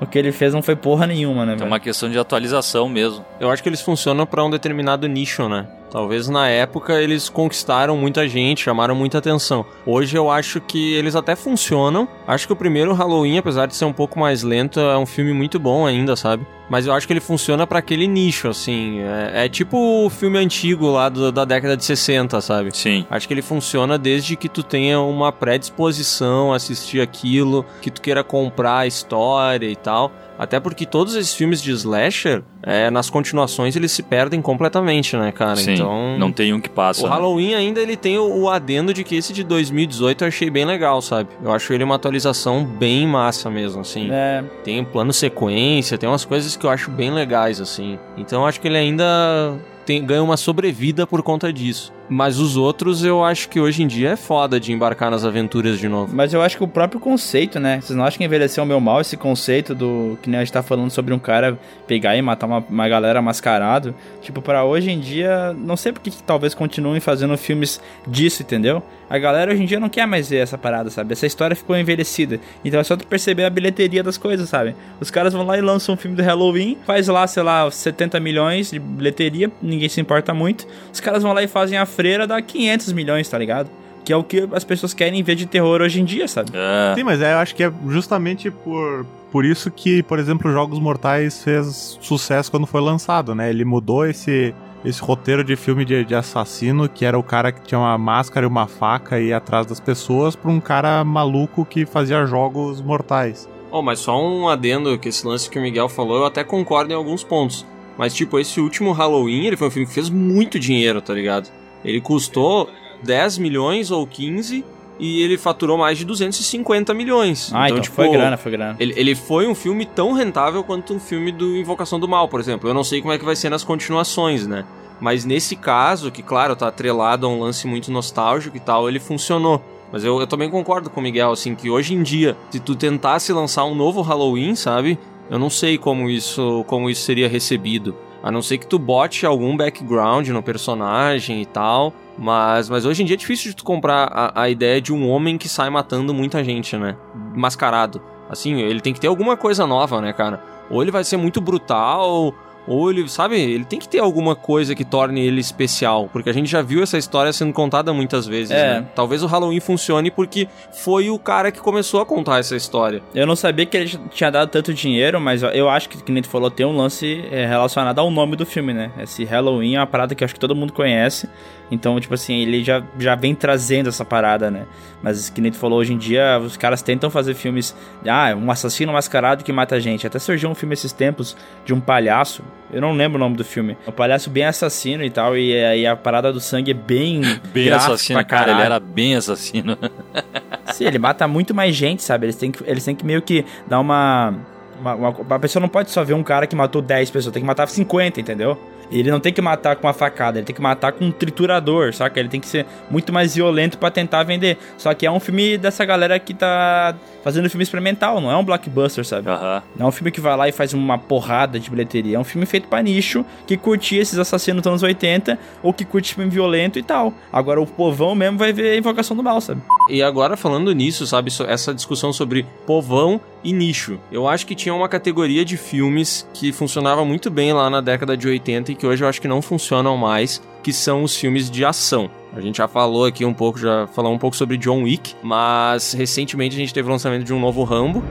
[0.00, 1.66] o que ele fez não foi porra nenhuma, né, É velho?
[1.68, 3.24] uma questão de atualização mesmo.
[3.38, 5.66] Eu acho que eles funcionam pra um determinado nicho, né?
[5.90, 9.64] Talvez na época eles conquistaram muita gente, chamaram muita atenção.
[9.86, 12.06] Hoje eu acho que eles até funcionam.
[12.26, 15.32] Acho que o primeiro Halloween, apesar de ser um pouco mais lento, é um filme
[15.32, 16.46] muito bom ainda, sabe?
[16.68, 19.00] Mas eu acho que ele funciona pra aquele nicho, assim.
[19.00, 22.76] É, é tipo o filme antigo lá do- da década de 60, sabe?
[22.76, 23.06] Sim.
[23.10, 28.00] Acho que ele funciona desde que tu tenha uma predisposição a assistir aquilo, que tu
[28.00, 30.12] queira comprar a história e tal.
[30.38, 35.32] Até porque todos esses filmes de slasher, é, nas continuações, eles se perdem completamente, né,
[35.32, 35.56] cara?
[35.56, 35.72] Sim.
[35.74, 36.16] Então.
[36.16, 37.00] Não tem um que passa.
[37.04, 37.10] O né?
[37.10, 40.64] Halloween ainda ele tem o, o adendo de que esse de 2018 eu achei bem
[40.64, 41.28] legal, sabe?
[41.42, 44.08] Eu acho ele uma atualização bem massa mesmo, assim.
[44.12, 47.98] É, Tem plano sequência, tem umas coisas que eu acho bem legais, assim.
[48.16, 49.56] Então acho que ele ainda
[49.86, 51.92] tem, ganha uma sobrevida por conta disso.
[52.08, 55.78] Mas os outros eu acho que hoje em dia é foda de embarcar nas aventuras
[55.78, 56.14] de novo.
[56.14, 57.80] mas eu acho que o próprio conceito, né?
[57.80, 60.62] Vocês não acham que envelheceu meio mal esse conceito do que nem a gente tá
[60.62, 63.94] falando sobre um cara pegar e matar uma, uma galera mascarado?
[64.22, 68.82] Tipo, pra hoje em dia, não sei porque que talvez continuem fazendo filmes disso, entendeu?
[69.10, 71.12] A galera hoje em dia não quer mais ver essa parada, sabe?
[71.12, 72.38] Essa história ficou envelhecida.
[72.62, 74.76] Então é só tu perceber a bilheteria das coisas, sabe?
[75.00, 78.20] Os caras vão lá e lançam um filme do Halloween, faz lá, sei lá, 70
[78.20, 80.66] milhões de bilheteria, ninguém se importa muito.
[80.92, 83.68] Os caras vão lá e fazem a freira, dá 500 milhões, tá ligado?
[84.04, 86.52] Que é o que as pessoas querem ver de terror hoje em dia, sabe?
[86.54, 86.94] É.
[86.94, 90.78] Sim, mas é, eu acho que é justamente por, por isso que, por exemplo, Jogos
[90.78, 93.50] Mortais fez sucesso quando foi lançado, né?
[93.50, 97.66] Ele mudou esse, esse roteiro de filme de, de assassino, que era o cara que
[97.66, 101.64] tinha uma máscara e uma faca e ia atrás das pessoas, pra um cara maluco
[101.64, 103.48] que fazia jogos mortais.
[103.72, 106.92] Oh, mas só um adendo que esse lance que o Miguel falou, eu até concordo
[106.92, 107.66] em alguns pontos.
[107.98, 111.50] Mas, tipo, esse último Halloween, ele foi um filme que fez muito dinheiro, tá ligado?
[111.84, 112.68] Ele custou
[113.02, 114.64] 10 milhões ou 15
[114.98, 117.50] e ele faturou mais de 250 milhões.
[117.54, 118.76] Ah, então, tipo, foi grana, foi grana.
[118.80, 122.40] Ele, ele foi um filme tão rentável quanto um filme do Invocação do Mal, por
[122.40, 122.68] exemplo.
[122.68, 124.64] Eu não sei como é que vai ser nas continuações, né?
[125.00, 128.98] Mas nesse caso, que claro, tá atrelado a um lance muito nostálgico e tal, ele
[128.98, 129.62] funcionou.
[129.92, 132.74] Mas eu, eu também concordo com o Miguel, assim, que hoje em dia, se tu
[132.74, 134.98] tentasse lançar um novo Halloween, sabe?
[135.30, 137.94] Eu não sei como isso, como isso seria recebido.
[138.22, 141.92] A não ser que tu bote algum background no personagem e tal.
[142.16, 145.08] Mas, mas hoje em dia é difícil de tu comprar a, a ideia de um
[145.08, 146.96] homem que sai matando muita gente, né?
[147.34, 148.02] Mascarado.
[148.28, 150.42] Assim, ele tem que ter alguma coisa nova, né, cara?
[150.68, 152.34] Ou ele vai ser muito brutal,
[152.68, 156.08] ou ele, sabe, ele tem que ter alguma coisa que torne ele especial.
[156.12, 158.80] Porque a gente já viu essa história sendo contada muitas vezes, É.
[158.80, 158.86] né?
[158.94, 163.02] Talvez o Halloween funcione porque foi o cara que começou a contar essa história.
[163.14, 166.22] Eu não sabia que ele tinha dado tanto dinheiro, mas eu acho que, que nem
[166.22, 168.90] tu falou, tem um lance é, relacionado ao nome do filme, né?
[168.98, 171.28] Esse Halloween é uma parada que eu acho que todo mundo conhece.
[171.70, 174.64] Então, tipo assim, ele já, já vem trazendo essa parada, né?
[175.02, 177.74] Mas que nem tu falou, hoje em dia os caras tentam fazer filmes.
[178.06, 180.06] Ah, um assassino mascarado que mata gente.
[180.06, 182.42] Até surgiu um filme esses tempos de um palhaço.
[182.72, 183.76] Eu não lembro o nome do filme.
[183.86, 187.20] Um palhaço bem assassino e tal, e aí a parada do sangue é bem.
[187.52, 188.50] Bem assassino, cara.
[188.52, 189.76] Ele era bem assassino.
[190.72, 192.26] Sim, ele mata muito mais gente, sabe?
[192.26, 194.34] Eles têm que, eles têm que meio que dar uma,
[194.80, 197.42] uma, uma- A pessoa não pode só ver um cara que matou 10 pessoas, tem
[197.42, 198.58] que matar 50, entendeu?
[198.90, 201.94] Ele não tem que matar com uma facada, ele tem que matar com um triturador,
[201.94, 202.18] saca?
[202.18, 204.58] Ele tem que ser muito mais violento pra tentar vender.
[204.76, 208.44] Só que é um filme dessa galera que tá fazendo filme experimental, não é um
[208.44, 209.28] blockbuster, sabe?
[209.28, 209.62] Aham.
[209.76, 212.16] Não é um filme que vai lá e faz uma porrada de bilheteria.
[212.16, 215.84] É um filme feito pra nicho, que curtia esses assassinos dos anos 80, ou que
[215.84, 217.12] curte filme violento e tal.
[217.32, 219.60] Agora o povão mesmo vai ver a Invocação do Mal, sabe?
[219.90, 223.98] E agora falando nisso, sabe, essa discussão sobre povão e nicho.
[224.10, 228.16] Eu acho que tinha uma categoria de filmes que funcionava muito bem lá na década
[228.16, 231.50] de 80 e que hoje eu acho que não funcionam mais, que são os filmes
[231.50, 232.10] de ação.
[232.32, 235.92] A gente já falou aqui um pouco, já falou um pouco sobre John Wick, mas
[235.92, 238.04] recentemente a gente teve o lançamento de um novo Rambo.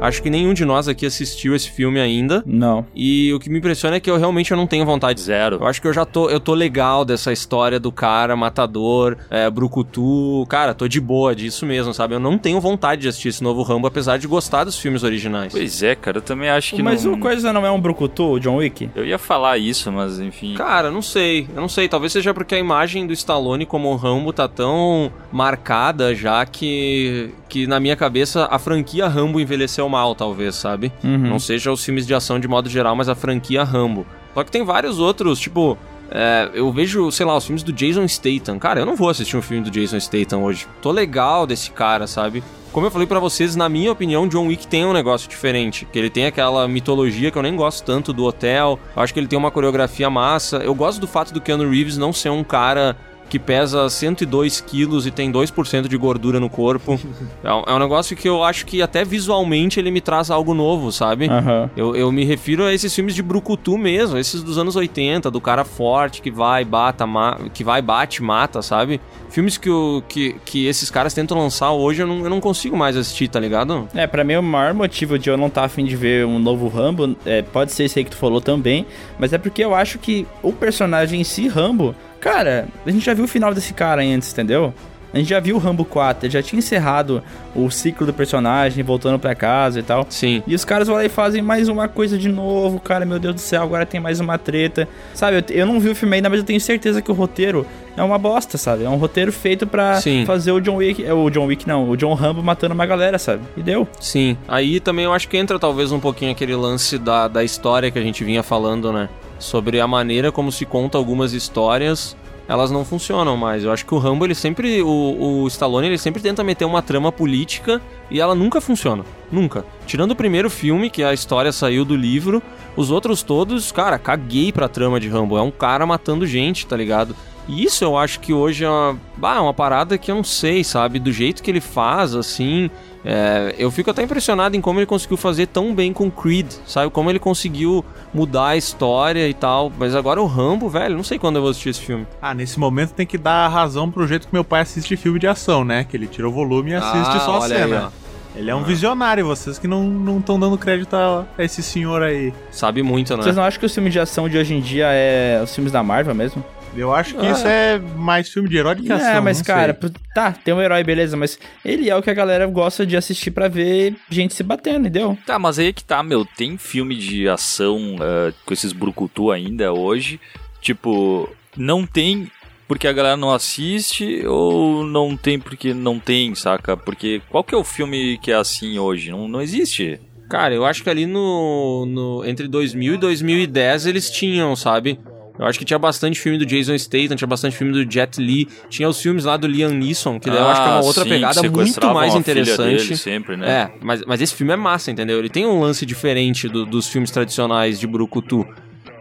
[0.00, 2.42] Acho que nenhum de nós aqui assistiu esse filme ainda.
[2.46, 2.86] Não.
[2.94, 5.56] E o que me impressiona é que eu realmente eu não tenho vontade Zero.
[5.60, 9.48] eu acho que eu já tô, eu tô legal dessa história do cara matador, é,
[9.50, 10.46] brucutu.
[10.48, 12.14] Cara, tô de boa disso mesmo, sabe?
[12.14, 15.52] Eu não tenho vontade de assistir esse novo Rambo, apesar de gostar dos filmes originais.
[15.52, 17.14] Pois é, cara, eu também acho que Mas não...
[17.14, 18.88] o coisa não é um brucutu, o John Wick?
[18.94, 20.54] Eu ia falar isso, mas enfim.
[20.54, 21.88] Cara, não sei, eu não sei.
[21.88, 27.66] Talvez seja porque a imagem do Stallone como Rambo tá tão marcada já que, que
[27.66, 30.92] na minha cabeça a franquia Rambo envelheceu mal, talvez, sabe?
[31.04, 31.18] Uhum.
[31.18, 34.06] Não seja os filmes de ação de modo geral, mas a franquia Rambo.
[34.32, 35.76] Só que tem vários outros, tipo,
[36.10, 38.58] é, eu vejo, sei lá, os filmes do Jason Statham.
[38.58, 40.66] Cara, eu não vou assistir um filme do Jason Statham hoje.
[40.80, 42.42] Tô legal desse cara, sabe?
[42.72, 45.86] Como eu falei pra vocês, na minha opinião, John Wick tem um negócio diferente.
[45.92, 48.78] Que ele tem aquela mitologia que eu nem gosto tanto do hotel.
[48.94, 50.58] Eu acho que ele tem uma coreografia massa.
[50.58, 52.96] Eu gosto do fato do Keanu Reeves não ser um cara
[53.30, 57.00] que pesa 102 quilos e tem 2% de gordura no corpo.
[57.42, 60.52] é, um, é um negócio que eu acho que até visualmente ele me traz algo
[60.52, 61.28] novo, sabe?
[61.28, 61.70] Aham.
[61.76, 65.40] Eu, eu me refiro a esses filmes de brucutu mesmo, esses dos anos 80, do
[65.40, 69.00] cara forte que vai, bata, ma- que vai, bate, mata, sabe?
[69.28, 72.76] Filmes que, o, que, que esses caras tentam lançar hoje eu não, eu não consigo
[72.76, 73.88] mais assistir, tá ligado?
[73.94, 76.66] É, pra mim o maior motivo de eu não estar afim de ver um novo
[76.66, 78.84] Rambo, é, pode ser esse aí que tu falou também,
[79.20, 83.14] mas é porque eu acho que o personagem em si, Rambo, cara, a gente já
[83.14, 84.72] viu o final desse cara antes, entendeu?
[85.12, 87.22] A gente já viu o Rambo 4, ele já tinha encerrado
[87.54, 90.06] o ciclo do personagem, voltando pra casa e tal.
[90.08, 90.40] Sim.
[90.46, 93.34] E os caras vão lá e fazem mais uma coisa de novo, cara, meu Deus
[93.34, 94.88] do céu, agora tem mais uma treta.
[95.12, 97.66] Sabe, eu, eu não vi o filme ainda, mas eu tenho certeza que o roteiro
[97.96, 98.84] é uma bosta, sabe?
[98.84, 100.24] É um roteiro feito pra Sim.
[100.24, 103.18] fazer o John Wick, é, o John Wick não, o John Rambo matando uma galera,
[103.18, 103.42] sabe?
[103.56, 103.88] E deu.
[103.98, 104.36] Sim.
[104.46, 107.98] Aí também eu acho que entra talvez um pouquinho aquele lance da, da história que
[107.98, 109.08] a gente vinha falando, né?
[109.40, 112.16] Sobre a maneira como se conta algumas histórias.
[112.46, 113.64] Elas não funcionam mais.
[113.64, 114.82] Eu acho que o Rambo, ele sempre.
[114.82, 117.80] O, o Stallone, ele sempre tenta meter uma trama política
[118.10, 119.04] e ela nunca funciona.
[119.32, 119.64] Nunca.
[119.86, 122.42] Tirando o primeiro filme, que a história saiu do livro,
[122.76, 125.38] os outros todos, cara, caguei pra trama de Rambo.
[125.38, 127.16] É um cara matando gente, tá ligado?
[127.48, 130.62] E isso eu acho que hoje é uma, é uma parada que eu não sei,
[130.62, 130.98] sabe?
[130.98, 132.70] Do jeito que ele faz, assim.
[133.04, 136.90] É, eu fico até impressionado em como ele conseguiu fazer tão bem com Creed, sabe?
[136.90, 139.72] Como ele conseguiu mudar a história e tal.
[139.78, 142.06] Mas agora o Rambo, velho, não sei quando eu vou assistir esse filme.
[142.20, 145.26] Ah, nesse momento tem que dar razão pro jeito que meu pai assiste filme de
[145.26, 145.84] ação, né?
[145.84, 147.92] Que ele tira o volume e assiste Ah, só a olha aí, cena.
[148.36, 152.34] ele é um visionário, vocês que não estão dando crédito a, a esse senhor aí.
[152.50, 153.22] Sabe muito, né?
[153.22, 155.72] Vocês não acham que os filmes de ação de hoje em dia é os filmes
[155.72, 156.44] da Marvel mesmo?
[156.76, 157.30] Eu acho que Ah.
[157.32, 159.08] isso é mais filme de herói do que ação.
[159.08, 159.90] é, mas não cara, sei.
[160.14, 163.30] tá, tem um herói, beleza, mas ele é o que a galera gosta de assistir
[163.32, 165.18] pra ver gente se batendo, entendeu?
[165.26, 166.24] Tá, mas aí é que tá, meu.
[166.24, 170.20] Tem filme de ação ah, com esses brucutu ainda hoje.
[170.60, 172.30] Tipo, não tem
[172.68, 176.76] porque a galera não assiste ou não tem porque não tem, saca?
[176.76, 179.10] Porque qual que é o filme que é assim hoje?
[179.10, 179.98] Não, não existe.
[180.28, 185.00] Cara, eu acho que ali no, no entre 2000 e 2010 eles tinham, sabe?
[185.40, 188.46] Eu acho que tinha bastante filme do Jason Statham, tinha bastante filme do Jet Li,
[188.68, 190.84] tinha os filmes lá do Liam Neeson, que daí eu acho que é uma Ah,
[190.84, 192.76] outra sim, pegada muito mais filha interessante.
[192.84, 193.50] dele sempre, né?
[193.50, 195.18] É, mas, mas esse filme é massa, entendeu?
[195.18, 198.46] Ele tem um lance diferente do- dos filmes tradicionais de Brucutu.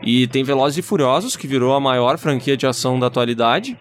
[0.02, 3.78] E tem Velozes e Furiosos, que virou a maior franquia de ação da atualidade,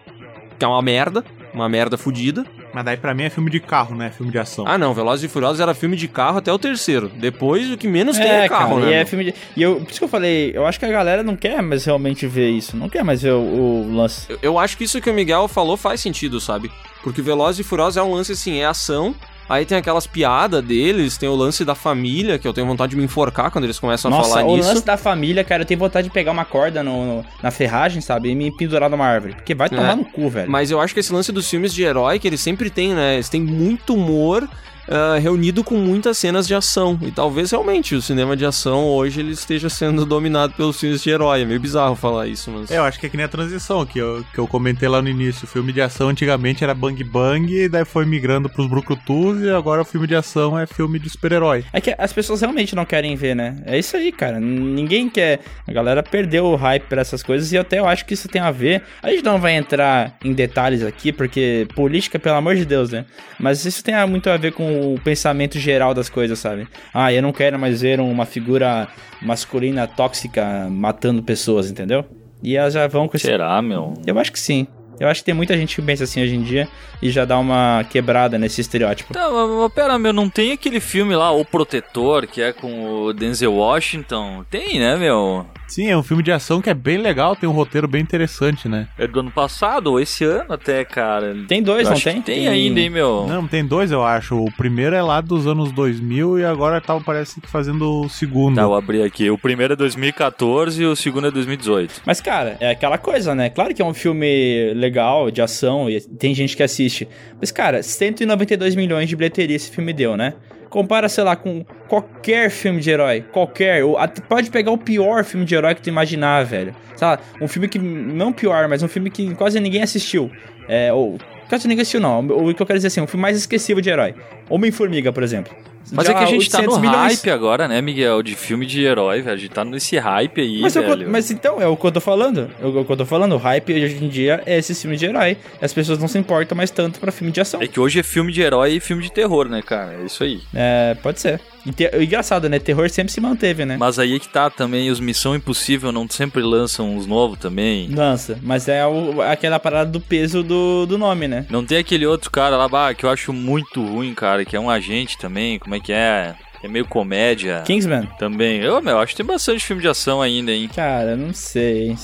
[0.59, 2.45] que é uma merda, uma merda fodida.
[2.73, 4.11] Mas daí pra mim é filme de carro, né?
[4.15, 4.65] Filme de ação.
[4.67, 7.09] Ah, não, Velozes e Furiosos era filme de carro até o terceiro.
[7.15, 8.91] Depois, o que menos tem é carro, cara, né?
[8.91, 9.33] e é filme de...
[9.57, 11.83] E eu, por isso que eu falei, eu acho que a galera não quer mais
[11.85, 14.25] realmente ver isso, não quer mais ver o, o lance.
[14.29, 16.71] Eu- Eu acho que isso que o Miguel falou faz sentido, sabe?
[17.03, 19.15] Porque Velozes e Furiosos é um lance assim, é ação.
[19.49, 22.95] Aí tem aquelas piadas deles, tem o lance da família, que eu tenho vontade de
[22.97, 24.69] me enforcar quando eles começam a Nossa, falar o nisso.
[24.69, 27.99] lance da família, cara, eu tenho vontade de pegar uma corda no, no- na ferragem,
[27.99, 28.29] sabe?
[28.29, 29.33] E me pendurar numa árvore.
[29.33, 29.95] Porque vai tomar É.
[29.95, 30.49] no cu, velho.
[30.51, 33.15] Mas eu acho que esse lance dos filmes de herói, que eles sempre têm, né?
[33.15, 34.47] Eles têm muito humor.
[34.89, 36.99] Uh, reunido com muitas cenas de ação.
[37.01, 41.09] E talvez realmente o cinema de ação hoje ele esteja sendo dominado pelos filmes de
[41.09, 41.43] herói.
[41.43, 42.71] É meio bizarro falar isso, mas.
[42.71, 45.01] É, eu acho que é que nem a transição que eu, que eu comentei lá
[45.01, 45.45] no início.
[45.45, 49.81] O filme de ação antigamente era Bang Bang, daí foi migrando pros Brucutus e agora
[49.81, 51.63] o filme de ação é filme de super-herói.
[51.71, 53.57] É que as pessoas realmente não querem ver, né?
[53.65, 54.39] É isso aí, cara.
[54.39, 55.39] Ninguém quer.
[55.67, 58.41] A galera perdeu o hype pra essas coisas e até eu acho que isso tem
[58.41, 58.83] a ver.
[59.01, 63.05] A gente não vai entrar em detalhes aqui, porque política, pelo amor de Deus, né?
[63.39, 66.67] Mas isso tem muito a ver com o pensamento geral das coisas, sabe?
[66.93, 68.87] Ah, eu não quero mais ver uma figura
[69.21, 72.05] masculina tóxica matando pessoas, entendeu?
[72.41, 73.25] E elas já vão com esse.
[73.25, 73.93] Será, meu?
[74.05, 74.67] Eu acho que sim.
[74.99, 76.67] Eu acho que tem muita gente que pensa assim hoje em dia
[77.01, 79.13] e já dá uma quebrada nesse estereótipo.
[79.13, 83.03] Tá, mas, mas pera, meu, não tem aquele filme lá, O Protetor, que é com
[83.03, 84.43] o Denzel Washington?
[84.49, 85.45] Tem, né, meu?
[85.69, 88.67] Sim, é um filme de ação que é bem legal, tem um roteiro bem interessante,
[88.67, 88.87] né?
[88.97, 91.35] É do ano passado, ou esse ano até, cara.
[91.47, 92.21] Tem dois, Eu não acho que tem?
[92.21, 93.27] Tem ainda, hein, meu?
[93.27, 94.35] Não, tem dois, eu acho.
[94.35, 98.55] O primeiro é lá dos anos 2000 e agora tá, parece que fazendo o segundo.
[98.55, 99.29] Tá, eu abri aqui.
[99.29, 102.01] O primeiro é 2014 e o segundo é 2018.
[102.03, 103.51] Mas, cara, é aquela coisa, né?
[103.51, 104.88] Claro que é um filme legal,
[105.31, 107.07] de ação, e tem gente que assiste.
[107.39, 110.33] Mas, cara, 192 milhões de bilheteria esse filme deu, né?
[110.69, 113.21] Compara, sei lá, com qualquer filme de herói.
[113.21, 113.81] Qualquer.
[114.27, 116.75] Pode pegar o pior filme de herói que tu imaginar, velho.
[116.95, 117.23] Sabe?
[117.41, 117.79] Um filme que.
[117.79, 120.29] Não pior, mas um filme que quase ninguém assistiu.
[120.67, 120.93] É.
[120.93, 121.17] Ou.
[121.47, 122.19] Quase ninguém assistiu, não.
[122.19, 124.13] O que eu quero dizer assim, um filme mais esquecível de herói.
[124.47, 125.55] Homem-Formiga, por exemplo.
[125.91, 127.13] Mas é que a gente tá no 800 milhões.
[127.21, 128.21] hype agora, né, Miguel?
[128.23, 129.35] De filme de herói, velho.
[129.35, 131.09] A gente tá nesse hype aí, Mas, eu- velho.
[131.09, 132.49] mas então, é o que eu tô falando.
[132.61, 133.33] É o que eu tô falando.
[133.33, 135.37] O hype hoje em dia é esse filme de herói.
[135.61, 137.61] As pessoas não se importam mais tanto pra filme de ação.
[137.61, 139.93] É que hoje é filme de herói e filme de terror, né, cara?
[140.01, 140.41] É isso aí.
[140.53, 141.39] É, pode ser.
[141.65, 142.57] E te- engraçado, né?
[142.57, 143.75] Terror sempre se manteve, né?
[143.77, 147.89] Mas aí é que tá também, os Missão Impossível não sempre lançam uns novos também.
[147.93, 148.39] Lança.
[148.41, 151.45] Mas é o- aquela parada do peso do, do nome, né?
[151.49, 154.59] Não tem aquele outro cara lá, bah, que eu acho muito ruim, cara, que é
[154.59, 156.35] um agente também, como é que é?
[156.61, 157.63] É meio comédia.
[157.65, 158.05] Kingsman?
[158.17, 158.59] Também.
[158.59, 160.69] Eu, meu, acho que tem bastante filme de ação ainda, hein?
[160.73, 161.95] Cara, não sei.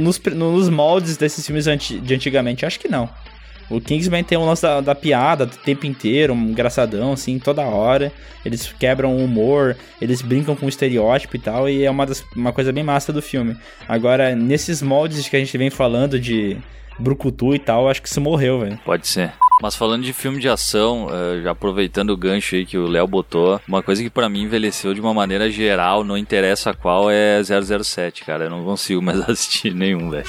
[0.00, 3.08] Nos, nos moldes desses filmes de antigamente, acho que não.
[3.70, 7.62] O Kingsman tem um lance da, da piada o tempo inteiro, um engraçadão, assim, toda
[7.62, 8.12] hora.
[8.44, 12.24] Eles quebram o humor, eles brincam com o estereótipo e tal, e é uma, das,
[12.34, 13.56] uma coisa bem massa do filme.
[13.88, 16.56] Agora, nesses moldes que a gente vem falando de
[16.98, 18.78] brucutu e tal, acho que isso morreu, velho.
[18.84, 19.32] Pode ser.
[19.62, 23.06] Mas falando de filme de ação, eh, já aproveitando o gancho aí que o Léo
[23.06, 27.42] botou, uma coisa que pra mim envelheceu de uma maneira geral, não interessa qual, é
[27.42, 28.44] 007, cara.
[28.44, 30.24] Eu não consigo mais assistir nenhum, velho.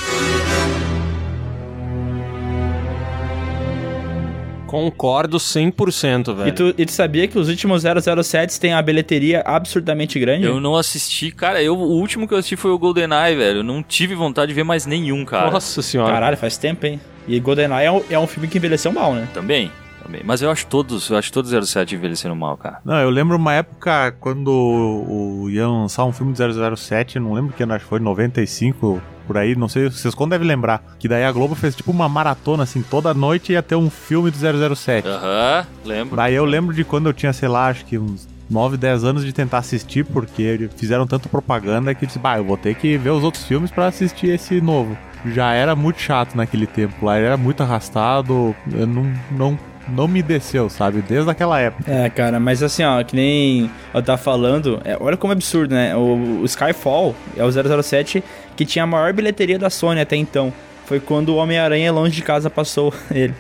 [4.68, 6.48] Concordo 100%, velho.
[6.48, 10.46] E tu, e tu sabia que os últimos 007 têm a bilheteria absurdamente grande?
[10.46, 11.62] Eu não assisti, cara.
[11.62, 13.60] Eu, o último que eu assisti foi o GoldenEye, velho.
[13.60, 15.52] Eu não tive vontade de ver mais nenhum, cara.
[15.52, 16.12] Nossa senhora.
[16.14, 17.02] Caralho, faz tempo, hein?
[17.28, 19.28] E GoldenEye é um, é um filme que envelheceu mal, né?
[19.34, 19.72] Também,
[20.04, 20.22] também.
[20.24, 22.80] Mas eu acho todos, eu acho todos 07 envelheceram mal, cara.
[22.84, 26.40] Não, eu lembro uma época quando o iam lançar um filme de
[26.76, 30.32] 007, não lembro que ano, acho que foi 95, por aí, não sei, vocês quando
[30.32, 33.76] devem lembrar, que daí a Globo fez tipo uma maratona, assim, toda noite ia ter
[33.76, 35.08] um filme do 007.
[35.08, 36.16] Aham, lembro.
[36.16, 39.24] Daí eu lembro de quando eu tinha, sei lá, acho que uns 9, 10 anos
[39.24, 42.98] de tentar assistir, porque fizeram tanto propaganda que eu disse, bah, eu vou ter que
[42.98, 44.98] ver os outros filmes pra assistir esse novo.
[45.26, 50.22] Já era muito chato naquele tempo lá, era muito arrastado, eu não, não, não me
[50.22, 51.02] desceu, sabe?
[51.02, 51.92] Desde aquela época.
[51.92, 55.74] É, cara, mas assim, ó, que nem eu tava falando, é, olha como é absurdo,
[55.76, 55.96] né?
[55.96, 58.24] O, o Skyfall é o 007
[58.56, 60.54] que tinha a maior bilheteria da Sony até então.
[60.86, 63.34] Foi quando o Homem-Aranha longe de casa passou ele.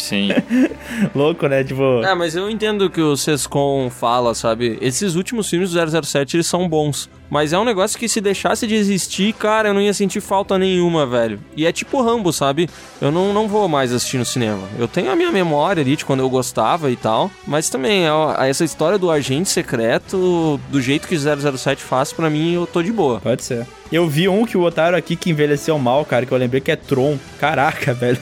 [0.00, 0.28] Sim.
[1.14, 1.62] Louco, né?
[1.62, 2.02] Tipo.
[2.04, 4.78] É, mas eu entendo o que o Sescon fala, sabe?
[4.80, 7.08] Esses últimos filmes do 007, eles são bons.
[7.30, 10.58] Mas é um negócio que se deixasse de existir, cara, eu não ia sentir falta
[10.58, 11.38] nenhuma, velho.
[11.56, 12.68] E é tipo Rambo, sabe?
[13.00, 14.66] Eu não, não vou mais assistir no cinema.
[14.76, 17.30] Eu tenho a minha memória ali de quando eu gostava e tal.
[17.46, 22.54] Mas também, ó, essa história do agente secreto, do jeito que 007 faz, pra mim,
[22.54, 23.20] eu tô de boa.
[23.20, 23.64] Pode ser.
[23.92, 26.70] Eu vi um que o otário aqui que envelheceu mal, cara, que eu lembrei que
[26.72, 27.16] é Tron.
[27.38, 28.18] Caraca, velho.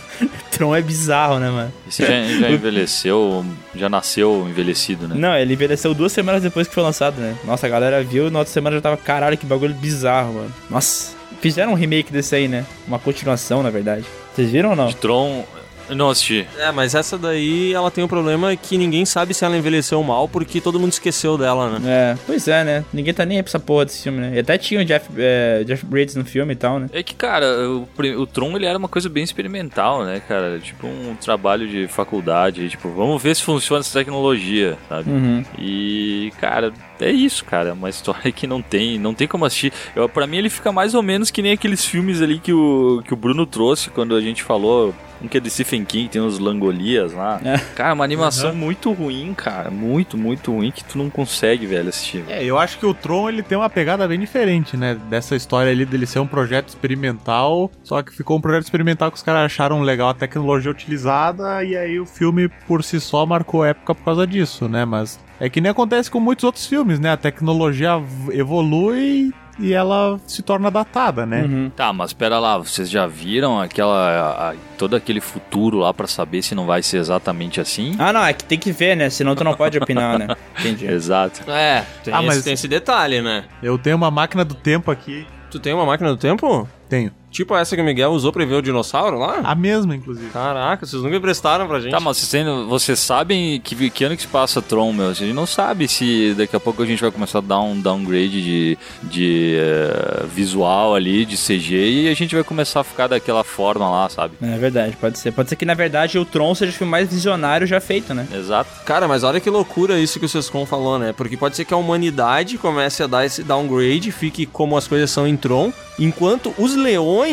[0.51, 1.68] Tron é bizarro, né, mano?
[1.89, 2.09] Esse já,
[2.41, 3.45] já envelheceu,
[3.75, 5.15] já nasceu envelhecido, né?
[5.17, 7.37] Não, ele envelheceu duas semanas depois que foi lançado, né?
[7.45, 10.55] Nossa, a galera viu e na outra semana já tava, caralho, que bagulho bizarro, mano.
[10.71, 11.17] Nossa.
[11.41, 12.67] Fizeram um remake desse aí, né?
[12.87, 14.05] Uma continuação, na verdade.
[14.35, 14.87] Vocês viram ou não?
[14.89, 15.45] De Tron,
[15.91, 16.47] não assisti.
[16.59, 20.29] É, mas essa daí, ela tem um problema que ninguém sabe se ela envelheceu mal,
[20.29, 21.91] porque todo mundo esqueceu dela, né?
[21.91, 22.85] É, pois é, né?
[22.93, 24.33] Ninguém tá nem aí pra essa porra desse filme, né?
[24.35, 26.89] E até tinha o Jeff, é, Jeff Bridges no filme e tal, né?
[26.93, 30.59] É que, cara, o, o Tron ele era uma coisa bem experimental, né, cara?
[30.59, 35.11] Tipo um trabalho de faculdade, tipo, vamos ver se funciona essa tecnologia, sabe?
[35.11, 35.45] Uhum.
[35.59, 37.71] E, cara, é isso, cara.
[37.71, 39.73] É uma história que não tem, não tem como assistir.
[39.95, 43.03] Eu, pra mim, ele fica mais ou menos que nem aqueles filmes ali que o,
[43.05, 44.95] que o Bruno trouxe quando a gente falou.
[45.21, 47.41] Um que é de Stephen King, tem os Langolias lá.
[47.45, 47.59] É.
[47.75, 49.69] Cara, uma animação muito ruim, cara.
[49.69, 52.25] Muito, muito ruim que tu não consegue, velho, assistir.
[52.29, 54.97] É, eu acho que o Tron ele tem uma pegada bem diferente, né?
[55.11, 59.17] Dessa história ali dele ser um projeto experimental, só que ficou um projeto experimental que
[59.17, 63.65] os caras acharam legal a tecnologia utilizada e aí o filme por si só marcou
[63.65, 64.85] época por causa disso, né?
[64.85, 67.13] Mas é que nem acontece com muitos outros filmes, né?
[67.13, 68.01] A tecnologia
[68.31, 71.43] evolui e ela se torna datada, né?
[71.43, 71.71] Uhum.
[71.75, 76.07] Tá, mas pera lá, vocês já viram aquela a- a- todo aquele futuro lá pra
[76.07, 77.97] saber se não vai ser exatamente assim?
[77.99, 79.11] Ah, não, é que tem que ver, né?
[79.11, 80.29] Senão tu não pode opinar, né?
[80.61, 80.87] Entendi.
[80.87, 81.43] Exato.
[81.51, 83.45] É, tem, Ah, esse, mas- tem esse detalhe, né?
[83.63, 85.27] Eu tenho uma máquina do tempo aqui.
[85.51, 86.69] Tu tem uma máquina do tempo?
[86.89, 87.11] Tenho.
[87.39, 89.43] Tipo essa que o Miguel usou pra ver o dinossauro lá?
[89.45, 90.29] A mesma, inclusive.
[90.31, 91.93] Caraca, vocês nunca emprestaram pra gente.
[91.93, 95.11] Tá, mas vocês, têm- vocês sabem que, que ano que se passa Tron, meu?
[95.11, 97.81] A gente não sabe se daqui a pouco a gente vai começar a dar um
[97.81, 103.07] downgrade de, de eh, visual ali, de CG, e a gente vai começar a ficar
[103.07, 104.35] daquela forma lá, sabe?
[104.43, 105.31] É verdade, pode ser.
[105.31, 108.27] Pode ser que, na verdade, o Tron seja o filme mais visionário já feito, né?
[108.35, 108.69] Exato.
[108.85, 111.15] Cara, mas olha que loucura isso que o Sescon falou, né?
[111.17, 115.09] Porque pode ser que a humanidade comece a dar esse downgrade, fique como as coisas
[115.09, 117.28] são em Tron, enquanto os leões,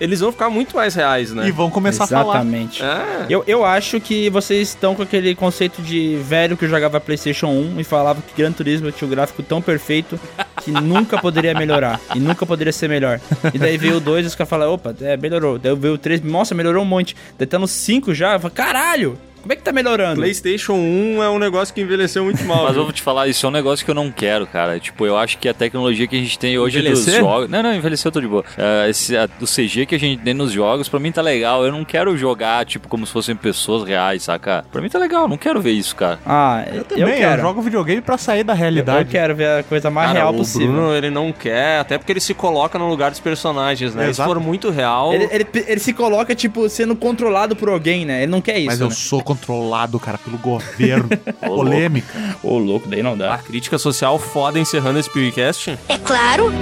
[0.00, 1.48] eles vão ficar muito mais reais, né?
[1.48, 2.34] E vão começar a falar.
[2.36, 2.82] Exatamente.
[2.82, 3.26] É.
[3.28, 7.80] Eu, eu acho que vocês estão com aquele conceito de velho que jogava PlayStation 1
[7.80, 10.18] e falava que Gran Turismo tinha um gráfico tão perfeito
[10.62, 13.20] que nunca poderia melhorar e nunca poderia ser melhor.
[13.52, 15.58] E daí veio o 2 e os caras falaram: opa, é, melhorou.
[15.58, 17.16] Daí veio o 3, nossa, melhorou um monte.
[17.38, 20.16] Daí tá no 5 já, eu falo, caralho, como é que tá melhorando?
[20.16, 22.64] PlayStation 1 é um negócio que envelheceu muito mal.
[22.64, 24.80] Mas eu vou te falar, isso é um negócio que eu não quero, cara.
[24.80, 27.20] Tipo, eu acho que a tecnologia que a gente tem hoje Envelhecer?
[27.20, 27.50] dos jogos.
[27.50, 28.42] Não, não, envelheceu, tô de boa.
[28.56, 31.62] É, esse, a- do CG que a gente tem nos jogos, pra mim tá legal.
[31.64, 34.64] Eu não quero jogar, tipo, como se fossem pessoas reais, saca?
[34.72, 36.18] Pra mim tá legal, não quero ver isso, cara.
[36.24, 37.42] Ah, eu, Eu também, eu, quero.
[37.42, 39.10] jogo videogame pra sair da Eu, realidade.
[39.10, 40.68] quero ver a coisa mais Cara, real o possível.
[40.72, 44.08] Bruno, ele não quer, até porque ele se coloca no lugar dos personagens, né?
[44.08, 44.28] Exato.
[44.28, 45.12] Se for muito real...
[45.12, 48.22] Ele, ele, ele se coloca, tipo, sendo controlado por alguém, né?
[48.22, 48.66] Ele não quer isso.
[48.68, 48.94] Mas eu né?
[48.94, 51.08] sou controlado, cara, pelo governo.
[51.44, 52.36] Polêmica.
[52.42, 53.34] Ô, louco, daí não dá.
[53.34, 55.78] A crítica social foda encerrando esse podcast.
[55.88, 56.52] É claro.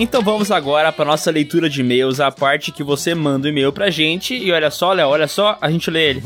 [0.00, 3.72] Então vamos agora para nossa leitura de e-mails, a parte que você manda o e-mail
[3.72, 6.22] pra gente e olha só, Léo, olha só, a gente lê ele.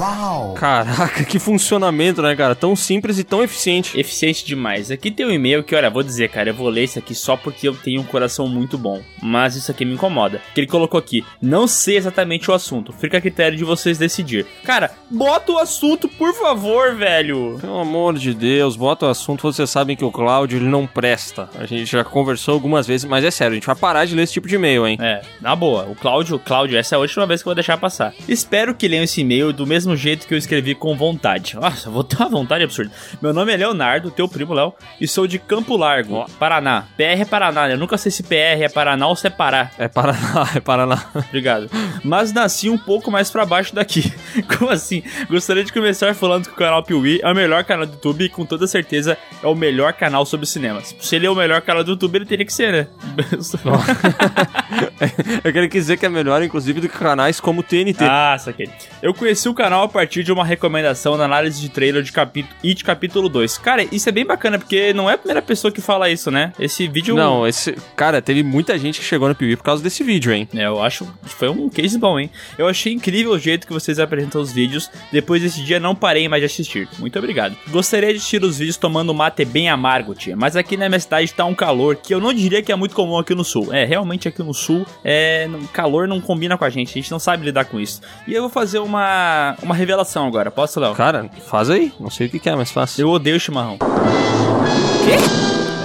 [0.54, 2.54] Caraca, que funcionamento, né, cara?
[2.54, 3.98] Tão simples e tão eficiente.
[3.98, 4.90] Eficiente demais.
[4.90, 7.34] Aqui tem um e-mail que, olha, vou dizer, cara, eu vou ler isso aqui só
[7.34, 9.00] porque eu tenho um coração muito bom.
[9.22, 10.42] Mas isso aqui me incomoda.
[10.54, 14.44] Que ele colocou aqui, não sei exatamente o assunto, fica a critério de vocês decidir.
[14.64, 17.56] Cara, bota o assunto, por favor, velho.
[17.58, 19.50] Pelo amor de Deus, bota o assunto.
[19.50, 21.48] Vocês sabem que o Cláudio, ele não presta.
[21.58, 24.32] A gente já conversou algumas vezes, mas é sério, gente vai parar de ler esse
[24.32, 24.98] tipo de e-mail, hein?
[25.00, 27.78] É, na boa, o Cláudio, Cláudio, essa é a última vez que eu vou deixar
[27.78, 28.12] passar.
[28.28, 31.54] Espero que leiam esse e-mail do mesmo jeito que eu escrevi com vontade.
[31.54, 32.90] Nossa, vou ter uma vontade absurda.
[33.20, 36.84] Meu nome é Leonardo, teu primo Léo, e sou de Campo Largo, Paraná.
[36.96, 37.74] PR é Paraná, né?
[37.74, 39.70] Eu nunca sei se PR é Paraná ou se é Pará.
[39.78, 41.04] É Paraná, é Paraná.
[41.14, 41.70] Obrigado.
[42.02, 44.12] Mas nasci um pouco mais pra baixo daqui.
[44.58, 45.02] Como assim?
[45.30, 48.28] Gostaria de começar falando que o canal Piuí é o melhor canal do YouTube e
[48.28, 50.94] com toda certeza é o melhor canal sobre cinemas.
[51.00, 52.86] Se ele é o melhor canal do YouTube, ele teria que ser, né?
[55.44, 58.04] Eu quero dizer que é melhor, inclusive, do que canais como o TNT.
[58.04, 58.70] Ah, saquei.
[59.02, 62.54] Eu conheci o canal a partir de uma recomendação na análise de trailer de capítulo
[62.62, 63.58] e de capítulo 2.
[63.58, 66.52] Cara, isso é bem bacana, porque não é a primeira pessoa que fala isso, né?
[66.58, 67.14] Esse vídeo.
[67.14, 67.76] Não, esse.
[67.96, 70.48] Cara, teve muita gente que chegou no Piuí por causa desse vídeo, hein?
[70.54, 72.30] É, eu acho que foi um case bom, hein?
[72.56, 74.90] Eu achei incrível o jeito que vocês apresentam os vídeos.
[75.10, 76.88] Depois desse dia, não parei mais de assistir.
[76.98, 77.56] Muito obrigado.
[77.68, 80.36] Gostaria de assistir os vídeos tomando mate bem amargo, tia.
[80.36, 82.94] Mas aqui na minha cidade tá um calor que eu não diria que é muito
[82.94, 83.72] comum aqui no sul.
[83.72, 86.90] É, realmente aqui no sul, é, no- calor não combina com a gente.
[86.90, 88.00] A gente não sabe lidar com isso.
[88.26, 90.50] E eu vou fazer uma, uma revelação agora.
[90.50, 90.94] Posso, Léo?
[90.94, 91.92] Cara, faz aí.
[92.00, 92.98] Não sei o que que é, mas faz.
[92.98, 93.78] Eu odeio chimarrão.
[93.78, 95.14] Quê?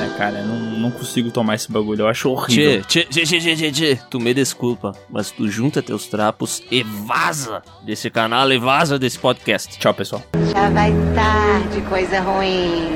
[0.04, 2.02] É, cara, eu não, não consigo tomar esse bagulho.
[2.02, 2.84] Eu acho horrível.
[2.84, 6.84] Tchê, tchê, tchê, tchê, tchê, tchê, tu me desculpa, mas tu junta teus trapos e
[6.84, 9.78] vaza desse canal e vaza desse podcast.
[9.80, 10.22] Tchau, pessoal.
[10.54, 12.90] Já vai tarde, coisa ruim.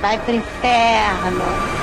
[0.00, 1.75] Vai pro inferno.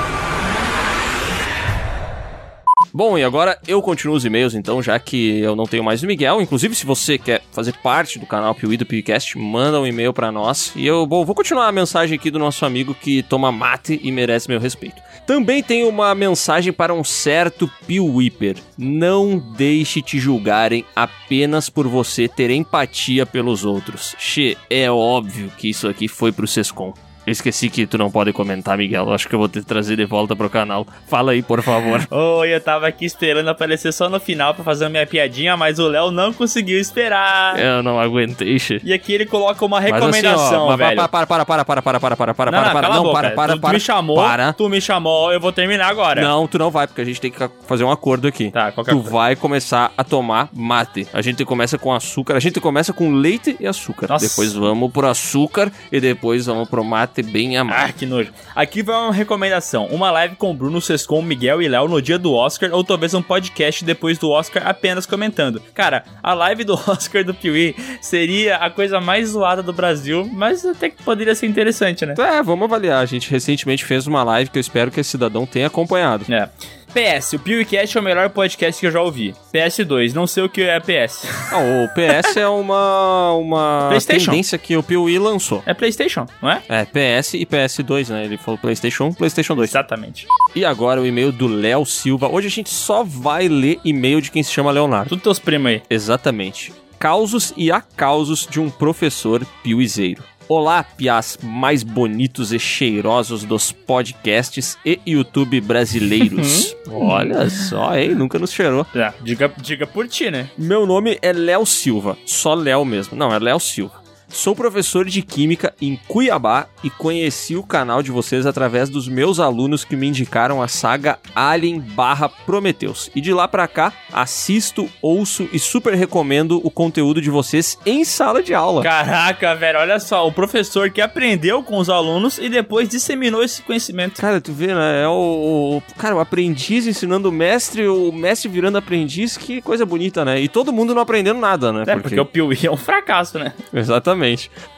[2.96, 6.06] Bom, e agora eu continuo os e-mails, então, já que eu não tenho mais o
[6.06, 6.40] Miguel.
[6.40, 10.30] Inclusive, se você quer fazer parte do canal Piuí do Piucast, manda um e-mail pra
[10.30, 10.70] nós.
[10.76, 14.12] E eu bom, vou continuar a mensagem aqui do nosso amigo que toma mate e
[14.12, 15.02] merece meu respeito.
[15.26, 18.58] Também tem uma mensagem para um certo Piuíper.
[18.78, 24.14] Não deixe te julgarem apenas por você ter empatia pelos outros.
[24.20, 26.94] Che, é óbvio que isso aqui foi pro Sescom.
[27.26, 29.10] Eu esqueci que tu não pode comentar, Miguel.
[29.12, 30.86] Acho que eu vou te trazer de volta pro canal.
[31.08, 32.06] Fala aí, por favor.
[32.10, 35.78] Oi, eu tava aqui esperando aparecer só no final para fazer a minha piadinha, mas
[35.78, 37.58] o Léo não conseguiu esperar.
[37.58, 38.80] Eu não aguentei, xe.
[38.84, 40.96] E aqui ele coloca uma recomendação, mas assim, ó, velho.
[40.96, 42.50] Para, para, para, para, para, para, para, para, para, para, para.
[42.50, 43.70] Não, não para, para, tu, para.
[43.70, 44.52] Tu me chamou, para.
[44.52, 46.20] tu me chamou, eu vou terminar agora.
[46.20, 48.50] Não, tu não vai, porque a gente tem que fazer um acordo aqui.
[48.50, 49.10] Tá, qualquer Tu coisa.
[49.10, 51.08] vai começar a tomar mate.
[51.12, 54.08] A gente começa com açúcar, a gente começa com leite e açúcar.
[54.08, 54.28] Nossa.
[54.28, 57.84] Depois vamos pro açúcar e depois vamos pro mate bem amargo.
[57.88, 58.32] Ah, que nojo.
[58.54, 62.32] Aqui vai uma recomendação: uma live com Bruno, Sescon, Miguel e Léo no dia do
[62.32, 65.60] Oscar, ou talvez um podcast depois do Oscar apenas comentando.
[65.74, 70.64] Cara, a live do Oscar do Piuí seria a coisa mais zoada do Brasil, mas
[70.64, 72.14] até que poderia ser interessante, né?
[72.18, 73.02] É, vamos avaliar.
[73.02, 76.24] A gente recentemente fez uma live que eu espero que esse cidadão tenha acompanhado.
[76.32, 76.48] É.
[76.94, 79.34] PS, o PewCast é o melhor podcast que eu já ouvi.
[79.52, 81.26] PS2, não sei o que é PS.
[81.50, 85.60] Ah, o PS é uma, uma tendência que o Piuí lançou.
[85.66, 86.62] É PlayStation, não é?
[86.68, 88.24] É, PS e PS2, né?
[88.24, 89.70] Ele falou PlayStation 1, PlayStation 2.
[89.70, 90.28] Exatamente.
[90.54, 92.28] E agora o e-mail do Léo Silva.
[92.28, 95.08] Hoje a gente só vai ler e-mail de quem se chama Leonardo.
[95.08, 95.82] Tudo teus primos aí.
[95.90, 96.72] Exatamente.
[96.96, 100.22] Causos e acausos de um professor piuizeiro.
[100.46, 106.76] Olá, piás mais bonitos e cheirosos dos podcasts e YouTube brasileiros.
[106.86, 108.14] Olha só, hein?
[108.14, 108.86] Nunca nos cheirou.
[108.94, 110.50] É, diga, diga por ti, né?
[110.58, 113.16] Meu nome é Léo Silva, só Léo mesmo.
[113.16, 114.03] Não, é Léo Silva.
[114.34, 119.38] Sou professor de Química em Cuiabá e conheci o canal de vocês através dos meus
[119.38, 123.08] alunos que me indicaram a saga Alien barra Prometheus.
[123.14, 128.04] E de lá pra cá, assisto, ouço e super recomendo o conteúdo de vocês em
[128.04, 128.82] sala de aula.
[128.82, 133.62] Caraca, velho, olha só, o professor que aprendeu com os alunos e depois disseminou esse
[133.62, 134.20] conhecimento.
[134.20, 135.04] Cara, tu vê, né?
[135.04, 139.86] É o, o- Cara, o aprendiz ensinando o mestre, o mestre virando aprendiz, que coisa
[139.86, 140.40] bonita, né?
[140.40, 141.84] E todo mundo não aprendendo nada, né?
[141.86, 143.52] É, porque o Piuí é um fracasso, né?
[143.72, 144.23] Exatamente.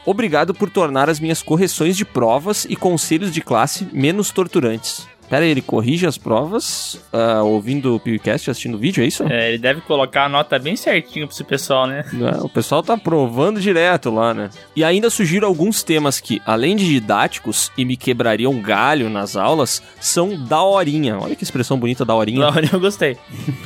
[0.05, 5.07] Obrigado por tornar as minhas correções de provas e conselhos de classe menos torturantes.
[5.29, 9.23] Pera aí, ele corrige as provas ah, ouvindo o podcast, assistindo o vídeo, é isso?
[9.23, 12.05] É, ele deve colocar a nota bem certinho pra esse pessoal, né?
[12.13, 14.49] É, o pessoal tá provando direto lá, né?
[14.75, 19.81] E ainda sugiro alguns temas que, além de didáticos e me quebrariam galho nas aulas,
[19.99, 21.17] são daorinha.
[21.19, 22.47] Olha que expressão bonita, daorinha.
[22.47, 23.17] Hora eu gostei.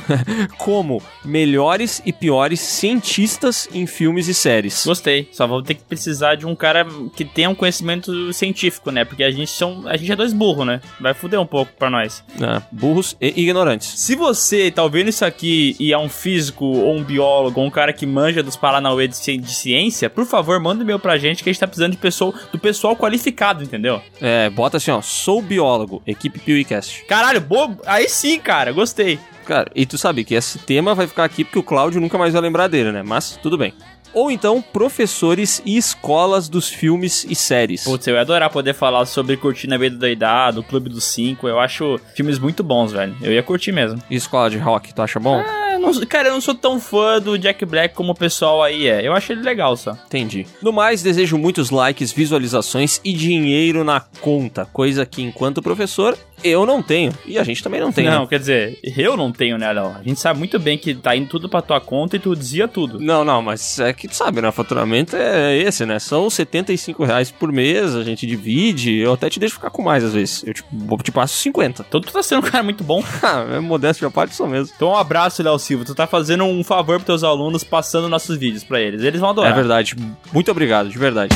[0.58, 4.84] Como melhores e piores cientistas em filmes e séries.
[4.84, 5.28] Gostei.
[5.32, 9.04] Só vou ter que precisar de um cara que tenha um conhecimento científico, né?
[9.04, 10.80] Porque a gente, são, a gente é dois burros, né?
[11.00, 12.24] Vai fuder um pouco pra nós.
[12.40, 14.00] É, burros e ignorantes.
[14.00, 17.70] Se você tá ouvindo isso aqui e é um físico ou um biólogo ou um
[17.70, 21.18] cara que manja dos Paranauê de, ci- de ciência, por favor, manda um e-mail pra
[21.18, 24.00] gente que a gente tá precisando de pessoa, do pessoal qualificado, entendeu?
[24.20, 27.04] É, bota assim, ó, sou biólogo, equipe PeeWeeCast.
[27.04, 27.82] Caralho, bobo.
[27.84, 29.18] Aí sim, cara, gostei.
[29.44, 32.32] Cara, e tu sabe que esse tema vai ficar aqui porque o Cláudio nunca mais
[32.32, 33.02] vai lembrar dele, né?
[33.02, 33.74] Mas tudo bem.
[34.14, 37.84] Ou então, professores e escolas dos filmes e séries.
[37.84, 41.48] Putz, eu ia adorar poder falar sobre Curtindo a Vida Doidado, Clube dos Cinco.
[41.48, 43.16] Eu acho filmes muito bons, velho.
[43.20, 44.02] Eu ia curtir mesmo.
[44.10, 45.40] E escola de rock, tu acha bom?
[45.40, 48.86] É, não- cara, eu não sou tão fã do Jack Black como o pessoal aí
[48.86, 49.06] é.
[49.06, 49.92] Eu acho ele legal só.
[50.06, 50.46] Entendi.
[50.62, 56.66] No mais, desejo muitos likes, visualizações e dinheiro na conta, coisa que enquanto professor eu
[56.66, 58.04] não tenho e a gente também não tem.
[58.04, 58.26] não, né?
[58.28, 59.94] quer dizer, eu não tenho, né, não.
[59.94, 62.66] A gente sabe muito bem que tá indo tudo pra tua conta e tu dizia
[62.66, 62.98] tudo.
[62.98, 64.48] Não, não, mas é que tu sabe, né?
[64.48, 66.00] O faturamento é esse, né?
[66.00, 70.02] São 75 reais por mês, a gente divide, eu até te deixo ficar com mais
[70.02, 70.42] às vezes.
[70.44, 70.64] Eu te,
[71.04, 71.84] te passo 50.
[71.88, 73.02] Então tu tá sendo um cara muito bom.
[73.24, 74.72] Ah, é modéstia à parte, sou mesmo.
[74.74, 75.71] Então um abraço, Léo Silva.
[75.84, 79.02] Tu tá fazendo um favor pros teus alunos passando nossos vídeos pra eles.
[79.02, 79.52] Eles vão adorar.
[79.52, 79.96] É verdade.
[80.32, 81.34] Muito obrigado, de verdade.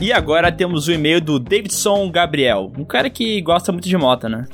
[0.00, 2.70] E agora temos o e-mail do Davidson Gabriel.
[2.78, 4.46] Um cara que gosta muito de moto, né?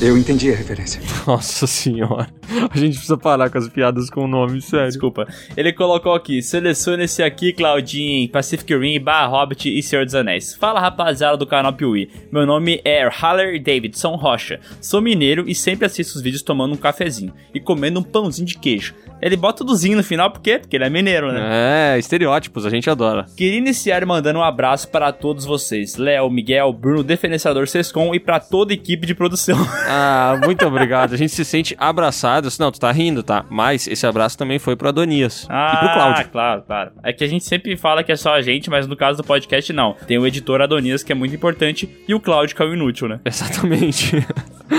[0.00, 1.00] Eu entendi a referência.
[1.26, 2.28] Nossa senhora.
[2.70, 4.88] A gente precisa parar com as piadas com o nome, sério.
[4.88, 5.26] Desculpa.
[5.56, 10.54] Ele colocou aqui: selecione esse aqui, Claudinho, Pacific Rim, Barra Hobbit e Senhor dos Anéis.
[10.54, 12.10] Fala rapaziada do canal Piuí.
[12.32, 14.60] Meu nome é Haller Davidson Rocha.
[14.80, 18.58] Sou mineiro e sempre assisto os vídeos tomando um cafezinho e comendo um pãozinho de
[18.58, 18.94] queijo.
[19.20, 20.58] Ele bota tudozinho no final, por quê?
[20.58, 21.94] Porque ele é mineiro, né?
[21.94, 23.26] É, estereótipos, a gente adora.
[23.36, 28.40] Queria iniciar mandando um abraço para todos vocês: Léo, Miguel, Bruno, Defenestrador Sescom e para
[28.40, 29.58] toda a equipe de produção.
[29.92, 31.14] Ah, muito obrigado.
[31.14, 32.48] A gente se sente abraçado.
[32.60, 33.44] Não, tu tá rindo, tá?
[33.50, 35.46] Mas esse abraço também foi pro Adonias.
[35.48, 36.28] Ah, e pro Cláudio.
[36.30, 36.90] claro, claro.
[37.02, 39.24] É que a gente sempre fala que é só a gente, mas no caso do
[39.24, 39.96] podcast, não.
[40.06, 43.08] Tem o editor Adonias, que é muito importante, e o Cláudio, que é o inútil,
[43.08, 43.20] né?
[43.24, 44.24] Exatamente.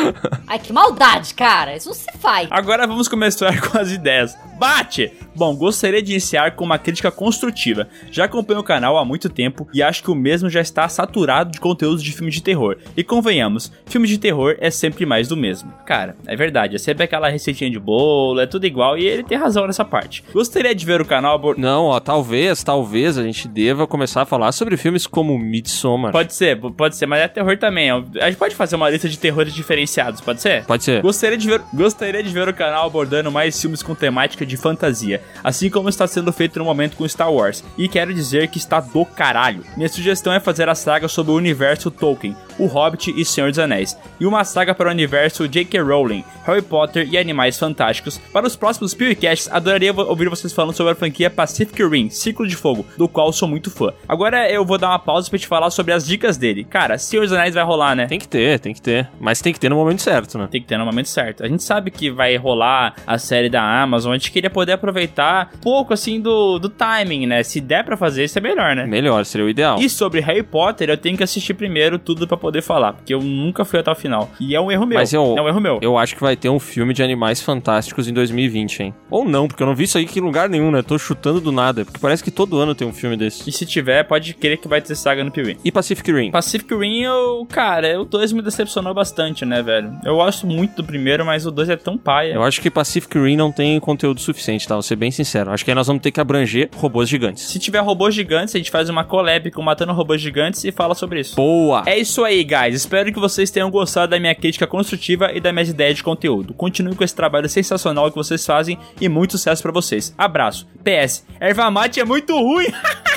[0.47, 1.75] Ai, que maldade, cara.
[1.75, 2.47] Isso não se faz.
[2.51, 4.35] Agora vamos começar com as ideias.
[4.59, 5.11] Bate!
[5.35, 7.88] Bom, gostaria de iniciar com uma crítica construtiva.
[8.11, 11.51] Já acompanho o canal há muito tempo e acho que o mesmo já está saturado
[11.51, 12.77] de conteúdos de filme de terror.
[12.95, 15.71] E convenhamos, filme de terror é sempre mais do mesmo.
[15.85, 19.38] Cara, é verdade, é sempre aquela receitinha de bolo, é tudo igual e ele tem
[19.38, 20.23] razão nessa parte.
[20.33, 24.25] Gostaria de ver o canal abor- Não, ó, talvez, talvez a gente deva começar a
[24.25, 26.11] falar sobre filmes como Midsommar.
[26.11, 27.89] Pode ser, pode ser, mas é terror também.
[27.89, 29.53] A gente pode fazer uma lista de terrores
[30.01, 30.65] diferenciados, pode ser?
[30.65, 31.01] Pode ser.
[31.01, 35.21] Gostaria de, ver, gostaria de ver o canal abordando mais filmes com temática de fantasia,
[35.43, 37.63] assim como está sendo feito no momento com Star Wars.
[37.77, 39.63] E quero dizer que está do caralho.
[39.77, 43.59] Minha sugestão é fazer a saga sobre o universo Tolkien, O Hobbit e Senhor dos
[43.59, 45.81] Anéis, e uma saga para o universo J.K.
[45.81, 48.17] Rowling, Harry Potter e Animais Fantásticos.
[48.31, 52.55] Para os próximos PewCasts, adoraria ouvir vocês falando sobre a franquia Pacific Rim, Ciclo de
[52.55, 53.91] Fogo, do qual sou muito fã.
[54.07, 56.63] Agora eu vou dar uma pausa pra te falar sobre as dicas dele.
[56.63, 58.07] Cara, Senhor dos Anéis vai rolar, né?
[58.07, 59.09] Tem que ter, tem que ter.
[59.19, 60.47] Mas tem que ter no momento certo, né?
[60.49, 61.43] Tem que ter no momento certo.
[61.43, 65.51] A gente sabe que vai rolar a série da Amazon, a gente queria poder aproveitar
[65.61, 67.43] pouco assim do, do timing, né?
[67.43, 68.85] Se der pra fazer, isso é melhor, né?
[68.85, 69.80] Melhor, seria o ideal.
[69.80, 73.22] E sobre Harry Potter, eu tenho que assistir primeiro tudo pra poder falar, porque eu
[73.22, 74.30] nunca fui até o final.
[74.39, 74.99] E é um erro meu.
[74.99, 75.80] Mas eu, é um erro meu.
[75.81, 78.93] eu acho que vai ter um filme de animais fantásticos em 2020, hein?
[79.09, 80.81] Ou não, porque eu não vi isso aí em lugar nenhum, né?
[80.81, 81.85] Tô chutando do nada.
[81.85, 83.49] Porque parece que todo ano tem um filme desse.
[83.49, 85.57] E se tiver, pode querer que vai ter saga no Piuí.
[85.63, 86.31] E Pacific Rim?
[86.31, 89.70] Pacific Rim, eu, cara, o 2 me decepcionou bastante, né, velho?
[90.03, 92.34] Eu gosto muito do primeiro, mas o 2 é tão paia.
[92.34, 94.76] Eu acho que Pacific Rim não tem conteúdo suficiente, tá?
[94.76, 95.52] Vou ser bem sincero.
[95.52, 97.43] Acho que aí nós vamos ter que abranger robôs gigantes.
[97.43, 100.95] Se tiver robôs gigantes, a gente faz uma collab com Matando Robôs Gigantes e fala
[100.95, 101.35] sobre isso.
[101.35, 101.84] Boa!
[101.85, 102.76] É isso aí, guys.
[102.76, 106.53] Espero que vocês tenham gostado da minha crítica construtiva e das minhas ideias de conteúdo.
[106.53, 110.14] Continue com esse trabalho sensacional que vocês fazem e muito sucesso pra vocês.
[110.18, 110.68] Abraço.
[110.84, 112.68] PS, erva mate é muito ruim.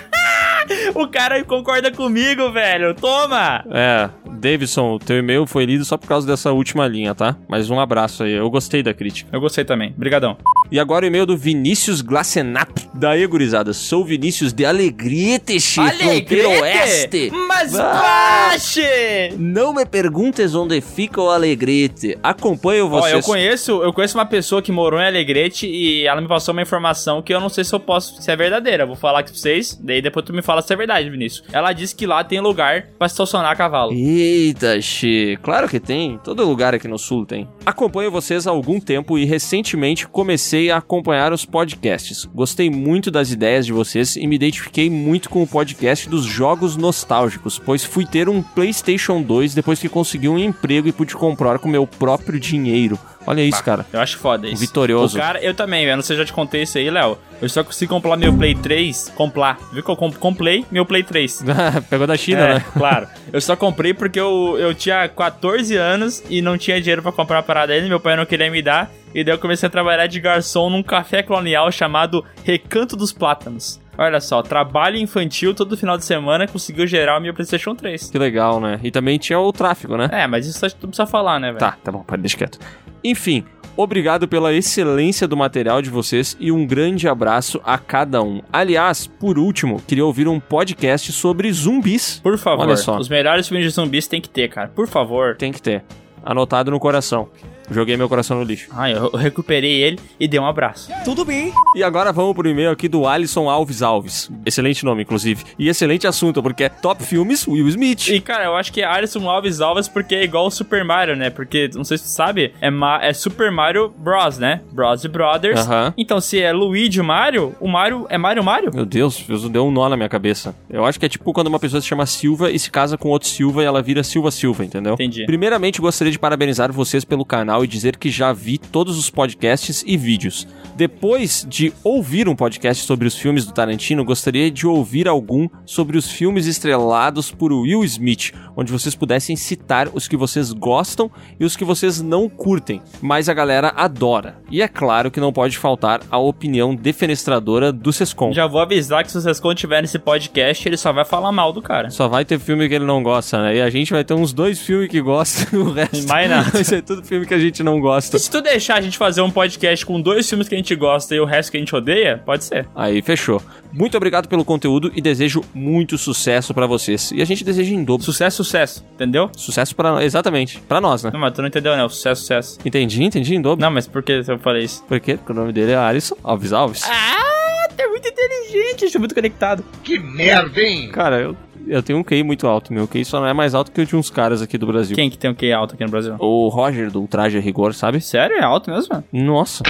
[0.94, 2.94] o cara concorda comigo, velho.
[2.94, 3.64] Toma!
[3.70, 7.36] É, Davidson, o teu e-mail foi lido só por causa dessa última linha, tá?
[7.48, 9.30] Mas um abraço aí, eu gostei da crítica.
[9.32, 9.92] Eu gostei também.
[9.96, 10.36] Brigadão.
[10.70, 12.70] E agora o e-mail do Vinícius Glacenap.
[12.94, 17.30] Daí, gurizada, sou Vinícius de Alegrete, fronteira oeste.
[17.48, 18.48] Mas Ah.
[18.50, 19.34] baixe!
[19.38, 22.16] Não me perguntes onde fica o Alegrete.
[22.22, 23.12] Acompanho Ó, vocês.
[23.14, 26.62] eu conheço, eu conheço uma pessoa que morou em Alegrete e ela me passou uma
[26.62, 28.84] informação que eu não sei se eu posso, se é verdadeira.
[28.84, 31.44] Eu Vou falar aqui pra vocês, daí depois tu me fala se é verdade, Vinícius.
[31.52, 33.92] Ela disse que lá tem lugar pra estacionar a cavalo.
[33.92, 36.18] Eita, che, claro que tem.
[36.22, 37.48] Todo lugar aqui no sul tem.
[37.64, 42.24] Acompanho vocês há algum tempo e recentemente comecei a acompanhar os podcasts.
[42.34, 46.76] Gostei muito das ideias de vocês e me identifiquei muito com o podcast dos jogos
[46.76, 51.58] nostálgicos, pois fui ter um PlayStation 2 depois que consegui um emprego e pude comprar
[51.58, 52.98] com meu próprio dinheiro.
[53.26, 53.86] Olha isso, cara.
[53.92, 54.60] Eu acho foda isso.
[54.60, 55.16] Vitorioso.
[55.16, 57.18] O cara, eu também, eu não sei se já te contei isso aí, Léo.
[57.40, 59.58] Eu só consegui comprar meu Play 3, comprar.
[59.72, 61.44] Viu que eu comp comprei meu Play 3.
[61.90, 62.64] Pegou da China, É, né?
[62.76, 63.06] claro.
[63.32, 67.38] Eu só comprei porque eu, eu tinha 14 anos e não tinha dinheiro pra comprar
[67.38, 67.88] a parada ainda.
[67.88, 68.90] Meu pai não queria me dar.
[69.14, 73.80] E daí eu comecei a trabalhar de garçom num café colonial chamado Recanto dos Plátanos.
[73.96, 78.10] Olha só, trabalho infantil todo final de semana conseguiu gerar o meu PlayStation 3.
[78.10, 78.80] Que legal, né?
[78.82, 80.08] E também tinha o tráfego, né?
[80.10, 81.58] É, mas isso tu precisa falar, né, velho?
[81.58, 82.58] Tá, tá bom, pode deixar quieto.
[83.04, 83.44] Enfim,
[83.76, 88.40] obrigado pela excelência do material de vocês e um grande abraço a cada um.
[88.52, 92.18] Aliás, por último, queria ouvir um podcast sobre zumbis.
[92.22, 92.96] Por favor, Olha só.
[92.98, 94.68] os melhores filmes de zumbis tem que ter, cara.
[94.68, 95.36] Por favor.
[95.36, 95.84] Tem que ter.
[96.24, 97.28] Anotado no coração.
[97.70, 98.68] Joguei meu coração no lixo.
[98.72, 100.90] Ai, eu recuperei ele e dei um abraço.
[101.04, 101.52] Tudo bem.
[101.76, 104.30] E agora vamos pro e-mail aqui do Alisson Alves Alves.
[104.44, 105.44] Excelente nome, inclusive.
[105.58, 108.08] E excelente assunto, porque é Top Filmes Will Smith.
[108.08, 111.16] E, cara, eu acho que é Alisson Alves Alves porque é igual o Super Mario,
[111.16, 111.30] né?
[111.30, 114.60] Porque, não sei se tu sabe, é, Ma- é Super Mario Bros, né?
[114.72, 115.60] Bros e Brothers.
[115.60, 115.94] Aham.
[115.96, 118.70] Então, se é Luigi Mario, o Mario é Mario Mario?
[118.74, 120.54] Meu Deus, Deus deu um nó na minha cabeça.
[120.68, 123.08] Eu acho que é tipo quando uma pessoa se chama Silva e se casa com
[123.08, 124.94] outro Silva e ela vira Silva Silva, entendeu?
[124.94, 125.24] Entendi.
[125.26, 129.84] Primeiramente, gostaria de parabenizar vocês pelo canal e dizer que já vi todos os podcasts
[129.86, 130.46] e vídeos.
[130.76, 135.96] Depois de ouvir um podcast sobre os filmes do Tarantino, gostaria de ouvir algum sobre
[135.96, 141.44] os filmes estrelados por Will Smith, onde vocês pudessem citar os que vocês gostam e
[141.44, 144.38] os que vocês não curtem, mas a galera adora.
[144.50, 148.32] E é claro que não pode faltar a opinião defenestradora do Sescom.
[148.32, 151.52] Já vou avisar que se o Sescon tiver nesse podcast, ele só vai falar mal
[151.52, 151.88] do cara.
[151.90, 153.56] Só vai ter filme que ele não gosta, né?
[153.56, 156.50] E a gente vai ter uns dois filmes que gosta, o resto Mais nada.
[156.50, 158.16] vai ser tudo filme que a gente não gosta.
[158.16, 160.63] E se tu deixar a gente fazer um podcast com dois filmes que a gente
[160.76, 162.68] gosta e o resto que a gente odeia, pode ser.
[162.76, 163.42] Aí, fechou.
[163.72, 167.10] Muito obrigado pelo conteúdo e desejo muito sucesso pra vocês.
[167.10, 168.04] E a gente deseja em dobro.
[168.04, 168.84] Sucesso, sucesso.
[168.94, 169.28] Entendeu?
[169.36, 170.60] Sucesso para Exatamente.
[170.60, 171.10] Pra nós, né?
[171.12, 171.84] Não, mas tu não entendeu, né?
[171.84, 172.58] O sucesso, sucesso.
[172.64, 173.60] Entendi, entendi em dobro.
[173.60, 174.84] Não, mas por que eu falei isso?
[174.84, 175.16] Por quê?
[175.16, 176.84] Porque o nome dele é Alisson Alves Alves.
[176.88, 179.64] Ah, tu é muito inteligente, estou muito conectado.
[179.82, 180.90] Que merda, hein?
[180.92, 181.36] Cara, eu,
[181.66, 182.72] eu tenho um QI muito alto.
[182.72, 184.94] Meu QI só não é mais alto que o de uns caras aqui do Brasil.
[184.94, 186.14] Quem que tem o QI alto aqui no Brasil?
[186.18, 188.00] O Roger do Traje a Rigor, sabe?
[188.00, 188.36] Sério?
[188.36, 189.02] É alto mesmo?
[189.12, 189.64] Nossa.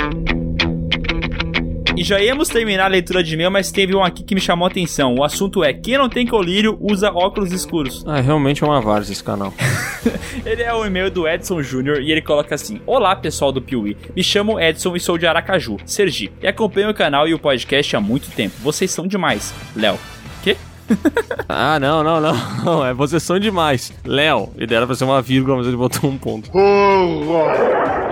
[1.97, 4.67] E já íamos terminar a leitura de e-mail, mas teve um aqui que me chamou
[4.67, 5.15] a atenção.
[5.15, 8.05] O assunto é: quem não tem colírio usa óculos escuros.
[8.07, 9.55] Ah, realmente é uma várzea esse canal.
[10.45, 13.97] ele é o e-mail do Edson Júnior e ele coloca assim: Olá pessoal do Piuí,
[14.15, 17.95] me chamo Edson e sou de Aracaju, Sergipe, e acompanho o canal e o podcast
[17.95, 18.57] há muito tempo.
[18.61, 19.55] Vocês são demais.
[19.77, 19.99] Léo.
[20.43, 20.57] Quê?
[21.49, 22.35] ah, não, não, não,
[22.65, 22.85] não.
[22.85, 23.93] É vocês são demais.
[24.05, 24.53] Léo.
[24.57, 26.51] Ele era pra ser uma vírgula, mas ele botou um ponto.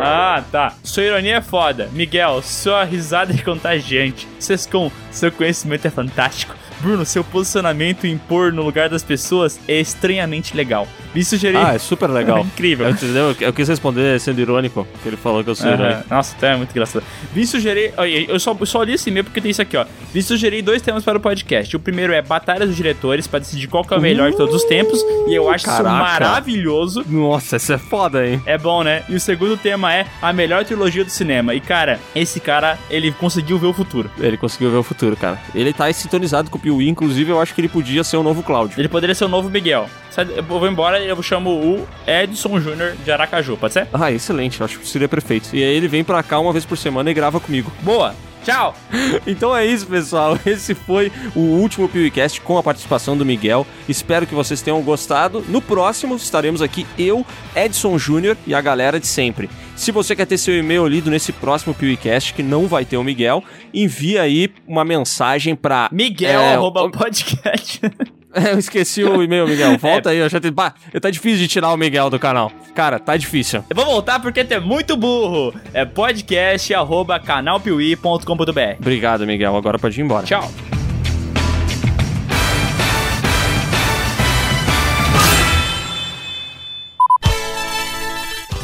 [0.04, 0.74] Ah, tá.
[0.82, 1.88] Sua ironia é foda.
[1.92, 4.26] Miguel, sua risada é contagiante.
[4.38, 6.54] Sescom, seu conhecimento é fantástico.
[6.82, 10.88] Bruno, seu posicionamento em pôr no lugar das pessoas é estranhamente legal.
[11.14, 11.56] Me sugeri.
[11.56, 12.40] Ah, é super legal.
[12.44, 12.86] Incrível.
[12.86, 13.36] Eu, entendeu?
[13.40, 16.02] eu quis responder sendo irônico, que ele falou que eu sou irônico.
[16.10, 17.04] Nossa, até é muito engraçado.
[17.32, 17.94] Vim sugerir.
[18.28, 19.84] Eu só, eu só li esse e-mail porque tem isso aqui, ó.
[20.12, 21.76] Vim sugerir dois temas para o podcast.
[21.76, 24.54] O primeiro é Batalhas dos Diretores, para decidir qual que é o melhor de todos
[24.54, 25.00] os tempos.
[25.28, 25.88] E eu acho caraca.
[25.88, 27.04] isso maravilhoso.
[27.06, 28.42] Nossa, isso é foda, hein?
[28.44, 29.04] É bom, né?
[29.09, 31.54] E o segundo tema é a melhor trilogia do cinema.
[31.54, 34.10] E, cara, esse cara, ele conseguiu ver o futuro.
[34.18, 35.38] Ele conseguiu ver o futuro, cara.
[35.54, 38.81] Ele tá sintonizado com o Inclusive eu acho que ele podia ser o novo Cláudio.
[38.81, 39.89] Ele poderia ser o novo Miguel.
[40.36, 43.89] Eu vou embora e eu chamo o Edson Júnior de Aracaju, pode ser?
[43.93, 45.49] Ah, excelente, eu acho que seria perfeito.
[45.53, 47.73] E aí ele vem pra cá uma vez por semana e grava comigo.
[47.82, 48.15] Boa!
[48.44, 48.74] Tchau!
[49.27, 50.39] Então é isso, pessoal.
[50.44, 53.66] Esse foi o último PewCast com a participação do Miguel.
[53.89, 55.44] Espero que vocês tenham gostado.
[55.49, 57.24] No próximo estaremos aqui eu,
[57.55, 59.49] Edson Júnior e a galera de sempre.
[59.82, 63.02] Se você quer ter seu e-mail lido nesse próximo PewCast, que não vai ter o
[63.02, 63.42] Miguel,
[63.74, 67.80] envia aí uma mensagem pra Miguel, É, arroba podcast.
[68.34, 69.76] É, eu esqueci o e-mail, Miguel.
[69.76, 70.50] Volta aí, eu já te...
[70.50, 70.72] bah,
[71.02, 72.50] tá difícil de tirar o Miguel do canal.
[72.74, 73.62] Cara, tá difícil.
[73.68, 75.52] Eu vou voltar porque tu é muito burro.
[75.74, 78.76] É podcast arroba canalpiuí.com.br.
[78.78, 79.54] Obrigado, Miguel.
[79.54, 80.24] Agora pode ir embora.
[80.24, 80.50] Tchau.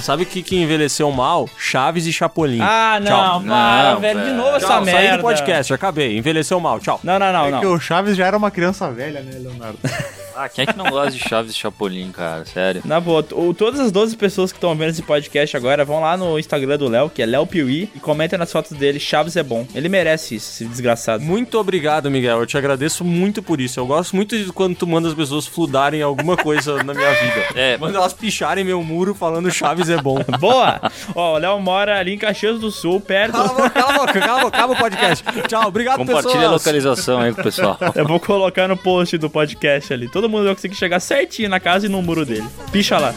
[0.09, 1.47] Sabe o que, que envelheceu mal?
[1.59, 2.61] Chaves e Chapolin.
[2.63, 3.43] Ah, não, Tchau.
[3.43, 4.25] para, Não, velho.
[4.25, 5.01] De novo essa Tchau, merda.
[5.07, 6.17] saí do podcast, acabei.
[6.17, 6.99] Envelheceu mal, tchau.
[7.05, 7.61] Não, não, não, É não.
[7.61, 9.79] que o Chaves já era uma criança velha, né, Leonardo?
[10.40, 12.44] Ah, quem é que não gosta de Chaves e Chapolin, cara?
[12.44, 12.81] Sério.
[12.85, 16.16] Na boa, o- todas as 12 pessoas que estão vendo esse podcast agora vão lá
[16.16, 19.43] no Instagram do Léo, que é Léo Piuí, e comentem nas fotos dele, Chaves é
[19.43, 19.66] bom.
[19.74, 21.24] Ele merece isso, esse desgraçado.
[21.24, 22.39] Muito obrigado, Miguel.
[22.39, 23.81] Eu te agradeço muito por isso.
[23.81, 27.47] Eu gosto muito de quando tu manda as pessoas fludarem alguma coisa na minha vida.
[27.56, 30.19] É, Manda elas picharem meu muro falando Chaves é bom.
[30.39, 30.81] Boa!
[31.16, 33.32] Ó, o Léo mora ali em Caxias do Sul, perto.
[33.32, 35.24] Cala a boca, cala a boca, cala a boca, acaba o podcast.
[35.48, 36.52] Tchau, obrigado, compartilha a pessoas.
[36.52, 37.77] localização aí com o pessoal.
[37.97, 40.09] Eu vou colocar no post do podcast ali.
[40.09, 42.47] Todo mundo vai conseguir chegar certinho na casa e no muro dele.
[42.71, 43.15] Picha lá.